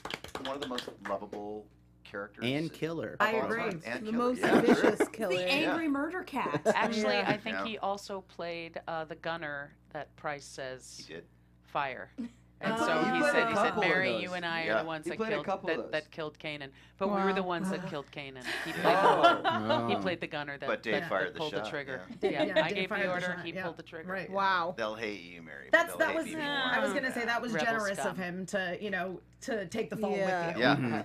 one 0.46 0.54
of 0.56 0.60
the 0.60 0.68
most 0.68 0.88
lovable 1.08 1.64
characters. 2.10 2.44
And 2.46 2.72
killer. 2.72 3.16
I 3.20 3.32
agree. 3.32 3.60
time. 3.60 3.82
And 3.86 4.06
The 4.06 4.10
killer, 4.12 4.24
most 4.24 4.40
yeah, 4.40 4.60
vicious 4.60 5.08
killer. 5.12 5.36
The 5.36 5.50
angry 5.50 5.88
murder 5.88 6.22
cat. 6.24 6.60
Actually, 6.66 7.14
Yeah. 7.14 7.24
I 7.30 7.36
think 7.36 7.56
Yeah. 7.56 7.64
he 7.66 7.78
also 7.78 8.22
played 8.22 8.80
uh, 8.88 9.04
the 9.04 9.16
gunner 9.16 9.72
that 9.92 10.14
Price 10.16 10.44
says 10.44 11.04
He 11.06 11.14
did. 11.14 11.24
fire. 11.62 12.10
And 12.58 12.72
Oh, 12.72 12.86
so 12.86 13.04
he 13.04 13.16
he 13.18 13.22
said, 13.32 13.48
he 13.50 13.54
said, 13.54 13.76
Mary, 13.76 14.16
you 14.16 14.32
and 14.32 14.42
I 14.46 14.62
are 14.68 14.78
the 14.80 14.86
ones 14.86 15.04
that 15.04 15.18
killed 15.18 15.44
couple 15.44 15.66
that, 15.68 15.92
that 15.92 16.10
killed 16.10 16.38
Kanan. 16.38 16.70
But 16.96 17.14
we 17.14 17.20
were 17.22 17.34
the 17.34 17.42
ones 17.42 17.68
that 17.68 17.86
killed 17.90 18.06
Kanan. 18.10 18.44
He 18.64 18.72
played, 18.72 18.96
Oh. 18.96 19.86
the, 19.86 19.94
he 19.94 20.00
played 20.00 20.22
the 20.22 20.26
gunner 20.26 20.56
that, 20.56 20.66
But 20.66 20.82
Dave 20.82 20.94
that, 21.02 21.08
fired 21.10 21.26
that 21.26 21.32
the 21.34 21.38
pulled 21.38 21.52
shot, 21.52 21.64
the 21.64 21.70
trigger. 21.70 22.00
yeah. 22.22 22.30
Yeah, 22.30 22.42
Yeah, 22.44 22.64
I 22.64 22.68
Dave 22.68 22.74
gave 22.76 22.88
the 22.88 22.94
the 22.96 23.10
order, 23.10 23.26
shot, 23.26 23.44
he 23.44 23.52
yeah. 23.52 23.62
pulled 23.62 23.76
the 23.76 23.82
trigger. 23.82 24.10
Right. 24.10 24.30
Wow. 24.30 24.72
They'll 24.74 24.94
hate 24.94 25.20
you, 25.20 25.42
Mary. 25.42 25.68
That's 25.70 25.94
that 25.96 26.14
was. 26.14 26.24
me. 26.24 26.34
I 26.36 26.78
was 26.82 26.94
gonna 26.94 27.12
say 27.12 27.26
that 27.26 27.42
was 27.42 27.52
Rebel 27.52 27.66
generous 27.66 27.98
scum. 27.98 28.12
of 28.12 28.16
him 28.16 28.46
to 28.46 28.78
you 28.80 28.88
know 28.90 29.20
to 29.42 29.66
take 29.66 29.90
the 29.90 29.96
fall 29.98 30.16
Yeah. 30.16 30.46
with 30.46 30.56
you. 30.56 30.62
Yeah. 30.62 30.76
Mhm. 30.76 31.04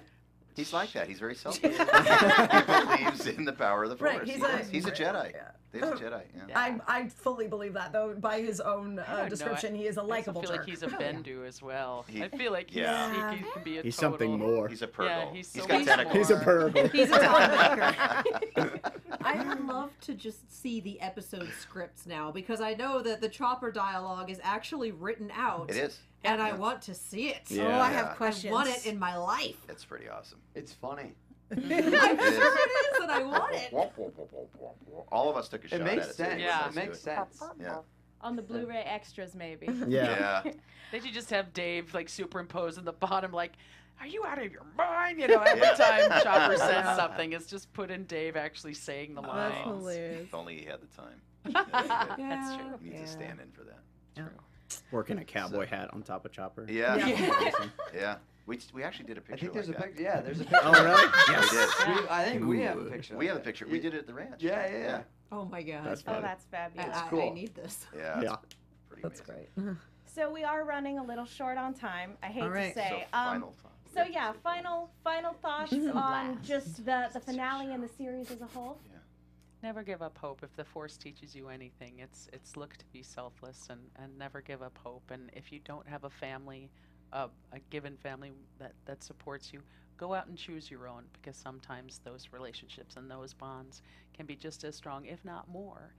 He's 0.56 0.74
like 0.74 0.92
that. 0.94 1.08
He's 1.08 1.20
very 1.20 1.36
selfish. 1.44 1.76
he 1.78 2.62
believes 2.64 3.28
in 3.28 3.46
the 3.46 3.54
power 3.54 3.84
of 3.84 3.90
the 3.90 3.96
Force. 3.98 4.18
Right, 4.18 4.24
he's 4.28 4.36
He 4.36 4.44
a- 4.44 4.64
he's 4.72 4.86
a 4.86 4.92
Jedi. 4.92 5.32
Yeah. 5.34 5.52
He's 5.74 5.82
a 5.84 5.86
Jedi. 5.92 6.22
Yeah. 6.50 6.60
I, 6.60 6.80
I 6.88 7.08
fully 7.10 7.48
believe 7.48 7.74
that 7.74 7.94
though 7.94 8.14
by 8.14 8.42
his 8.42 8.60
own 8.60 9.00
uh, 9.00 9.06
don't 9.06 9.18
know, 9.24 9.30
description 9.30 9.74
he 9.76 9.88
is 9.88 9.98
a 9.98 10.02
also 10.02 10.14
I 10.14 10.22
feel 10.22 10.42
jerk. 10.42 10.50
like 10.52 10.66
he's 10.66 10.84
a 10.84 10.88
Bendu 11.02 11.48
as 11.48 11.62
well. 11.62 12.06
He- 12.08 12.24
I 12.24 12.28
feel 12.30 12.52
like 12.52 12.70
he's, 12.70 12.82
Yeah. 12.82 13.32
he, 13.34 13.38
can- 13.42 13.52
can 13.54 13.64
be 13.64 13.78
a 13.78 13.82
He's 13.84 13.96
total, 13.96 14.12
something 14.12 14.40
more. 14.40 14.68
He's 14.68 14.82
a 14.82 14.88
purrgil. 14.88 15.06
Yeah, 15.08 15.32
he's 15.34 15.48
so 15.48 15.66
got 15.66 15.70
much 15.80 15.86
tentacles. 15.86 16.16
He's 16.18 16.30
a 16.32 16.36
more. 16.36 16.44
purrgil. 16.46 16.92
He's 16.92 17.10
a 17.12 17.20
top 17.20 18.26
I 19.24 19.44
would 19.48 19.66
love 19.68 19.92
to 20.02 20.14
just 20.14 20.52
see 20.62 20.80
the 20.80 21.00
episode 21.00 21.50
scripts 21.60 22.06
now 22.06 22.32
because 22.32 22.60
I 22.62 22.74
know 22.74 23.02
that 23.02 23.22
the 23.22 23.30
chopper 23.30 23.72
dialogue 23.72 24.30
is 24.30 24.40
actually 24.44 24.92
written 24.92 25.32
out. 25.36 25.70
It 25.70 25.78
is. 25.78 26.00
And 26.24 26.42
I 26.42 26.54
want 26.54 26.82
to 26.84 26.94
see 26.94 27.30
it. 27.30 27.42
Yeah. 27.48 27.64
Oh, 27.64 27.68
I 27.82 27.92
Yeah. 27.92 28.16
have 28.18 28.22
I 28.22 28.52
want 28.52 28.70
it 28.70 28.86
in 28.86 29.00
my 29.00 29.18
life. 29.18 29.58
It's 29.70 29.86
pretty 29.86 30.08
awesome. 30.10 30.40
It's 30.56 30.74
funny. 30.74 31.14
I'm 31.52 31.68
sure 31.68 31.78
it 31.78 32.96
is, 32.96 33.02
and 33.02 33.12
I 33.12 33.24
want 33.24 33.54
it. 33.56 33.74
All 35.12 35.30
of 35.30 35.36
us 35.38 35.50
took 35.50 35.66
a 35.66 35.68
shot 35.68 35.82
It 35.82 35.84
makes 35.84 36.04
at 36.06 36.10
it. 36.12 36.16
sense. 36.16 36.42
Yeah. 36.42 36.68
It 36.70 36.76
makes 36.76 37.00
sense. 37.00 37.44
Yeah. 37.60 37.78
On 38.22 38.36
the 38.36 38.42
Blu-ray 38.42 38.84
extras, 38.84 39.36
maybe. 39.36 39.68
Yeah. 39.88 40.42
Yeah. 40.46 40.52
They 40.92 41.00
should 41.00 41.14
just 41.14 41.30
have 41.32 41.54
Dave 41.54 41.94
like 41.94 42.10
superimposed 42.10 42.78
in 42.78 42.86
the 42.86 42.92
bottom, 42.94 43.32
like, 43.32 43.54
"Are 44.00 44.08
you 44.08 44.24
out 44.26 44.38
of 44.44 44.52
your 44.52 44.66
mind?" 44.78 45.20
You 45.20 45.28
know, 45.28 45.40
every 45.40 45.62
Yeah. 45.62 45.74
time 45.74 46.22
Chopper 46.24 46.58
says 46.58 46.96
something, 46.98 47.34
it's 47.34 47.48
just 47.48 47.72
put 47.74 47.90
in 47.90 48.04
Dave 48.06 48.36
actually 48.36 48.74
saying 48.74 49.16
the 49.16 49.22
That's 49.22 49.58
hilarious. 49.64 50.24
If 50.28 50.34
only 50.36 50.58
he 50.60 50.66
had 50.66 50.80
the 50.82 50.88
time. 51.02 51.22
Yeah, 51.46 52.16
That's 52.18 52.56
true. 52.56 52.66
he 52.84 52.90
needs 52.90 53.00
Yeah. 53.00 53.06
to 53.06 53.12
stand 53.12 53.40
in 53.40 53.52
for 53.52 53.64
that. 53.64 53.80
True. 54.16 54.80
Working 54.92 55.18
a 55.18 55.26
cowboy 55.26 55.66
hat 55.66 55.90
on 55.94 56.04
top 56.04 56.26
of 56.26 56.32
Chopper. 56.32 56.66
Yeah. 56.70 56.96
Yeah. 56.98 57.50
Yeah. 57.94 58.16
We, 58.46 58.60
we 58.74 58.84
actually 58.84 59.06
did 59.06 59.18
a 59.18 59.22
picture. 59.22 59.34
I 59.36 59.40
think 59.40 59.54
there's 59.54 59.68
like 59.70 59.78
a 59.78 59.82
picture. 59.84 60.02
Yeah, 60.04 60.22
there's 60.22 60.40
a 60.42 60.44
picture. 60.46 60.60
Oh, 60.64 60.72
really? 60.84 61.12
Yes. 61.30 61.86
We 61.88 61.94
did. 61.94 62.02
We- 62.04 62.10
I 62.10 62.26
think 62.26 62.46
we 62.46 62.62
have 62.62 62.78
a 62.80 62.84
picture. 62.86 63.18
We 63.18 63.28
have 63.28 63.38
a 63.38 63.42
picture. 63.42 63.68
We 63.68 63.80
did 63.80 63.94
it 63.94 64.00
at 64.00 64.08
the 64.08 64.14
ranch. 64.14 64.42
Yeah, 64.42 64.68
yeah, 64.72 64.78
yeah. 64.78 65.02
Oh 65.32 65.46
my 65.46 65.62
god. 65.62 65.86
That's 65.86 66.02
Oh, 66.02 66.12
funny. 66.12 66.22
that's 66.24 66.46
I, 66.52 66.58
fabulous. 66.58 66.98
I- 66.98 67.22
I 67.22 67.30
need 67.30 67.56
this. 67.56 67.86
Yeah. 67.96 68.22
Yeah. 68.22 68.36
Pretty 68.90 69.04
That's 69.04 69.22
amazing. 69.22 69.48
great. 69.56 69.76
So 70.14 70.30
we 70.30 70.44
are 70.44 70.66
running 70.66 71.00
a 71.00 71.04
little 71.06 71.24
short 71.24 71.58
on 71.58 71.74
time. 71.74 72.18
I 72.22 72.26
hate 72.28 72.44
All 72.44 72.50
right. 72.50 72.74
to 72.74 72.80
say. 72.80 72.90
So 73.14 73.18
um, 73.18 73.26
final 73.28 73.54
thought. 73.64 73.72
so 73.96 74.04
yeah, 74.12 74.34
final 74.44 74.90
final 75.06 75.32
thoughts 75.32 75.72
on 75.72 75.94
last. 75.96 76.44
just 76.44 76.84
the 76.86 77.08
the 77.14 77.20
finale 77.22 77.72
and 77.74 77.82
the 77.82 77.88
series 77.88 78.30
as 78.30 78.42
a 78.42 78.46
whole. 78.48 78.78
Yeah. 78.92 78.98
Never 79.64 79.84
give 79.84 80.02
up 80.02 80.18
hope. 80.18 80.42
If 80.44 80.54
the 80.58 80.66
Force 80.66 80.98
teaches 80.98 81.34
you 81.34 81.48
anything, 81.48 82.00
it's 82.00 82.28
it's 82.34 82.58
look 82.58 82.76
to 82.76 82.84
be 82.92 83.02
selfless 83.04 83.68
and, 83.70 83.80
and 84.04 84.18
never 84.18 84.42
give 84.42 84.62
up 84.62 84.78
hope. 84.84 85.10
And 85.12 85.30
if 85.32 85.50
you 85.50 85.60
don't 85.64 85.88
have 85.88 86.04
a 86.04 86.10
family, 86.10 86.70
uh, 87.14 87.28
a 87.52 87.60
given 87.70 87.98
family 87.98 88.32
that, 88.60 88.74
that 88.86 89.04
supports 89.04 89.52
you, 89.54 89.62
go 89.98 90.14
out 90.14 90.28
and 90.28 90.38
choose 90.38 90.72
your 90.72 90.88
own 90.88 91.04
because 91.14 91.38
sometimes 91.38 92.00
those 92.04 92.30
relationships 92.32 92.96
and 92.96 93.10
those 93.10 93.34
bonds 93.34 93.82
can 94.14 94.26
be 94.26 94.36
just 94.36 94.64
as 94.64 94.76
strong, 94.76 95.06
if 95.06 95.24
not 95.24 95.48
more, 95.48 95.94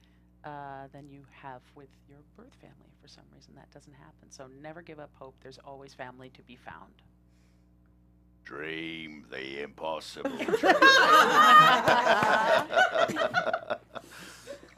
uh, 0.44 0.88
than 0.92 1.08
you 1.08 1.22
have 1.30 1.62
with 1.74 1.88
your 2.08 2.18
birth 2.36 2.54
family. 2.60 2.90
For 3.00 3.08
some 3.08 3.24
reason, 3.34 3.54
that 3.54 3.70
doesn't 3.70 3.92
happen. 3.92 4.30
So 4.30 4.48
never 4.60 4.82
give 4.82 4.98
up 4.98 5.10
hope. 5.14 5.34
There's 5.42 5.58
always 5.64 5.94
family 5.94 6.30
to 6.30 6.42
be 6.42 6.56
found. 6.56 6.92
Dream 8.44 9.24
the 9.30 9.62
impossible. 9.62 10.32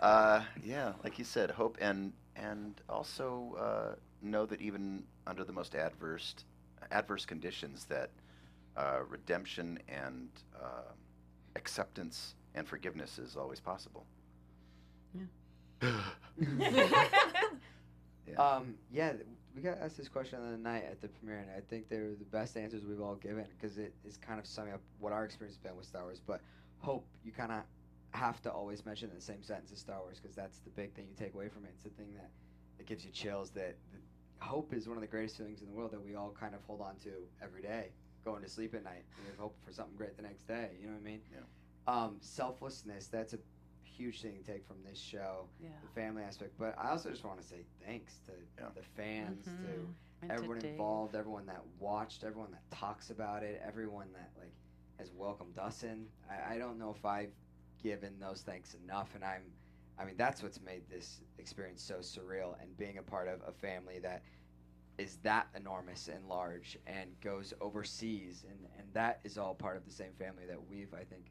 uh, 0.01 0.43
yeah, 0.63 0.93
like 1.03 1.19
you 1.19 1.25
said, 1.25 1.51
hope 1.51 1.79
and 1.81 2.13
and 2.37 2.81
also 2.89 3.57
uh, 3.59 3.95
know 4.25 4.47
that 4.47 4.61
even 4.61 5.05
under 5.27 5.45
the 5.45 5.53
most 5.53 5.75
adverse 5.75 6.35
adverse 6.91 7.25
conditions, 7.25 7.85
that 7.87 8.11
uh, 8.77 9.01
redemption 9.09 9.79
and 9.89 10.29
uh, 10.61 10.93
acceptance 11.57 12.35
and 12.55 12.69
forgiveness 12.69 13.19
is 13.19 13.37
always 13.37 13.61
possible. 13.61 14.05
Yeah. 15.83 16.01
Um, 18.39 18.75
yeah, 18.91 19.13
we 19.55 19.63
got 19.63 19.79
asked 19.81 19.97
this 19.97 20.09
question 20.09 20.41
the 20.41 20.47
other 20.49 20.57
night 20.57 20.85
at 20.91 21.01
the 21.01 21.09
premiere, 21.09 21.39
and 21.39 21.51
I 21.51 21.61
think 21.69 21.89
they 21.89 21.99
were 21.99 22.15
the 22.19 22.25
best 22.25 22.57
answers 22.57 22.85
we've 22.85 23.01
all 23.01 23.17
given 23.17 23.45
because 23.57 23.79
it 23.79 23.95
is 24.05 24.17
kind 24.17 24.41
of 24.41 24.47
summing 24.47 24.73
up 24.73 24.81
what 24.99 25.13
our 25.13 25.25
experience 25.25 25.57
has 25.57 25.63
been 25.63 25.77
with 25.77 25.87
Star 25.87 26.03
Wars. 26.05 26.21
But 26.27 26.41
hope, 26.79 27.05
you 27.25 27.33
kind 27.33 27.53
of 27.53 27.63
have 28.11 28.41
to 28.43 28.51
always 28.51 28.85
mention 28.87 29.11
in 29.11 29.15
the 29.17 29.23
same 29.23 29.43
sentence 29.43 29.71
as 29.73 29.79
Star 29.79 30.01
Wars 30.01 30.19
because 30.21 30.35
that's 30.35 30.59
the 30.59 30.71
big 30.71 30.95
thing 30.95 31.07
you 31.09 31.15
take 31.17 31.35
away 31.35 31.49
from 31.49 31.65
it. 31.65 31.71
It's 31.75 31.85
the 31.85 31.91
thing 31.91 32.15
that, 32.15 32.31
that 32.79 32.87
gives 32.87 33.05
you 33.05 33.11
chills. 33.13 33.51
That, 33.51 33.77
that 33.93 34.03
hope 34.45 34.73
is 34.75 34.87
one 34.89 34.97
of 34.97 35.01
the 35.01 35.07
greatest 35.07 35.37
feelings 35.39 35.61
in 35.63 35.67
the 35.67 35.73
world 35.73 35.91
that 35.93 36.05
we 36.05 36.15
all 36.15 36.35
kind 36.39 36.55
of 36.55 36.63
hold 36.65 36.81
on 36.81 36.97
to 37.05 37.11
every 37.43 37.63
day, 37.63 37.89
going 38.25 38.43
to 38.43 38.49
sleep 38.49 38.75
at 38.75 38.85
night. 38.85 39.05
We 39.23 39.27
have 39.31 39.39
hope 39.39 39.57
for 39.65 39.73
something 39.73 39.97
great 39.97 40.17
the 40.17 40.23
next 40.23 40.47
day. 40.47 40.71
You 40.81 40.87
know 40.89 40.93
what 40.95 41.01
I 41.01 41.05
mean? 41.05 41.21
Yeah. 41.33 41.39
Um, 41.93 42.17
selflessness. 42.21 43.07
That's 43.09 43.33
a 43.35 43.39
huge 43.83 44.21
thing 44.23 44.37
to 44.37 44.43
take 44.53 44.67
from 44.67 44.77
this 44.89 44.99
show 44.99 45.47
Yeah. 45.63 45.69
the 45.83 45.89
family 46.01 46.23
aspect. 46.23 46.53
But 46.59 46.77
I 46.79 46.91
also 46.91 47.11
just 47.11 47.25
want 47.25 47.41
to 47.41 47.47
say 47.47 47.65
thanks 47.85 48.19
to 48.27 48.33
Yeah. 48.59 48.69
the 48.75 48.83
fans, 48.83 49.47
Mhm. 49.47 49.65
to 49.67 49.95
And 50.23 50.33
everyone 50.33 50.59
Dave. 50.59 50.73
involved, 50.73 51.15
everyone 51.15 51.47
that 51.47 51.63
watched, 51.79 52.25
everyone 52.25 52.51
that 52.53 52.69
talks 52.71 53.11
about 53.11 53.43
it, 53.43 53.61
everyone 53.65 54.13
that 54.13 54.31
like 54.39 54.53
has 54.99 55.11
welcomed 55.13 55.59
us 55.59 55.83
in. 55.85 56.09
I, 56.31 56.55
I 56.55 56.59
don't 56.59 56.79
know 56.79 56.91
if 56.91 57.05
I've 57.05 57.33
given 57.83 58.19
those 58.19 58.43
thanks 58.43 58.75
enough, 58.75 59.15
and 59.15 59.25
I'm. 59.25 59.43
I 59.99 60.05
mean, 60.05 60.17
that's 60.17 60.43
what's 60.43 60.61
made 60.61 60.83
this 60.91 61.21
experience 61.39 61.83
so 61.83 61.97
surreal, 61.97 62.61
and 62.61 62.77
being 62.77 62.99
a 62.99 63.03
part 63.03 63.29
of 63.29 63.41
a 63.47 63.53
family 63.53 63.99
that 64.01 64.23
is 64.99 65.19
that 65.25 65.49
enormous 65.57 66.09
and 66.09 66.29
large 66.29 66.79
and 66.87 67.11
goes 67.21 67.53
overseas, 67.61 68.45
and 68.49 68.59
and 68.79 68.87
that 68.95 69.21
is 69.25 69.39
all 69.39 69.55
part 69.55 69.77
of 69.77 69.85
the 69.85 69.93
same 69.93 70.13
family 70.19 70.47
that 70.47 70.59
we've, 70.69 70.93
I 70.95 71.05
think, 71.05 71.27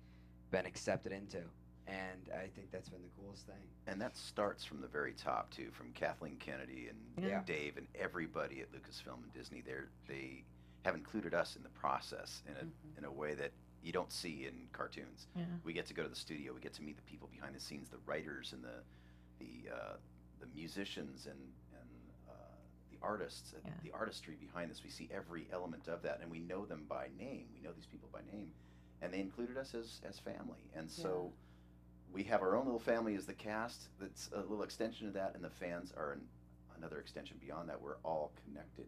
been 0.52 0.66
accepted 0.66 1.12
into, 1.12 1.40
and 1.88 2.30
I 2.34 2.48
think 2.48 2.72
that's 2.72 2.90
been 2.90 3.02
the 3.02 3.22
coolest 3.22 3.46
thing. 3.48 3.68
And 3.88 4.02
that 4.02 4.16
starts 4.16 4.64
from 4.66 4.82
the 4.82 4.88
very 4.88 5.14
top 5.14 5.50
too, 5.52 5.70
from 5.72 5.92
Kathleen 5.94 6.38
Kennedy 6.38 6.90
and 6.90 7.26
Yeah. 7.26 7.42
Dave 7.46 7.78
and 7.78 7.88
everybody 7.96 8.62
at 8.62 8.72
Lucasfilm 8.72 9.24
and 9.24 9.34
Disney. 9.34 9.62
They 9.62 9.74
they 10.08 10.44
have 10.86 10.96
included 10.96 11.34
us 11.34 11.56
in 11.56 11.64
the 11.64 11.70
process 11.70 12.44
in 12.48 12.56
a 12.58 12.66
Mhm. 12.66 12.98
in 12.98 13.06
a 13.06 13.12
way 13.12 13.34
that 13.36 13.52
you 13.84 13.92
don't 13.92 14.12
see 14.12 14.46
in 14.48 14.54
cartoons. 14.72 15.28
Yeah. 15.36 15.44
We 15.64 15.74
get 15.74 15.86
to 15.88 15.94
go 15.94 16.04
to 16.04 16.10
the 16.10 16.16
studio. 16.16 16.54
We 16.54 16.62
get 16.62 16.74
to 16.76 16.82
meet 16.84 16.96
the 16.96 17.04
people 17.04 17.30
behind 17.32 17.54
the 17.56 17.60
scenes, 17.60 17.90
the 17.90 17.98
writers 18.06 18.54
and 18.54 18.64
the 18.64 18.82
the 19.40 19.72
uh, 19.74 19.94
the 20.40 20.48
musicians 20.56 21.26
and 21.26 21.40
and 21.74 21.90
uh, 22.30 22.34
the 22.92 22.98
artists, 23.02 23.54
and 23.54 23.62
Yeah. 23.66 23.72
the 23.84 23.92
artistry 23.92 24.36
behind 24.36 24.72
this. 24.72 24.84
We 24.84 24.90
see 24.90 25.10
every 25.14 25.48
element 25.52 25.88
of 25.88 26.02
that, 26.04 26.20
and 26.22 26.32
we 26.32 26.40
know 26.40 26.66
them 26.66 26.86
by 26.88 27.10
name. 27.20 27.48
We 27.54 27.60
know 27.62 27.74
these 27.74 27.86
people 27.86 28.10
by 28.12 28.22
name, 28.32 28.52
and 29.02 29.14
they 29.14 29.20
included 29.20 29.58
us 29.58 29.74
as 29.76 30.02
as 30.08 30.18
family. 30.20 30.70
And 30.76 30.90
so 30.90 31.34
we 32.12 32.24
have 32.24 32.42
our 32.42 32.56
own 32.56 32.66
little 32.66 32.80
family 32.80 33.16
as 33.16 33.26
the 33.26 33.34
cast. 33.34 33.90
That's 34.00 34.30
a 34.34 34.40
little 34.42 34.64
extension 34.64 35.08
of 35.08 35.14
that, 35.14 35.36
and 35.36 35.44
the 35.44 35.50
fans 35.50 35.92
are 35.98 36.14
an, 36.14 36.22
another 36.78 37.00
extension 37.00 37.38
beyond 37.42 37.68
that. 37.70 37.82
We're 37.82 37.98
all 38.04 38.32
connected 38.46 38.86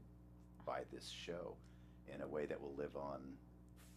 by 0.65 0.83
this 0.93 1.09
show 1.09 1.55
in 2.13 2.21
a 2.21 2.27
way 2.27 2.45
that 2.45 2.61
will 2.61 2.73
live 2.77 2.95
on 2.95 3.19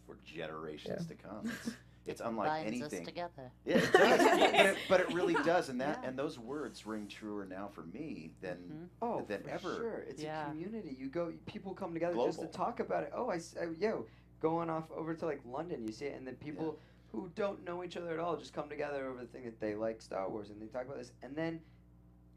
for 0.08 0.16
generations 0.24 1.06
to 1.06 1.14
come. 1.14 1.44
It's, 1.44 1.74
it's 2.06 2.20
unlike 2.24 2.48
Binds 2.48 2.66
anything. 2.66 3.00
us 3.00 3.06
together. 3.06 3.52
Yeah, 3.66 3.76
it 3.76 3.92
does. 3.92 4.18
but, 4.52 4.66
it, 4.66 4.76
but 4.88 5.00
it 5.00 5.12
really 5.12 5.34
does, 5.44 5.68
and 5.68 5.78
that 5.82 6.00
Yeah. 6.02 6.08
and 6.08 6.18
those 6.18 6.38
words 6.38 6.86
ring 6.86 7.06
truer 7.06 7.44
now 7.44 7.68
for 7.68 7.82
me 7.82 8.32
than 8.40 8.56
Mhm. 8.56 8.88
Oh, 9.02 9.24
than 9.28 9.42
for 9.42 9.50
ever. 9.50 9.74
sure. 9.76 10.04
It's 10.08 10.22
Yeah. 10.22 10.46
a 10.46 10.48
community. 10.48 10.96
You 10.98 11.08
go, 11.10 11.34
people 11.44 11.74
come 11.74 11.92
together 11.92 12.14
just 12.16 12.40
to 12.40 12.46
talk 12.46 12.80
about 12.80 13.02
it. 13.02 13.10
Oh, 13.14 13.28
I, 13.28 13.36
s- 13.36 13.54
I- 13.60 13.74
yo, 13.78 14.06
going 14.40 14.70
off 14.70 14.90
over 14.90 15.12
to 15.14 15.26
like 15.26 15.42
London, 15.44 15.84
you 15.86 15.92
see 15.92 16.06
it, 16.06 16.16
and 16.16 16.26
then 16.26 16.36
people 16.36 16.78
who 17.12 17.30
don't 17.34 17.62
know 17.64 17.84
each 17.84 17.96
other 17.98 18.12
at 18.14 18.18
all 18.18 18.36
just 18.38 18.54
come 18.54 18.70
together 18.70 19.06
over 19.08 19.20
the 19.20 19.26
thing 19.26 19.44
that 19.44 19.60
they 19.60 19.74
like 19.74 20.00
Star 20.00 20.30
Wars, 20.30 20.48
and 20.48 20.60
they 20.62 20.66
talk 20.66 20.86
about 20.86 20.96
this, 20.96 21.12
and 21.22 21.36
then 21.36 21.60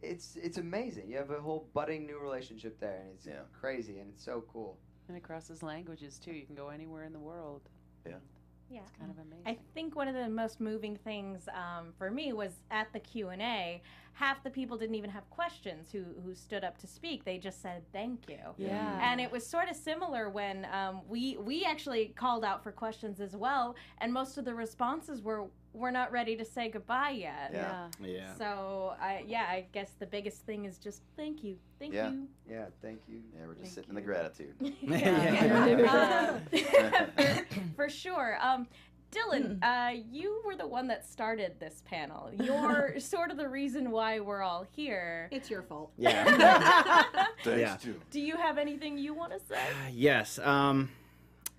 it's 0.02 0.36
it's 0.36 0.58
amazing. 0.58 1.10
You 1.10 1.16
have 1.18 1.32
a 1.32 1.40
whole 1.40 1.70
budding 1.74 2.06
new 2.06 2.20
relationship 2.20 2.78
there, 2.82 2.98
and 3.04 3.12
it's 3.16 3.26
Yeah. 3.26 3.44
crazy, 3.54 4.00
and 4.00 4.10
it's 4.14 4.24
so 4.26 4.44
cool. 4.52 4.78
And 5.12 5.18
it 5.18 5.24
crosses 5.24 5.62
languages 5.62 6.18
too. 6.18 6.32
You 6.32 6.46
can 6.46 6.56
go 6.56 6.70
anywhere 6.70 7.04
in 7.04 7.12
the 7.12 7.20
world. 7.20 7.64
Yeah. 8.08 8.14
Yeah. 8.70 8.80
It's 8.80 8.92
kind 8.98 9.12
of 9.12 9.18
amazing. 9.18 9.44
I 9.46 9.58
think 9.74 9.94
one 9.94 10.08
of 10.08 10.16
the 10.16 10.30
most 10.30 10.62
moving 10.62 10.96
things 10.96 11.50
um, 11.50 11.92
for 11.98 12.10
me 12.10 12.32
was 12.32 12.52
at 12.72 12.88
the 12.94 13.00
Q 13.00 13.28
and 13.28 13.42
A. 13.42 13.82
Half 14.14 14.44
the 14.44 14.50
people 14.50 14.78
didn't 14.78 14.96
even 14.96 15.10
have 15.10 15.30
questions 15.30 15.90
who 15.92 16.04
who 16.24 16.34
stood 16.36 16.64
up 16.64 16.78
to 16.80 16.88
speak. 16.88 17.24
They 17.26 17.38
just 17.38 17.62
said 17.62 17.82
thank 17.94 18.30
you. 18.30 18.38
yeah. 18.58 19.00
And 19.02 19.20
it 19.22 19.32
was 19.32 19.46
sort 19.48 19.70
of 19.70 19.76
similar 19.76 20.30
when 20.30 20.68
um, 20.72 21.02
we 21.08 21.38
we 21.38 21.64
actually 21.66 22.14
called 22.16 22.44
out 22.46 22.64
for 22.64 22.72
questions 22.72 23.20
as 23.22 23.36
well, 23.36 23.76
and 24.00 24.12
most 24.14 24.38
of 24.38 24.46
the 24.46 24.54
responses 24.54 25.22
were 25.22 25.46
we're 25.74 25.92
not 25.92 26.12
ready 26.12 26.36
to 26.36 26.44
say 26.44 26.68
goodbye 26.70 27.12
yet. 27.12 27.52
Yeah. 27.54 27.88
Yeah. 28.04 28.34
So 28.36 28.94
I 29.02 29.24
yeah, 29.26 29.44
I 29.50 29.66
guess 29.72 29.94
the 29.98 30.06
biggest 30.06 30.46
thing 30.46 30.66
is 30.66 30.78
just 30.78 31.02
thank 31.16 31.44
you, 31.44 31.56
thank 31.80 31.94
Yeah. 31.94 32.12
you. 32.12 32.28
Yeah, 32.50 32.66
thank 32.82 33.00
you. 33.08 33.22
Yeah, 33.34 33.48
we're 33.48 33.54
just 33.56 33.76
Thank 33.76 33.88
sitting 33.88 33.90
in 33.92 33.96
the 33.96 34.02
you. 34.02 34.08
gratitude. 34.08 34.56
Yeah. 34.82 36.40
Uh, 36.52 37.06
for, 37.16 37.46
for 37.76 37.90
sure. 37.90 38.38
Um, 38.42 38.68
Dillon, 39.12 39.60
uh, 39.62 39.92
you 40.10 40.42
were 40.46 40.56
the 40.56 40.68
one 40.68 40.88
that 40.88 41.06
started 41.06 41.60
this 41.60 41.84
panel. 41.86 42.32
You're 42.34 42.96
sort 43.00 43.30
of 43.32 43.38
the 43.38 43.48
reason 43.48 43.92
why 43.92 44.20
we're 44.22 44.42
all 44.42 44.66
here. 44.76 45.28
It's 45.32 45.50
your 45.50 45.62
fault. 45.64 45.92
Yeah. 45.98 46.24
Thanks 47.44 47.60
Yeah. 47.62 47.76
to 47.78 48.00
Do 48.10 48.20
you 48.22 48.38
have 48.38 48.58
anything 48.58 48.98
you 48.98 49.14
want 49.14 49.34
to 49.34 49.40
say? 49.40 49.60
yes. 49.92 50.40
Um, 50.40 50.90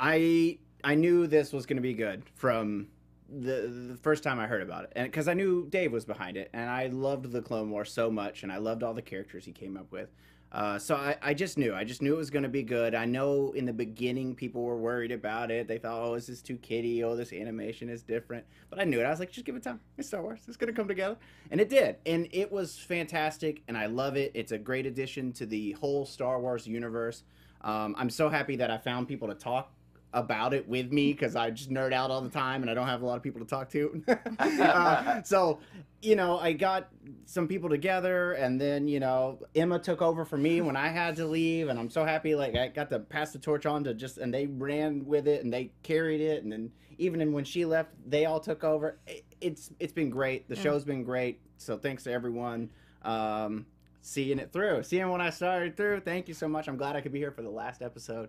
I 0.00 0.58
I 0.82 0.94
knew 0.94 1.26
this 1.26 1.52
was 1.52 1.66
going 1.66 1.76
to 1.76 1.82
be 1.82 1.94
good 1.94 2.22
from 2.34 2.88
the 3.28 3.88
the 3.92 3.96
first 4.02 4.22
time 4.22 4.38
I 4.40 4.46
heard 4.46 4.62
about 4.62 4.84
it, 4.84 4.92
and 4.96 5.06
because 5.10 5.28
I 5.28 5.34
knew 5.34 5.66
Dave 5.68 5.92
was 5.92 6.04
behind 6.04 6.36
it, 6.36 6.50
and 6.52 6.68
I 6.68 6.86
loved 6.88 7.30
the 7.32 7.40
Clone 7.42 7.70
Wars 7.70 7.92
so 7.92 8.10
much, 8.10 8.42
and 8.42 8.50
I 8.52 8.56
loved 8.58 8.82
all 8.82 8.94
the 8.94 9.02
characters 9.02 9.44
he 9.44 9.52
came 9.52 9.76
up 9.76 9.92
with. 9.92 10.08
Uh, 10.52 10.78
so 10.78 10.94
I, 10.94 11.16
I 11.22 11.34
just 11.34 11.56
knew. 11.56 11.74
I 11.74 11.82
just 11.82 12.02
knew 12.02 12.12
it 12.12 12.18
was 12.18 12.28
going 12.28 12.42
to 12.42 12.48
be 12.48 12.62
good. 12.62 12.94
I 12.94 13.06
know 13.06 13.52
in 13.52 13.64
the 13.64 13.72
beginning 13.72 14.34
people 14.34 14.62
were 14.62 14.76
worried 14.76 15.10
about 15.10 15.50
it. 15.50 15.66
They 15.66 15.78
thought, 15.78 16.02
oh, 16.02 16.14
this 16.14 16.28
is 16.28 16.42
too 16.42 16.56
kiddie? 16.56 17.02
Oh, 17.02 17.16
this 17.16 17.32
animation 17.32 17.88
is 17.88 18.02
different. 18.02 18.44
But 18.68 18.78
I 18.78 18.84
knew 18.84 19.00
it. 19.00 19.04
I 19.04 19.10
was 19.10 19.18
like, 19.18 19.32
just 19.32 19.46
give 19.46 19.56
it 19.56 19.62
time. 19.62 19.80
It's 19.96 20.08
Star 20.08 20.20
Wars. 20.20 20.42
It's 20.46 20.58
going 20.58 20.72
to 20.72 20.76
come 20.76 20.88
together. 20.88 21.16
And 21.50 21.58
it 21.58 21.70
did. 21.70 21.96
And 22.04 22.28
it 22.32 22.52
was 22.52 22.78
fantastic. 22.78 23.62
And 23.66 23.78
I 23.78 23.86
love 23.86 24.18
it. 24.18 24.30
It's 24.34 24.52
a 24.52 24.58
great 24.58 24.84
addition 24.84 25.32
to 25.34 25.46
the 25.46 25.72
whole 25.72 26.04
Star 26.04 26.38
Wars 26.38 26.66
universe. 26.66 27.24
Um, 27.62 27.94
I'm 27.96 28.10
so 28.10 28.28
happy 28.28 28.56
that 28.56 28.70
I 28.70 28.76
found 28.76 29.08
people 29.08 29.28
to 29.28 29.34
talk 29.34 29.72
about 30.14 30.52
it 30.52 30.68
with 30.68 30.92
me 30.92 31.12
because 31.12 31.36
I 31.36 31.50
just 31.50 31.70
nerd 31.70 31.92
out 31.92 32.10
all 32.10 32.20
the 32.20 32.28
time 32.28 32.62
and 32.62 32.70
I 32.70 32.74
don't 32.74 32.86
have 32.86 33.02
a 33.02 33.06
lot 33.06 33.16
of 33.16 33.22
people 33.22 33.40
to 33.40 33.46
talk 33.46 33.70
to. 33.70 34.02
uh, 34.38 35.22
so, 35.22 35.60
you 36.02 36.16
know, 36.16 36.38
I 36.38 36.52
got 36.52 36.88
some 37.24 37.48
people 37.48 37.70
together 37.70 38.32
and 38.32 38.60
then, 38.60 38.88
you 38.88 39.00
know, 39.00 39.38
Emma 39.54 39.78
took 39.78 40.02
over 40.02 40.24
for 40.24 40.36
me 40.36 40.60
when 40.60 40.76
I 40.76 40.88
had 40.88 41.16
to 41.16 41.26
leave. 41.26 41.68
And 41.68 41.78
I'm 41.78 41.90
so 41.90 42.04
happy, 42.04 42.34
like, 42.34 42.56
I 42.56 42.68
got 42.68 42.90
to 42.90 42.98
pass 42.98 43.32
the 43.32 43.38
torch 43.38 43.64
on 43.64 43.84
to 43.84 43.94
just, 43.94 44.18
and 44.18 44.32
they 44.32 44.46
ran 44.46 45.06
with 45.06 45.26
it 45.26 45.44
and 45.44 45.52
they 45.52 45.72
carried 45.82 46.20
it. 46.20 46.42
And 46.42 46.52
then 46.52 46.70
even 46.98 47.32
when 47.32 47.44
she 47.44 47.64
left, 47.64 47.90
they 48.06 48.26
all 48.26 48.40
took 48.40 48.64
over. 48.64 48.98
It, 49.06 49.24
it's 49.40 49.70
It's 49.80 49.92
been 49.92 50.10
great. 50.10 50.48
The 50.48 50.56
show's 50.56 50.84
been 50.84 51.04
great. 51.04 51.40
So 51.56 51.78
thanks 51.78 52.04
to 52.04 52.12
everyone. 52.12 52.70
Um, 53.02 53.66
seeing 54.02 54.38
it 54.38 54.52
through, 54.52 54.82
seeing 54.82 55.08
when 55.08 55.20
I 55.20 55.30
started 55.30 55.76
through. 55.76 56.00
Thank 56.00 56.28
you 56.28 56.34
so 56.34 56.48
much. 56.48 56.68
I'm 56.68 56.76
glad 56.76 56.96
I 56.96 57.00
could 57.00 57.12
be 57.12 57.18
here 57.18 57.30
for 57.30 57.42
the 57.42 57.50
last 57.50 57.82
episode. 57.82 58.28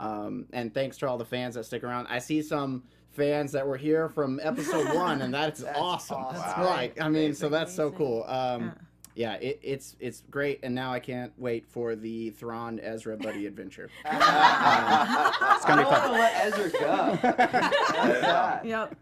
Um, 0.00 0.46
and 0.52 0.72
thanks 0.74 0.96
to 0.98 1.08
all 1.08 1.18
the 1.18 1.24
fans 1.24 1.54
that 1.54 1.64
stick 1.64 1.84
around. 1.84 2.06
I 2.08 2.18
see 2.18 2.42
some 2.42 2.82
fans 3.12 3.52
that 3.52 3.66
were 3.66 3.76
here 3.76 4.08
from 4.08 4.40
episode 4.42 4.94
one, 4.94 5.22
and 5.22 5.32
that's, 5.32 5.60
That's 5.62 5.78
awesome. 5.78 6.16
awesome. 6.24 6.64
Like, 6.64 7.00
I 7.00 7.08
mean, 7.08 7.34
so 7.34 7.46
Amazing. 7.46 7.50
that's 7.50 7.74
so 7.74 7.90
cool. 7.92 8.24
Um, 8.26 8.62
yeah, 8.62 8.72
it, 9.16 9.60
it's 9.62 9.96
it's 10.00 10.22
great, 10.30 10.60
and 10.62 10.74
now 10.74 10.92
I 10.92 10.98
can't 11.00 11.32
wait 11.38 11.66
for 11.68 11.94
the 11.94 12.30
Thrawn 12.30 12.80
Ezra 12.80 13.16
buddy 13.16 13.46
adventure. 13.46 13.88
it's 14.04 15.64
gonna 15.64 15.82
be 15.82 15.88
I 15.88 15.90
don't 15.90 15.90
fun. 15.90 15.90
want 15.90 16.04
to 16.04 16.10
let 16.12 16.46
Ezra 16.46 16.70
go. 16.70 18.60
Yep. 18.68 18.96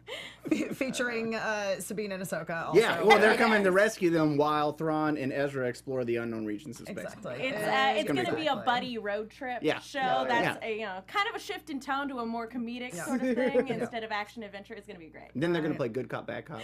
Fe- 0.50 0.68
featuring 0.74 1.34
uh, 1.36 1.78
Sabine 1.80 2.12
and 2.12 2.22
Ahsoka. 2.22 2.66
Also. 2.66 2.80
Yeah, 2.80 3.00
well, 3.02 3.18
they're 3.18 3.36
coming 3.36 3.62
to 3.62 3.70
rescue 3.70 4.10
them 4.10 4.36
while 4.36 4.72
Thrawn 4.72 5.16
and 5.16 5.32
Ezra 5.32 5.68
explore 5.68 6.04
the 6.04 6.16
unknown 6.16 6.44
regions 6.44 6.80
of 6.80 6.88
space. 6.88 6.98
Exactly. 6.98 7.34
It's 7.46 7.56
Uh, 7.62 7.70
uh, 7.70 7.92
it's 7.96 8.08
gonna 8.08 8.24
gonna 8.24 8.36
be 8.36 8.42
be 8.42 8.48
a 8.48 8.56
buddy 8.56 8.98
road 8.98 9.30
trip 9.30 9.60
Yeah. 9.62 9.78
show. 9.78 10.00
Yeah, 10.00 10.24
That's 10.28 10.58
yeah. 10.62 10.68
a, 10.68 10.74
you 10.74 10.82
know 10.86 11.00
kind 11.06 11.28
of 11.28 11.36
a 11.36 11.38
shift 11.38 11.70
in 11.70 11.78
tone 11.80 12.08
to 12.08 12.18
a 12.18 12.26
more 12.26 12.48
comedic 12.48 12.94
Yeah. 12.94 13.04
sort 13.04 13.22
of 13.22 13.36
thing 13.36 13.68
instead 13.80 14.02
of 14.02 14.10
action 14.10 14.42
adventure. 14.42 14.74
It's 14.74 14.86
gonna 14.86 14.98
be 14.98 15.06
great. 15.06 15.28
Then 15.36 15.52
they're 15.52 15.62
gonna 15.62 15.74
play 15.76 15.88
good 15.88 16.08
cop, 16.08 16.26
bad 16.26 16.44
cop. 16.44 16.60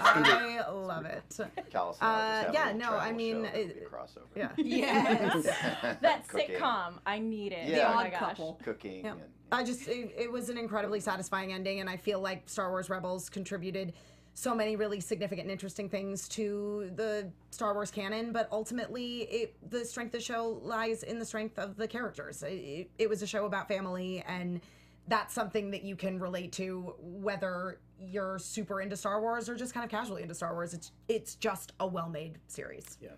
I 0.00 0.70
love 0.70 1.04
it. 1.04 1.22
Kallus 1.28 1.38
and 1.40 1.76
I 1.76 1.84
will 1.84 1.92
just 1.92 2.02
Uh, 2.02 2.50
yeah, 2.54 2.64
little 2.66 2.78
no, 2.92 2.98
I 2.98 3.12
mean, 3.12 3.44
show. 3.44 3.50
It'll 3.58 3.74
be 3.74 3.80
it- 3.80 3.86
a 3.86 3.94
crossover. 3.94 4.26
Yeah. 4.36 4.50
Yes. 4.56 5.44
That 6.02 6.26
Cooking. 6.28 6.56
sitcom, 6.56 6.94
I 7.06 7.18
need 7.18 7.52
it. 7.52 7.68
Yeah. 7.68 7.90
Oh 7.90 7.94
my 7.94 8.06
Odd 8.06 8.10
gosh. 8.12 8.20
couple. 8.20 8.60
Cooking 8.64 9.04
Yeah. 9.04 9.12
and 9.12 9.20
I 9.50 9.64
just 9.64 9.88
it, 9.88 10.14
it 10.16 10.30
was 10.30 10.48
an 10.50 10.58
incredibly 10.58 11.00
satisfying 11.00 11.52
ending, 11.52 11.80
and 11.80 11.88
I 11.88 11.96
feel 11.96 12.20
like 12.20 12.48
Star 12.48 12.70
Wars 12.70 12.90
Rebels 12.90 13.30
contributed 13.30 13.94
so 14.34 14.54
many 14.54 14.76
really 14.76 15.00
significant 15.00 15.46
and 15.46 15.50
interesting 15.50 15.88
things 15.88 16.28
to 16.28 16.90
the 16.94 17.32
Star 17.50 17.74
Wars 17.74 17.90
canon. 17.90 18.30
But 18.30 18.48
ultimately, 18.52 19.22
it 19.22 19.56
the 19.70 19.84
strength 19.84 20.14
of 20.14 20.20
the 20.20 20.24
show 20.24 20.60
lies 20.62 21.02
in 21.02 21.18
the 21.18 21.24
strength 21.24 21.58
of 21.58 21.76
the 21.76 21.88
characters. 21.88 22.42
It, 22.42 22.52
it, 22.52 22.90
it 22.98 23.08
was 23.08 23.22
a 23.22 23.26
show 23.26 23.46
about 23.46 23.66
family, 23.68 24.22
and 24.28 24.60
that's 25.08 25.34
something 25.34 25.70
that 25.70 25.82
you 25.82 25.96
can 25.96 26.18
relate 26.18 26.52
to 26.52 26.94
whether 27.00 27.80
you're 27.98 28.38
super 28.38 28.80
into 28.80 28.96
Star 28.96 29.20
Wars 29.20 29.48
or 29.48 29.56
just 29.56 29.74
kind 29.74 29.84
of 29.84 29.90
casually 29.90 30.22
into 30.22 30.34
Star 30.34 30.54
Wars. 30.54 30.74
It's 30.74 30.92
it's 31.08 31.34
just 31.34 31.72
a 31.80 31.86
well 31.86 32.08
made 32.08 32.38
series. 32.46 32.98
Yeah. 33.00 33.10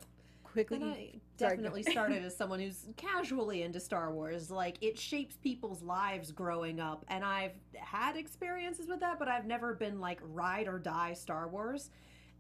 Quickly, 0.43 0.79
And 0.79 0.85
I 0.85 1.13
definitely 1.37 1.85
started 1.85 2.25
as 2.25 2.37
someone 2.37 2.59
who's 2.59 2.89
casually 2.97 3.63
into 3.63 3.79
Star 3.79 4.13
Wars. 4.13 4.51
Like 4.51 4.79
it 4.81 4.99
shapes 4.99 5.37
people's 5.37 5.81
lives 5.81 6.33
growing 6.33 6.81
up, 6.81 7.05
and 7.09 7.25
I've 7.25 7.53
had 7.77 8.17
experiences 8.17 8.89
with 8.89 8.99
that, 9.01 9.21
but 9.21 9.29
I've 9.29 9.47
never 9.47 9.75
been 9.75 10.01
like 10.01 10.19
ride 10.23 10.67
or 10.67 10.81
die 10.81 11.13
Star 11.13 11.47
Wars. 11.49 11.91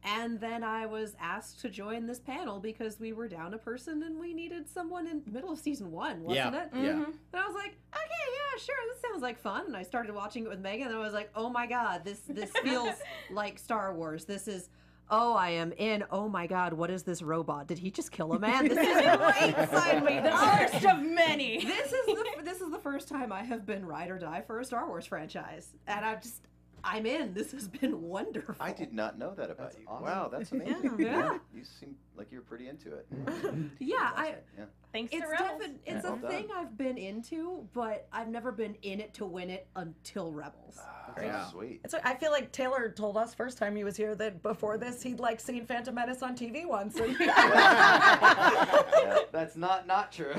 And 0.03 0.41
then 0.41 0.65
I 0.65 0.87
was 0.87 1.15
asked 1.21 1.61
to 1.61 1.69
join 1.69 2.07
this 2.07 2.19
panel 2.19 2.59
because 2.59 2.99
we 2.99 3.13
were 3.13 3.29
down 3.29 3.53
a 3.53 3.59
person 3.59 4.03
and 4.03 4.19
we 4.19 4.33
needed 4.33 4.69
someone 4.69 5.07
in 5.07 5.23
the 5.25 5.31
middle 5.31 5.51
of 5.53 5.59
season 5.59 5.91
one, 5.91 6.23
wasn't 6.23 6.55
Yeah. 6.55 6.63
it? 6.65 6.71
Yeah. 6.75 6.93
Mhm. 6.93 7.05
And 7.05 7.15
I 7.35 7.47
was 7.47 7.55
like, 7.55 7.77
okay, 7.95 8.27
yeah, 8.33 8.59
sure, 8.61 8.75
this 8.93 9.03
sounds 9.03 9.23
like 9.23 9.39
fun. 9.39 9.67
And 9.67 9.77
I 9.77 9.83
started 9.83 10.15
watching 10.15 10.45
it 10.45 10.49
with 10.49 10.61
Megan, 10.61 10.89
and 10.89 10.97
I 10.97 11.01
was 11.01 11.13
like, 11.13 11.31
oh 11.35 11.51
my 11.51 11.67
god, 11.67 12.03
this 12.05 12.21
this 12.21 12.51
feels 12.63 12.95
like 13.31 13.59
Star 13.59 13.95
Wars. 13.95 14.25
This 14.25 14.49
is. 14.49 14.71
Oh, 15.13 15.35
I 15.35 15.51
am 15.51 15.73
in. 15.73 16.05
Oh 16.13 16.29
my 16.29 16.47
God, 16.47 16.73
what 16.73 16.89
is 16.89 17.03
this 17.03 17.21
robot? 17.21 17.67
Did 17.67 17.79
he 17.81 17.91
just 17.91 18.13
kill 18.13 18.33
a 18.33 18.39
man? 18.39 18.69
This 18.69 18.79
is 18.79 19.05
right 19.05 19.59
inside 19.59 20.05
me. 20.05 20.21
The 20.21 20.31
first 20.31 20.85
of 20.87 21.03
many. 21.03 21.65
This 21.65 21.93
is 21.93 22.07
the 22.07 22.25
this 22.45 22.61
is 22.61 22.71
the 22.71 22.79
first 22.79 23.09
time 23.09 23.33
I 23.33 23.43
have 23.43 23.67
been 23.67 23.85
ride 23.85 24.11
or 24.11 24.19
die 24.21 24.41
for 24.47 24.61
a 24.61 24.65
Star 24.65 24.87
Wars 24.87 25.05
franchise, 25.07 25.75
and 25.89 26.05
I've 26.05 26.23
just 26.23 26.43
I'm 26.85 27.07
in. 27.07 27.35
This 27.35 27.53
has 27.53 27.69
been 27.69 28.03
wonderful. 28.03 28.55
I 28.61 28.73
did 28.73 28.93
not 28.93 29.19
know 29.19 29.35
that 29.37 29.51
about 29.51 29.71
That's 29.73 29.79
you. 29.79 29.85
awesome. 29.89 30.05
Wow, 30.07 30.29
that's 30.33 30.53
amazing. 30.53 30.97
Yeah. 30.99 31.39
You 31.55 31.65
seem 31.65 31.97
like 32.17 32.31
you're 32.33 32.43
pretty 32.43 32.69
into 32.69 32.95
it. 32.95 33.07
Yeah, 33.79 34.11
I. 34.15 34.35
Yeah. 34.59 34.65
Thanks 34.93 35.13
It's 35.15 35.23
to 35.23 35.29
Rebels. 35.31 35.61
defi- 35.61 35.79
it's 35.87 36.03
Well 36.05 36.15
a 36.15 36.19
done. 36.19 36.31
thing 36.31 36.49
I've 36.55 36.77
been 36.77 36.99
into, 36.99 37.65
but 37.73 38.09
I've 38.13 38.27
never 38.29 38.51
been 38.51 38.75
in 38.83 38.99
it 39.01 39.15
to 39.15 39.25
win 39.25 39.49
it 39.49 39.69
until 39.77 40.33
Rebels. 40.33 40.79
Ah, 40.81 41.13
that's 41.15 41.27
Yeah. 41.27 41.47
sweet. 41.49 41.81
So 41.89 42.01
I 42.03 42.15
feel 42.17 42.33
like 42.33 42.51
Taylor 42.51 42.89
told 42.89 43.17
us 43.17 43.33
first 43.33 43.57
time 43.57 43.77
he 43.77 43.85
was 43.85 43.97
here 43.97 44.17
that 44.17 44.43
before 44.43 44.79
this 44.79 45.01
he'd 45.03 45.21
like 45.21 45.39
seen 45.41 45.65
Phantom 45.65 45.95
Menace 45.95 46.23
on 46.23 46.37
TV 46.37 46.67
once. 46.67 46.97
And 47.01 47.17
Yeah, 47.21 49.19
that's 49.33 49.55
not 49.57 49.87
not 49.87 50.11
true. 50.11 50.35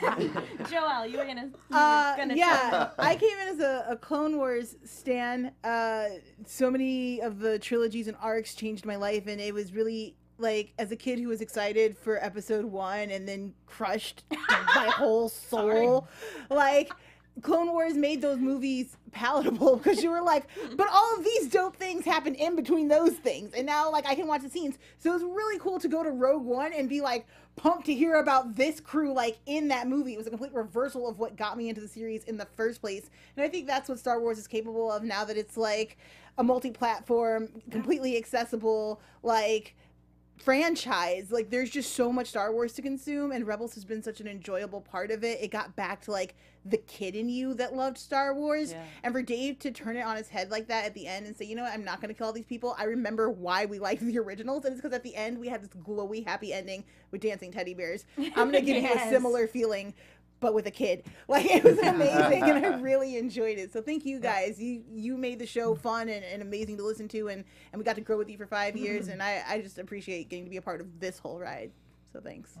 Joelle, 0.64 1.10
you 1.10 1.18
were 1.18 1.24
gonna. 1.24 1.44
You 1.46 1.52
were 1.70 1.76
Uh, 1.76 2.16
gonna 2.16 2.34
yeah, 2.34 2.90
I 2.98 3.14
came 3.16 3.38
in 3.42 3.48
as 3.48 3.60
a, 3.60 3.86
a 3.90 3.96
Clone 3.96 4.36
Wars 4.36 4.76
stan. 4.84 5.52
Uh, 5.64 6.04
so 6.46 6.70
many 6.70 7.20
of 7.20 7.38
the 7.40 7.58
trilogies 7.58 8.08
and 8.08 8.16
arcs 8.20 8.54
changed 8.54 8.84
my 8.86 8.96
life, 8.96 9.26
and 9.26 9.40
it 9.40 9.52
was 9.54 9.72
really 9.72 10.16
like 10.38 10.72
as 10.78 10.90
a 10.90 10.96
kid 10.96 11.18
who 11.20 11.28
was 11.28 11.40
excited 11.40 11.96
for 11.96 12.22
Episode 12.24 12.64
One 12.64 13.10
and 13.10 13.28
then 13.28 13.54
crushed 13.66 14.24
my 14.48 14.88
whole 14.88 15.28
soul. 15.28 16.08
Like 16.50 16.92
Clone 17.40 17.72
Wars 17.72 17.94
made 17.94 18.20
those 18.20 18.38
movies 18.38 18.96
palatable 19.10 19.76
because 19.82 20.02
you 20.02 20.10
were 20.10 20.22
like, 20.22 20.46
but 20.76 20.88
all 20.92 21.16
of 21.16 21.24
these 21.24 21.48
dope 21.48 21.76
things 21.76 22.04
happen 22.04 22.34
in 22.34 22.54
between 22.56 22.88
those 22.88 23.14
things, 23.14 23.54
and 23.54 23.66
now 23.66 23.90
like 23.90 24.06
I 24.06 24.14
can 24.14 24.26
watch 24.26 24.42
the 24.42 24.50
scenes. 24.50 24.78
So 24.98 25.10
it 25.10 25.14
was 25.14 25.22
really 25.22 25.58
cool 25.58 25.80
to 25.80 25.88
go 25.88 26.02
to 26.02 26.10
Rogue 26.10 26.44
One 26.44 26.72
and 26.72 26.88
be 26.88 27.00
like 27.00 27.26
pumped 27.56 27.86
to 27.86 27.94
hear 27.94 28.16
about 28.16 28.56
this 28.56 28.80
crew 28.80 29.12
like 29.12 29.38
in 29.46 29.68
that 29.68 29.88
movie. 29.88 30.14
It 30.14 30.18
was 30.18 30.26
a 30.26 30.30
complete 30.30 30.52
reversal 30.52 31.08
of 31.08 31.18
what 31.18 31.36
got 31.36 31.56
me 31.56 31.68
into 31.68 31.80
the 31.80 31.88
series 31.88 32.24
in 32.24 32.36
the 32.36 32.46
first 32.56 32.80
place, 32.80 33.08
and 33.36 33.44
I 33.44 33.48
think 33.48 33.66
that's 33.66 33.88
what 33.88 33.98
Star 33.98 34.20
Wars 34.20 34.38
is 34.38 34.46
capable 34.46 34.92
of 34.92 35.02
now 35.02 35.24
that 35.24 35.36
it's 35.36 35.56
like 35.56 35.96
a 36.38 36.44
multi-platform, 36.44 37.48
completely 37.70 38.16
accessible, 38.16 39.00
like 39.22 39.74
franchise. 40.38 41.30
Like 41.30 41.50
there's 41.50 41.70
just 41.70 41.94
so 41.94 42.12
much 42.12 42.28
Star 42.28 42.52
Wars 42.52 42.72
to 42.74 42.82
consume 42.82 43.32
and 43.32 43.46
Rebels 43.46 43.74
has 43.74 43.84
been 43.84 44.02
such 44.02 44.20
an 44.20 44.26
enjoyable 44.26 44.80
part 44.80 45.10
of 45.10 45.24
it. 45.24 45.40
It 45.40 45.50
got 45.50 45.76
back 45.76 46.02
to 46.02 46.10
like 46.10 46.34
the 46.64 46.76
kid 46.76 47.16
in 47.16 47.28
you 47.28 47.54
that 47.54 47.74
loved 47.74 47.98
Star 47.98 48.34
Wars. 48.34 48.72
Yeah. 48.72 48.82
And 49.02 49.12
for 49.12 49.22
Dave 49.22 49.58
to 49.60 49.70
turn 49.70 49.96
it 49.96 50.02
on 50.02 50.16
his 50.16 50.28
head 50.28 50.50
like 50.50 50.68
that 50.68 50.84
at 50.84 50.94
the 50.94 51.06
end 51.06 51.26
and 51.26 51.36
say, 51.36 51.44
"You 51.44 51.56
know 51.56 51.62
what? 51.62 51.72
I'm 51.72 51.84
not 51.84 52.00
going 52.00 52.08
to 52.08 52.14
kill 52.14 52.28
all 52.28 52.32
these 52.32 52.46
people." 52.46 52.74
I 52.78 52.84
remember 52.84 53.30
why 53.30 53.66
we 53.66 53.78
liked 53.78 54.02
the 54.02 54.18
originals 54.18 54.64
and 54.64 54.72
it's 54.72 54.82
cuz 54.82 54.92
at 54.92 55.02
the 55.02 55.14
end 55.14 55.38
we 55.38 55.48
had 55.48 55.62
this 55.62 55.70
glowy 55.70 56.24
happy 56.26 56.52
ending 56.52 56.84
with 57.10 57.20
dancing 57.20 57.52
teddy 57.52 57.74
bears. 57.74 58.04
I'm 58.18 58.50
going 58.50 58.52
to 58.52 58.60
give 58.62 58.82
you 58.82 58.92
a 58.92 58.98
similar 59.10 59.46
feeling 59.46 59.94
but 60.42 60.52
with 60.52 60.66
a 60.66 60.70
kid. 60.70 61.04
Like 61.28 61.46
it 61.46 61.64
was 61.64 61.78
amazing 61.78 62.42
and 62.42 62.66
I 62.66 62.76
really 62.80 63.16
enjoyed 63.16 63.56
it. 63.56 63.72
So 63.72 63.80
thank 63.80 64.04
you 64.04 64.20
guys. 64.20 64.60
You 64.60 64.82
you 64.92 65.16
made 65.16 65.38
the 65.38 65.46
show 65.46 65.74
fun 65.74 66.10
and, 66.10 66.22
and 66.24 66.42
amazing 66.42 66.76
to 66.76 66.82
listen 66.82 67.08
to 67.08 67.28
and, 67.28 67.44
and 67.72 67.78
we 67.78 67.84
got 67.84 67.94
to 67.94 68.02
grow 68.02 68.18
with 68.18 68.28
you 68.28 68.36
for 68.36 68.46
five 68.46 68.76
years 68.76 69.08
and 69.08 69.22
I, 69.22 69.42
I 69.48 69.60
just 69.62 69.78
appreciate 69.78 70.28
getting 70.28 70.44
to 70.44 70.50
be 70.50 70.58
a 70.58 70.62
part 70.62 70.82
of 70.82 71.00
this 71.00 71.18
whole 71.18 71.38
ride. 71.38 71.70
So 72.12 72.20
thanks. 72.20 72.58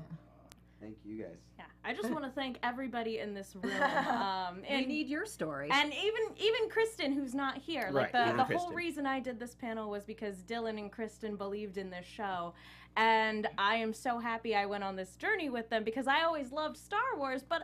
Thank 0.80 0.96
you 1.04 1.22
guys. 1.22 1.36
Yeah, 1.58 1.64
I 1.84 1.92
just 1.92 2.10
want 2.10 2.24
to 2.24 2.30
thank 2.30 2.58
everybody 2.62 3.18
in 3.18 3.34
this 3.34 3.54
room. 3.54 3.72
Um, 3.82 4.62
we 4.62 4.68
and 4.68 4.88
need 4.88 5.08
your 5.08 5.26
story. 5.26 5.68
and 5.70 5.92
even 5.92 6.22
even 6.36 6.68
Kristen, 6.70 7.12
who's 7.12 7.34
not 7.34 7.58
here. 7.58 7.88
Like 7.92 8.12
Right, 8.12 8.36
the, 8.36 8.44
the 8.44 8.58
whole 8.58 8.72
reason 8.72 9.06
I 9.06 9.20
did 9.20 9.38
this 9.38 9.54
panel 9.54 9.90
was 9.90 10.04
because 10.04 10.42
Dillon 10.42 10.78
and 10.78 10.90
Kristen 10.90 11.36
believed 11.36 11.78
in 11.78 11.90
this 11.90 12.06
show. 12.06 12.54
And 12.96 13.48
I 13.56 13.76
am 13.76 13.94
so 13.94 14.18
happy 14.18 14.54
I 14.54 14.66
went 14.66 14.84
on 14.84 14.96
this 14.96 15.16
journey 15.16 15.48
with 15.48 15.70
them 15.70 15.84
because 15.84 16.06
I 16.06 16.22
always 16.22 16.52
loved 16.52 16.76
Star 16.76 17.16
Wars, 17.16 17.42
but 17.42 17.62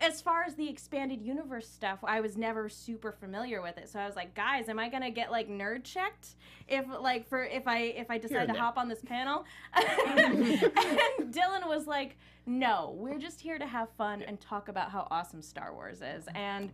as 0.00 0.20
far 0.20 0.44
as 0.44 0.54
the 0.54 0.68
expanded 0.68 1.20
universe 1.20 1.68
stuff, 1.68 1.98
I 2.04 2.20
was 2.20 2.36
never 2.36 2.68
super 2.68 3.10
familiar 3.10 3.60
with 3.60 3.78
it. 3.78 3.88
So 3.88 3.98
I 3.98 4.06
was 4.06 4.14
like, 4.14 4.34
guys, 4.34 4.68
am 4.68 4.78
I 4.78 4.88
gonna 4.88 5.10
get 5.10 5.32
like 5.32 5.48
nerd 5.48 5.82
checked 5.84 6.36
if 6.68 6.84
like 7.00 7.28
for 7.28 7.44
if 7.44 7.66
I 7.66 7.78
if 7.78 8.10
I 8.10 8.18
decide 8.18 8.46
to 8.46 8.54
hop 8.54 8.78
on 8.78 8.88
this 8.88 9.00
panel? 9.00 9.44
and 9.74 11.32
Dillon 11.32 11.66
was 11.66 11.86
like, 11.86 12.16
no, 12.46 12.94
we're 12.96 13.18
just 13.18 13.40
here 13.40 13.58
to 13.58 13.66
have 13.66 13.88
fun 13.98 14.22
and 14.22 14.40
talk 14.40 14.68
about 14.68 14.90
how 14.90 15.08
awesome 15.10 15.42
Star 15.42 15.74
Wars 15.74 16.00
is. 16.00 16.26
And 16.34 16.70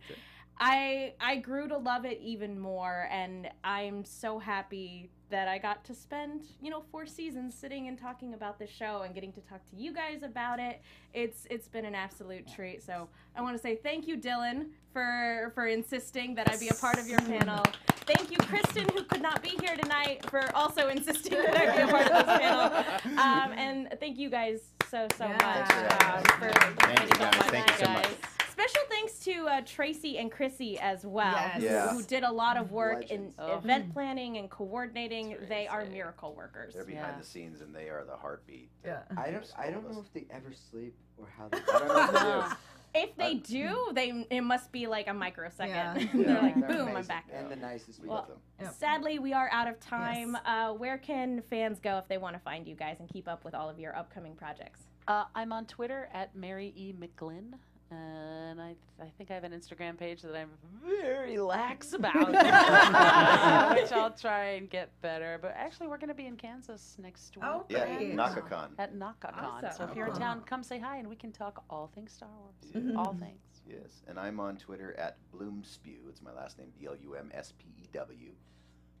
I 0.59 1.13
I 1.19 1.37
grew 1.37 1.67
to 1.67 1.77
love 1.77 2.05
it 2.05 2.19
even 2.21 2.59
more 2.59 3.07
and 3.11 3.49
I'm 3.63 4.05
so 4.05 4.39
happy 4.39 5.09
that 5.31 5.47
I 5.47 5.57
got 5.57 5.83
to 5.85 5.93
spend, 5.95 6.43
you 6.61 6.69
know, 6.69 6.83
four 6.91 7.05
seasons 7.07 7.55
sitting 7.55 7.87
and 7.87 7.97
talking 7.97 8.35
about 8.35 8.59
this 8.59 8.69
show 8.69 9.01
and 9.01 9.13
getting 9.13 9.33
to 9.33 9.41
talk 9.41 9.65
to 9.71 9.75
you 9.75 9.91
guys 9.91 10.23
about 10.23 10.59
it. 10.59 10.81
It's 11.13 11.45
it's 11.49 11.67
been 11.67 11.83
an 11.85 11.95
absolute 11.95 12.47
treat. 12.47 12.83
So 12.83 13.09
I 13.35 13.41
want 13.41 13.55
to 13.55 13.61
say 13.61 13.75
thank 13.75 14.07
you, 14.07 14.17
Dillon, 14.17 14.69
for 14.93 15.51
for 15.55 15.67
insisting 15.67 16.35
that 16.35 16.49
I 16.49 16.57
be 16.57 16.69
a 16.69 16.73
part 16.73 16.99
of 16.99 17.07
your 17.07 17.19
panel. 17.19 17.63
Thank 18.05 18.29
you, 18.29 18.37
Kristen, 18.37 18.87
who 18.93 19.03
could 19.03 19.21
not 19.21 19.41
be 19.41 19.57
here 19.59 19.75
tonight, 19.75 20.29
for 20.29 20.55
also 20.55 20.89
insisting 20.89 21.33
that 21.33 21.57
I 21.57 21.75
be 21.75 21.81
a 21.81 21.87
part 21.87 22.07
of 22.07 22.25
this 22.25 22.37
panel. 22.37 23.19
Um, 23.19 23.51
and 23.57 23.89
thank 23.99 24.17
you 24.19 24.29
guys 24.29 24.61
so 24.89 25.07
so 25.17 25.25
Yeah. 25.25 25.31
much 25.31 25.67
Thanks 25.69 26.31
for 26.33 26.51
for 26.51 26.85
Thank 26.85 27.01
you, 27.01 27.17
guys. 27.17 27.35
Thank 27.49 27.67
you 27.71 27.85
so 27.85 27.91
much. 27.91 28.34
Guys. 28.57 28.69
Special 28.69 28.87
thanks 28.89 29.19
to 29.19 29.47
uh, 29.47 29.61
Tracy 29.65 30.17
and 30.17 30.31
Chrissy 30.31 30.79
as 30.79 31.05
well, 31.05 31.33
Yes. 31.59 31.89
who, 31.91 31.97
who 31.97 32.03
did 32.03 32.23
a 32.23 32.31
lot 32.31 32.57
of 32.57 32.71
work 32.71 33.01
Legends. 33.01 33.11
in 33.11 33.33
Oh. 33.39 33.57
event 33.57 33.93
planning 33.93 34.37
and 34.37 34.49
coordinating. 34.49 35.31
That's 35.31 35.49
They 35.49 35.67
are 35.67 35.79
crazy. 35.81 35.93
miracle 35.93 36.33
workers. 36.35 36.73
They're 36.73 36.83
behind 36.85 37.13
Yeah. 37.15 37.19
the 37.19 37.25
scenes 37.25 37.61
and 37.61 37.75
they 37.75 37.89
are 37.89 38.03
the 38.05 38.15
heartbeat. 38.15 38.69
Yeah. 38.83 39.01
I 39.17 39.31
don't. 39.31 39.51
I 39.57 39.69
don't 39.71 39.89
know 39.91 39.99
if 39.99 40.11
they 40.13 40.25
ever 40.29 40.51
sleep 40.71 40.95
or 41.17 41.27
how 41.37 41.47
they. 41.49 41.57
I 41.73 41.79
don't 41.79 41.87
know 41.87 41.99
if 42.05 42.11
they 42.13 42.19
do. 42.49 42.55
If 42.97 43.13
they 43.17 43.33
do, 43.33 43.91
they 43.91 44.25
it 44.29 44.39
must 44.39 44.71
be 44.71 44.87
like 44.87 45.09
a 45.09 45.13
microsecond. 45.13 45.69
Yeah. 45.69 45.93
They're 46.13 46.21
Yeah, 46.35 46.41
like, 46.41 46.57
they're 46.57 46.69
boom, 46.69 46.95
I'm 46.95 47.03
back. 47.05 47.25
And 47.33 47.49
the 47.51 47.57
nicest 47.57 47.99
We 47.99 48.03
people. 48.03 48.15
love 48.15 48.27
them. 48.29 48.37
Yep. 48.61 48.73
Sadly, 48.75 49.19
we 49.19 49.33
are 49.33 49.49
out 49.51 49.67
of 49.67 49.81
time. 49.81 50.31
Yes. 50.31 50.41
Uh, 50.45 50.73
where 50.75 50.97
can 50.97 51.41
fans 51.49 51.81
go 51.81 51.97
if 51.97 52.07
they 52.07 52.17
want 52.17 52.35
to 52.37 52.39
find 52.39 52.65
you 52.65 52.73
guys 52.73 52.95
and 53.01 53.09
keep 53.09 53.27
up 53.27 53.43
with 53.43 53.53
all 53.53 53.69
of 53.69 53.79
your 53.79 53.93
upcoming 53.97 54.33
projects? 54.33 54.79
Uh, 55.09 55.25
I'm 55.35 55.51
on 55.51 55.65
Twitter 55.65 56.07
at 56.13 56.37
Mary 56.37 56.71
E. 56.77 56.93
McGlynn. 56.97 57.55
And 57.91 58.59
I, 58.59 58.75
I 58.99 59.05
think 59.17 59.29
I 59.29 59.35
have 59.35 59.43
an 59.43 59.51
Instagram 59.51 59.97
page 59.97 60.21
that 60.23 60.35
I'm 60.35 60.49
very 60.83 61.37
lax 61.37 61.93
about, 61.99 62.15
which 63.75 63.91
I'll 63.91 64.11
try 64.11 64.53
and 64.57 64.69
get 64.69 64.89
better. 65.01 65.37
But 65.41 65.53
actually, 65.55 65.87
we're 65.87 65.97
going 65.97 66.09
to 66.09 66.15
be 66.15 66.25
in 66.25 66.35
Kansas 66.35 66.97
next 67.01 67.35
week. 67.35 67.45
Oh, 67.47 67.65
Yeah, 67.69 67.85
great. 67.85 68.15
Naka-Kon. 68.15 68.71
At 68.79 68.95
Naka-Kon. 68.95 69.71
So 69.77 69.83
if 69.85 69.95
you're 69.95 70.07
in 70.07 70.13
town, 70.13 70.41
come 70.45 70.63
say 70.63 70.79
hi 70.79 70.97
and 70.97 71.07
we 71.07 71.15
can 71.15 71.31
talk 71.31 71.63
all 71.69 71.87
things 71.93 72.11
Star 72.11 72.29
Wars. 72.39 72.73
Mhm. 72.85 72.97
All 72.97 73.13
things. 73.13 73.39
Yes, 73.67 74.03
and 74.07 74.19
I'm 74.19 74.39
on 74.39 74.57
Twitter 74.57 74.93
at 74.99 75.17
Blumspew. 75.33 76.07
It's 76.09 76.21
my 76.21 76.31
last 76.31 76.57
name, 76.59 76.71
B 76.79 76.85
L 76.87 76.95
U 76.95 77.15
M 77.15 77.31
S 77.33 77.53
P 77.57 77.65
E 77.81 77.85
W. 77.93 78.31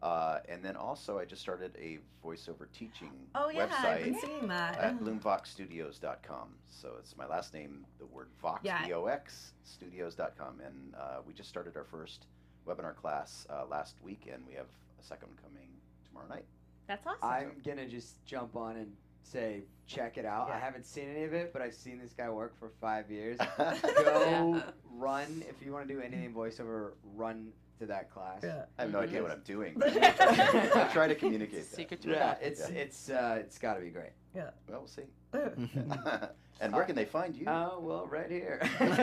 Uh, 0.05 0.39
and 0.47 0.63
then 0.63 0.75
also, 0.75 1.17
I 1.17 1.25
just 1.25 1.41
started 1.41 1.71
a 1.81 1.97
voiceover 2.23 2.67
teaching 2.71 3.09
Oh 3.33 3.49
yeah, 3.49 3.65
website 3.67 3.85
I've 3.85 4.03
been 4.03 4.19
seeing 4.19 4.47
that. 4.49 4.77
at 4.77 4.99
blumvoxstudios.com. 4.99 6.49
So 6.69 6.93
it's 6.99 7.17
my 7.17 7.25
last 7.25 7.55
name, 7.55 7.85
the 7.97 8.05
word 8.05 8.27
Vox, 8.39 8.61
Yeah. 8.63 8.85
V 8.85 8.93
O 8.93 9.05
X, 9.07 9.53
studios.com. 9.63 10.61
And 10.63 10.93
uh, 10.95 11.21
we 11.25 11.33
just 11.33 11.49
started 11.49 11.75
our 11.75 11.85
first 11.85 12.27
webinar 12.67 12.95
class 12.95 13.47
uh, 13.49 13.65
last 13.67 13.95
week, 14.03 14.29
and 14.31 14.43
we 14.47 14.53
have 14.53 14.67
a 14.99 15.03
second 15.03 15.29
coming 15.41 15.69
tomorrow 16.07 16.27
night. 16.27 16.45
That's 16.87 17.05
awesome. 17.07 17.19
I'm 17.23 17.51
gonna 17.65 17.87
just 17.87 18.23
jump 18.27 18.55
on 18.55 18.75
and 18.77 18.91
say, 19.23 19.63
check 19.87 20.19
it 20.19 20.25
out. 20.25 20.51
I 20.51 20.59
haven't 20.59 20.85
seen 20.85 21.09
any 21.09 21.23
of 21.23 21.33
it, 21.33 21.51
but 21.51 21.63
I've 21.63 21.73
seen 21.73 21.97
this 21.97 22.13
guy 22.13 22.29
work 22.29 22.53
for 22.59 22.69
five 22.79 23.09
years. 23.09 23.39
I 23.39 23.79
Go 24.03 24.61
run 24.91 25.43
if 25.49 25.65
you 25.65 25.71
want 25.71 25.87
to 25.87 25.93
do 25.95 25.99
anything 25.99 26.31
voiceover. 26.31 26.91
Run 27.15 27.51
to 27.79 27.85
that 27.87 28.09
class. 28.11 28.39
Yeah. 28.43 28.65
have 28.79 28.91
no 28.91 28.99
idea 28.99 29.21
what 29.21 29.31
I'm 29.31 29.41
doing. 29.41 29.75
Mhm. 29.75 30.03
I 30.75 30.87
try 30.93 31.07
to 31.07 31.15
communicate 31.15 31.69
that. 31.69 31.75
Secret 31.75 32.01
to 32.01 32.09
Yeah, 32.09 32.15
adulthood. 32.35 32.47
it's 32.51 32.69
Yeah. 32.69 32.75
it's 32.77 33.09
uh, 33.09 33.37
it's 33.39 33.57
got 33.57 33.73
to 33.75 33.81
be 33.81 33.89
great. 33.89 34.11
Yeah. 34.35 34.49
Well, 34.69 34.79
we'll 34.79 34.87
see. 34.87 35.03
And 36.61 36.71
where 36.73 36.85
can 36.85 36.95
they 36.95 37.03
find 37.03 37.35
you? 37.35 37.43
Oh 37.49 37.79
well, 37.81 38.07
right 38.07 38.31
here. 38.31 38.61
Never 38.79 38.95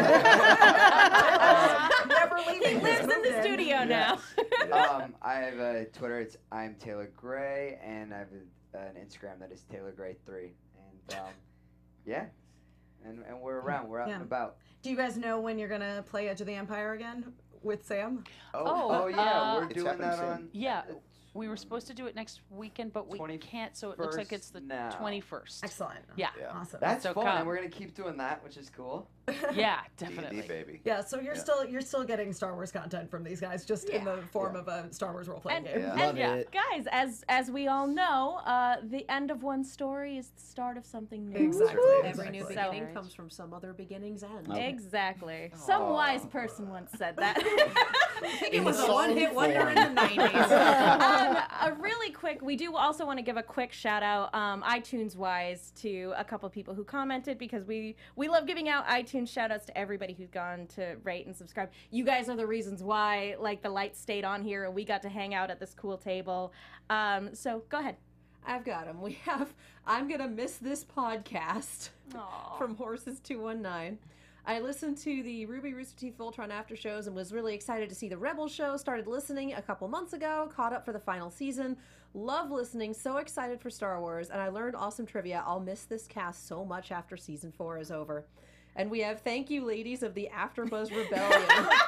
he 2.39 2.75
lives 2.77 3.01
in 3.01 3.09
the 3.09 3.17
moved 3.23 3.43
studio 3.43 3.85
now. 3.85 4.19
um, 4.73 5.15
I 5.21 5.35
have 5.35 5.59
a 5.59 5.85
Twitter. 5.87 6.19
It's 6.21 6.39
I'm 6.51 6.77
Taylor 6.77 7.11
Gray, 7.15 7.79
and 7.85 8.15
I 8.15 8.19
have 8.21 8.29
a, 8.75 8.79
an 8.79 8.95
Instagram 8.97 9.39
that 9.41 9.53
is 9.53 9.65
Taylor 9.71 9.93
Gray 9.93 10.17
three. 10.25 10.55
And 11.11 11.19
um, 11.21 11.27
yeah, 12.07 12.25
and 13.05 13.23
and 13.29 13.39
we're 13.39 13.61
around. 13.61 13.87
We're 13.89 14.01
out 14.01 14.09
Yeah. 14.09 14.15
and 14.15 14.23
about. 14.23 14.57
Do 14.83 14.89
you 14.91 14.97
guys 14.97 15.19
know 15.19 15.39
when 15.41 15.59
you're 15.59 15.69
gonna 15.69 16.03
play 16.09 16.29
Edge 16.29 16.41
of 16.41 16.47
the 16.47 16.55
Empire 16.55 16.93
again 16.95 17.35
with 17.65 17.85
Sam? 17.87 18.25
Oh, 18.55 19.03
Oh 19.05 19.07
yeah, 19.07 19.19
uh, 19.19 19.61
we're 19.61 19.67
doing 19.69 19.99
that 19.99 20.19
soon. 20.19 20.29
on. 20.29 20.49
Yeah, 20.53 20.83
we 21.35 21.49
were 21.49 21.57
supposed 21.57 21.87
to 21.87 21.95
do 21.95 22.07
it 22.07 22.15
next 22.15 22.41
weekend, 22.51 22.93
but 22.93 23.09
we 23.09 23.19
21st 23.19 23.41
can't, 23.41 23.77
so 23.77 23.91
it 23.91 23.99
looks 23.99 24.17
like 24.17 24.33
it's 24.33 24.51
the 24.51 24.61
now. 24.61 24.91
21st. 25.01 25.61
Excellent. 25.65 26.01
Yeah. 26.17 26.29
Yeah. 26.39 26.51
Awesome. 26.55 26.79
That's 26.81 27.03
So 27.05 27.15
fun, 27.15 27.25
come. 27.25 27.39
and 27.39 27.47
we're 27.47 27.57
gonna 27.57 27.69
keep 27.71 27.95
doing 27.95 28.17
that, 28.19 28.43
which 28.45 28.57
is 28.57 28.71
cool. 28.71 29.09
Yeah, 29.55 29.81
D&D, 29.99 30.15
definitely. 30.17 30.49
baby. 30.49 30.81
Yeah, 30.85 31.01
so 31.03 31.21
you're 31.21 31.35
Yeah. 31.35 31.41
still 31.41 31.65
you're 31.65 31.81
still 31.81 32.05
getting 32.05 32.33
Star 32.33 32.55
Wars 32.55 32.73
content 32.73 33.11
from 33.11 33.23
these 33.25 33.41
guys, 33.41 33.65
just 33.65 33.89
in 33.89 34.05
the 34.05 34.17
form 34.33 34.57
of 34.57 34.67
a 34.69 34.93
Star 34.93 35.13
Wars 35.13 35.29
role 35.29 35.39
playing 35.41 35.59
And, 35.59 35.67
game. 35.67 35.79
Yeah. 35.81 35.91
and 35.93 36.01
Love 36.01 36.17
yeah, 36.19 36.35
it. 36.35 36.51
guys, 36.53 36.87
as 36.91 37.25
as 37.29 37.51
we 37.51 37.69
all 37.69 37.87
know, 37.87 38.41
uh, 38.45 38.77
the 38.83 39.09
end 39.11 39.31
of 39.31 39.43
one 39.43 39.63
story 39.65 40.19
is 40.19 40.31
the 40.31 40.41
start 40.43 40.77
of 40.77 40.85
something 40.85 41.29
new. 41.29 41.37
Exactly. 41.47 41.81
Every 42.05 42.31
new 42.31 42.41
exactly. 42.47 42.55
beginning 42.81 42.89
So- 42.95 43.01
comes 43.01 43.15
from 43.15 43.31
some 43.31 43.55
other 43.55 43.73
beginning's 43.73 44.23
end. 44.25 44.49
Okay. 44.51 44.69
Exactly. 44.69 45.51
Some 45.55 45.83
Aw. 45.83 45.93
wise 45.95 46.27
person 46.27 46.69
once 46.69 46.91
said 46.99 47.17
that. 47.17 47.39
It 48.25 48.63
was 48.63 48.79
a 48.81 48.87
one-hit 48.87 49.35
wonder 49.35 49.69
in 49.69 49.75
the 49.75 50.01
'90s. 50.01 50.51
um, 50.51 51.37
a 51.73 51.75
really 51.81 52.13
quick, 52.13 52.43
we 52.43 52.57
do 52.57 52.77
also 52.77 53.07
want 53.07 53.19
to 53.19 53.23
give 53.23 53.37
a 53.37 53.43
quick 53.43 53.73
shout 53.73 54.03
out, 54.03 54.35
um, 54.35 54.63
iTunes 54.63 55.17
wise, 55.17 55.73
to 55.77 56.13
a 56.17 56.25
couple 56.25 56.49
people 56.51 56.75
who 56.75 56.85
commented 56.85 57.39
because 57.39 57.65
we 57.65 57.97
we 58.17 58.29
love 58.29 58.47
giving 58.47 58.69
out 58.69 58.87
iTunes 58.87 59.29
shout 59.29 59.51
outs 59.51 59.67
to 59.67 59.79
everybody 59.79 60.13
who's 60.13 60.31
gone 60.31 60.67
to 60.75 60.97
rate 61.05 61.27
and 61.27 61.37
subscribe. 61.37 61.71
You 61.91 62.05
guys 62.05 62.29
are 62.29 62.37
the 62.37 62.47
reasons 62.47 62.83
why 62.83 63.37
like 63.39 63.63
the 63.63 63.71
lights 63.71 64.01
stayed 64.01 64.25
on 64.25 64.43
here 64.43 64.65
and 64.65 64.75
we 64.75 64.85
got 64.85 65.03
to 65.03 65.09
hang 65.09 65.35
out 65.35 65.51
at 65.51 65.61
this 65.61 65.75
cool 65.75 65.99
table. 65.99 66.53
Um, 66.91 67.35
so 67.35 67.63
go 67.69 67.79
ahead. 67.79 67.97
I've 68.45 68.65
got 68.65 68.87
them. 68.87 69.01
We 69.01 69.13
have. 69.25 69.55
I'm 69.87 70.09
gonna 70.09 70.29
miss 70.29 70.57
this 70.57 70.85
podcast 70.85 71.91
Aw. 72.15 72.55
from 72.59 72.77
Horses 72.77 73.21
Two 73.21 73.41
One 73.41 73.63
Nine. 73.63 73.99
I 74.45 74.59
listened 74.59 74.99
to 74.99 75.23
the 75.23 75.47
RWBY 75.47 75.73
Rooster 75.73 75.97
Teeth 75.97 76.19
Voltron 76.19 76.51
after 76.51 76.75
shows 76.75 77.07
and 77.07 77.15
was 77.15 77.33
really 77.33 77.55
excited 77.55 77.89
to 77.89 77.95
see 77.95 78.09
the 78.09 78.19
Rebel 78.19 78.49
show. 78.49 78.77
Started 78.77 79.07
listening 79.07 79.55
a 79.55 79.63
couple 79.63 79.87
months 79.87 80.15
ago, 80.15 80.51
caught 80.53 80.73
up 80.73 80.85
for 80.85 80.93
the 80.93 80.99
final 80.99 81.31
season. 81.31 81.77
Love 82.13 82.51
listening, 82.51 82.93
so 82.93 83.19
excited 83.19 83.61
for 83.61 83.71
Star 83.71 84.01
Wars, 84.01 84.31
and 84.31 84.41
I 84.41 84.49
learned 84.49 84.75
awesome 84.75 85.07
trivia. 85.07 85.45
I'll 85.47 85.61
miss 85.61 85.85
this 85.85 86.09
cast 86.09 86.49
so 86.49 86.65
much 86.65 86.91
after 86.91 87.17
season 87.17 87.53
four 87.53 87.79
is 87.79 87.93
over. 87.93 88.27
And 88.75 88.91
we 88.91 89.01
have 89.01 89.21
thank 89.21 89.51
you, 89.51 89.65
ladies 89.67 90.03
of 90.03 90.15
the 90.15 90.31
AfterBuzz 90.35 90.91
Rebellion, 90.97 91.43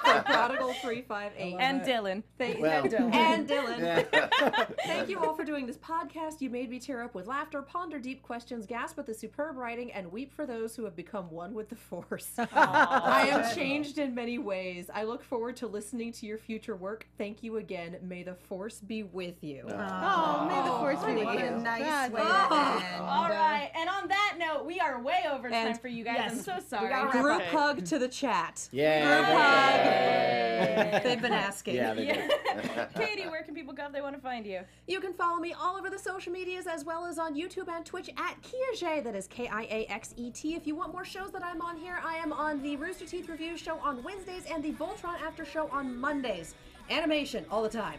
for 0.04 0.22
Prodigal 0.26 0.74
Three 0.82 1.00
Five 1.00 1.32
Eight 1.38 1.56
and 1.58 1.82
Dillon. 1.82 2.22
Thank 2.38 2.60
Well. 2.60 2.82
and 2.82 2.90
Dillon. 2.90 3.12
And 3.14 3.48
Dillon. 3.48 3.80
Yeah. 3.80 4.66
Thank 4.84 5.08
you 5.08 5.18
all 5.18 5.34
for 5.34 5.44
doing 5.44 5.66
this 5.66 5.78
podcast. 5.78 6.40
You 6.42 6.50
made 6.50 6.68
me 6.68 6.78
tear 6.78 7.02
up 7.02 7.14
with 7.14 7.26
laughter, 7.26 7.62
ponder 7.62 7.98
deep 7.98 8.22
questions, 8.22 8.66
gasp 8.66 8.98
at 8.98 9.06
the 9.06 9.14
superb 9.14 9.56
writing, 9.56 9.92
and 9.92 10.12
weep 10.12 10.32
for 10.34 10.44
those 10.46 10.76
who 10.76 10.84
have 10.84 10.94
become 10.94 11.30
one 11.30 11.54
with 11.54 11.70
the 11.70 11.76
Force. 11.76 12.32
I 12.38 13.28
am 13.30 13.54
changed 13.54 13.98
in 13.98 14.14
many 14.14 14.38
ways. 14.38 14.90
I 14.92 15.04
look 15.04 15.22
forward 15.24 15.56
to 15.58 15.66
listening 15.66 16.12
to 16.12 16.26
your 16.26 16.38
future 16.38 16.76
work. 16.76 17.06
Thank 17.16 17.42
you 17.42 17.56
again. 17.56 17.96
May 18.02 18.22
the 18.24 18.34
Force 18.34 18.80
be 18.80 19.04
with 19.04 19.42
you. 19.42 19.64
Oh, 19.70 20.46
may 20.48 20.62
the 20.68 20.76
force 20.78 21.02
be 21.04 21.24
what 21.24 21.36
with 21.36 21.44
a 21.44 21.56
you. 21.56 21.62
nice 21.62 21.80
That's 21.82 22.12
way 22.12 22.20
to 22.20 22.26
end. 22.26 23.00
All 23.00 23.28
right, 23.30 23.70
and 23.74 23.88
on 23.88 24.08
that 24.08 24.34
note, 24.38 24.66
we 24.66 24.80
are 24.80 25.00
way 25.02 25.24
over 25.32 25.48
time 25.48 25.68
And- 25.68 25.80
for 25.80 25.88
you 25.88 26.04
guys. 26.04 26.16
yes, 26.18 26.32
I'm 26.32 26.38
so 26.40 26.54
we 26.56 26.60
sorry. 26.78 26.90
gotta 26.90 27.18
Group 27.18 27.40
Okay. 27.40 27.50
hug 27.50 27.84
to 27.86 27.98
the 27.98 28.08
chat. 28.08 28.68
Yeah. 28.72 31.00
They've 31.02 31.20
been 31.20 31.32
asking. 31.32 31.76
Yeah, 31.76 31.94
they 31.94 32.06
Yeah. 32.06 32.28
did. 32.28 32.88
Katie, 32.96 33.28
where 33.28 33.42
can 33.42 33.54
people 33.54 33.74
go 33.74 33.86
if 33.86 33.92
they 33.92 34.00
want 34.00 34.14
to 34.14 34.20
find 34.20 34.46
you? 34.46 34.60
You 34.86 35.00
can 35.00 35.12
follow 35.12 35.38
me 35.38 35.52
all 35.52 35.76
over 35.76 35.90
the 35.90 35.98
social 35.98 36.32
medias 36.32 36.66
as 36.66 36.84
well 36.84 37.04
as 37.04 37.18
on 37.18 37.34
YouTube 37.34 37.68
and 37.68 37.84
Twitch 37.84 38.08
at 38.16 38.36
Kiaxet. 38.42 39.04
That 39.04 39.14
is 39.14 39.26
K 39.26 39.48
I 39.48 39.62
A 39.62 39.86
X 39.90 40.14
E 40.16 40.30
T. 40.30 40.54
If 40.54 40.66
you 40.66 40.74
want 40.74 40.92
more 40.92 41.04
shows 41.04 41.30
that 41.32 41.42
I'm 41.44 41.60
on 41.60 41.76
here, 41.76 41.98
I 42.04 42.16
am 42.16 42.32
on 42.32 42.62
the 42.62 42.76
Rooster 42.76 43.06
Teeth 43.06 43.28
Review 43.28 43.56
show 43.56 43.78
on 43.78 44.02
Wednesdays 44.02 44.44
and 44.50 44.62
the 44.62 44.72
Voltron 44.72 45.20
After 45.20 45.44
Show 45.44 45.68
on 45.72 45.98
Mondays. 45.98 46.54
Animation 46.90 47.44
all 47.50 47.62
the 47.62 47.68
time. 47.68 47.98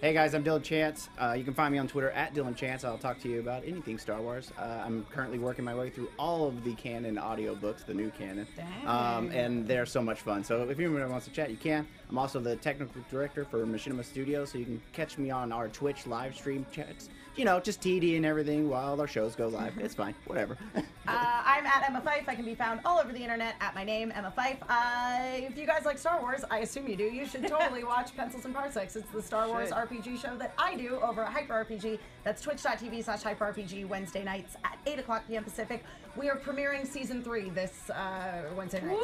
Hey 0.00 0.14
guys, 0.14 0.34
I'm 0.34 0.42
Dillon 0.42 0.62
Chance. 0.62 1.10
Uh, 1.20 1.34
you 1.36 1.44
can 1.44 1.52
find 1.52 1.70
me 1.70 1.78
on 1.78 1.86
Twitter 1.86 2.10
at 2.12 2.32
Dillon 2.32 2.54
Chance. 2.54 2.84
I'll 2.84 2.96
talk 2.96 3.20
to 3.20 3.28
you 3.28 3.38
about 3.38 3.64
anything 3.66 3.98
Star 3.98 4.22
Wars. 4.22 4.50
Uh, 4.58 4.82
I'm 4.82 5.04
currently 5.12 5.38
working 5.38 5.62
my 5.62 5.74
way 5.74 5.90
through 5.90 6.08
all 6.18 6.48
of 6.48 6.64
the 6.64 6.72
canon 6.76 7.16
audiobooks, 7.16 7.84
the 7.84 7.92
new 7.92 8.08
canon. 8.08 8.46
Um, 8.86 9.30
and 9.30 9.68
they're 9.68 9.84
so 9.84 10.00
much 10.00 10.22
fun. 10.22 10.42
So 10.42 10.62
if 10.70 10.78
anyone 10.78 11.06
wants 11.10 11.26
to 11.26 11.32
chat, 11.32 11.50
you 11.50 11.58
can. 11.58 11.86
I'm 12.08 12.16
also 12.16 12.40
the 12.40 12.56
technical 12.56 13.02
director 13.10 13.44
for 13.44 13.66
Machinima 13.66 14.02
Studios, 14.02 14.52
so 14.52 14.56
you 14.56 14.64
can 14.64 14.80
catch 14.94 15.18
me 15.18 15.30
on 15.30 15.52
our 15.52 15.68
Twitch 15.68 16.06
live 16.06 16.34
stream 16.34 16.64
chats. 16.72 17.10
You 17.40 17.46
know, 17.46 17.58
just 17.58 17.80
TD 17.80 18.16
and 18.18 18.26
everything 18.26 18.68
while 18.68 19.00
our 19.00 19.06
shows 19.06 19.34
go 19.34 19.48
live. 19.48 19.72
It's 19.78 19.94
fine, 19.94 20.14
whatever. 20.26 20.58
Uh, 21.08 21.42
I'm 21.44 21.66
at 21.66 21.88
Emma 21.88 22.00
Fyffe. 22.00 22.28
I 22.28 22.36
can 22.36 22.44
be 22.44 22.54
found 22.54 22.78
all 22.84 23.00
over 23.00 23.12
the 23.12 23.18
internet 23.18 23.56
at 23.60 23.74
my 23.74 23.82
name, 23.82 24.12
Emma 24.14 24.32
Fyffe. 24.38 24.58
Uh, 24.68 25.44
if 25.44 25.58
you 25.58 25.66
guys 25.66 25.84
like 25.84 25.98
Star 25.98 26.20
Wars, 26.20 26.44
I 26.52 26.58
assume 26.58 26.86
you 26.86 26.94
do, 26.94 27.02
you 27.02 27.26
should 27.26 27.48
totally 27.48 27.82
watch 27.92 28.16
Pencils 28.16 28.44
and 28.44 28.54
Parsecs. 28.54 28.94
It's 28.94 29.10
the 29.10 29.20
Star 29.20 29.48
Wars. 29.48 29.70
RPG 29.70 30.22
show 30.22 30.36
that 30.36 30.54
I 30.56 30.76
do 30.76 31.00
over 31.00 31.24
at 31.24 31.32
Hyper 31.32 31.66
RPG. 31.68 31.98
That's 32.22 32.42
twitch.tv 32.42 33.02
slash 33.02 33.22
Hyper 33.22 33.52
RPG 33.52 33.88
Wednesday 33.88 34.22
nights 34.22 34.54
at 34.62 34.78
8 34.86 35.00
o'clock 35.00 35.24
p.m. 35.26 35.42
Pacific. 35.42 35.82
We 36.16 36.28
are 36.28 36.36
premiering 36.36 36.86
season 36.86 37.22
three 37.22 37.50
this 37.50 37.88
uh, 37.88 38.42
Wednesday 38.56 38.80
night. 38.82 38.98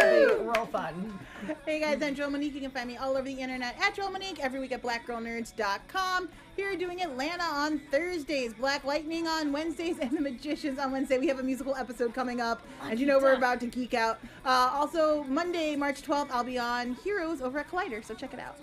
Should 0.00 0.38
be 0.38 0.44
real 0.44 0.66
fun. 0.66 1.18
Hey 1.66 1.78
guys, 1.78 2.02
I'm 2.02 2.14
Joelle 2.16 2.32
Monique. 2.32 2.54
You 2.54 2.60
can 2.62 2.70
find 2.70 2.88
me 2.88 2.96
all 2.96 3.12
over 3.16 3.22
the 3.22 3.34
internet 3.34 3.76
at 3.78 3.94
Joelle 3.94 4.10
Monique, 4.10 4.42
every 4.42 4.60
week 4.60 4.72
at 4.72 4.82
blackgirlnerds.com. 4.82 6.30
Here 6.56 6.74
doing 6.76 7.02
Atlanta 7.02 7.42
on 7.44 7.80
Thursdays, 7.90 8.54
Black 8.54 8.84
Lightning 8.84 9.26
on 9.28 9.52
Wednesdays, 9.52 9.98
and 10.00 10.10
The 10.10 10.20
Magicians 10.22 10.78
on 10.78 10.90
Wednesday. 10.90 11.18
We 11.18 11.28
have 11.28 11.38
a 11.38 11.42
musical 11.42 11.74
episode 11.74 12.14
coming 12.14 12.40
up, 12.40 12.62
and 12.82 12.98
you 12.98 13.06
know 13.06 13.18
we're 13.18 13.34
about 13.34 13.60
to 13.60 13.66
geek 13.66 13.92
out. 13.92 14.18
Uh, 14.46 14.70
also, 14.72 15.24
Monday, 15.24 15.76
March 15.76 16.00
12th, 16.02 16.30
I'll 16.30 16.44
be 16.44 16.58
on 16.58 16.94
Heroes 17.04 17.42
over 17.42 17.58
at 17.58 17.70
Collider, 17.70 18.02
so 18.02 18.14
check 18.14 18.32
it 18.32 18.40
out. 18.40 18.56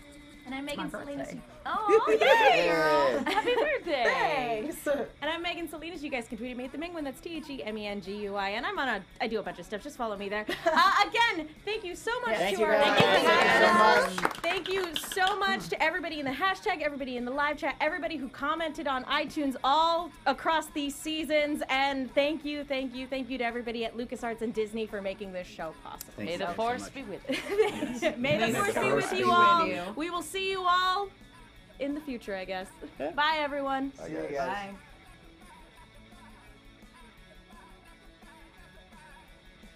And 0.46 0.56
I'm 0.56 0.66
Megan 0.66 0.86
my 0.86 0.90
Salinas. 0.90 1.36
Oh, 1.66 2.18
yay! 2.20 2.68
Happy 3.32 3.54
birthday! 3.54 4.64
Thanks. 4.74 4.88
And 4.88 5.30
I'm 5.30 5.42
Megan 5.44 5.61
Salinas. 5.72 6.04
You 6.04 6.10
guys 6.10 6.28
can 6.28 6.38
tweet 6.38 6.52
at 6.52 6.58
me 6.58 6.66
at 6.66 6.72
the 6.72 6.78
Mingwin. 6.78 7.04
That's 7.04 7.20
T 7.20 7.38
H 7.38 7.50
E 7.50 7.64
M 7.64 7.78
E 7.78 7.88
N 7.88 8.02
G 8.02 8.16
U 8.24 8.36
I. 8.36 8.50
And 8.50 8.66
I'm 8.66 8.78
on 8.78 8.88
a. 8.88 9.02
I 9.20 9.28
do 9.28 9.40
a 9.40 9.44
bunch 9.44 9.58
of 9.60 9.66
stuff. 9.66 9.82
Just 9.82 9.98
follow 9.98 10.16
me 10.18 10.30
there. 10.30 10.46
Uh, 10.74 10.92
again, 11.08 11.48
thank 11.66 11.84
you 11.84 11.96
so 11.96 12.12
much 12.22 12.38
Thank 12.38 12.56
to 12.58 12.62
you 12.62 12.68
our. 12.68 12.78
Thank 12.80 13.00
you, 13.00 13.06
Thank 13.22 13.50
you 13.50 13.68
so 13.68 13.74
much. 14.22 14.34
Thank 14.42 14.70
you 14.70 14.96
so 14.96 15.40
much 15.40 15.70
to 15.70 15.84
everybody 15.84 16.20
in 16.20 16.26
the 16.26 16.32
hashtag, 16.32 16.82
everybody 16.82 17.18
in 17.18 17.26
the 17.26 17.32
live 17.32 17.58
chat, 17.58 17.76
everybody 17.82 18.16
who 18.16 18.28
commented 18.30 18.88
on 18.88 19.04
iTunes 19.06 19.56
all 19.64 20.12
across 20.26 20.68
these 20.68 20.96
seasons, 20.96 21.62
and 21.70 22.14
thank 22.16 22.44
you, 22.46 22.64
thank 22.64 22.96
you, 22.96 23.06
thank 23.08 23.30
you 23.30 23.38
to 23.38 23.44
everybody 23.44 23.86
at 23.86 23.98
LucasArts 23.98 24.42
and 24.42 24.54
Disney 24.54 24.86
for 24.86 25.02
making 25.02 25.34
this 25.34 25.48
show 25.48 25.74
possible. 25.84 26.14
Thanks 26.18 26.32
May 26.32 26.38
the 26.38 26.48
so 26.48 26.54
force 26.54 26.82
much. 26.82 26.94
be 26.94 27.04
with 27.04 27.22
you. 27.30 28.14
May 28.18 28.38
the 28.38 28.48
May 28.48 28.52
the 28.52 28.58
force 28.60 28.74
be 28.76 28.92
with 28.94 29.12
be 29.12 29.18
you 29.18 29.26
with 29.28 29.34
all. 29.36 29.68
you. 29.68 29.82
We 29.96 30.10
will 30.10 30.22
see 30.24 30.50
you 30.50 30.64
all 30.68 31.10
in 31.80 31.94
the 31.96 32.02
future, 32.02 32.36
I 32.36 32.46
guess. 32.46 32.68
Bye, 32.98 33.38
everyone. 33.40 33.90
Bye, 33.98 34.10
guys. 34.10 34.38
Bye. 34.38 34.70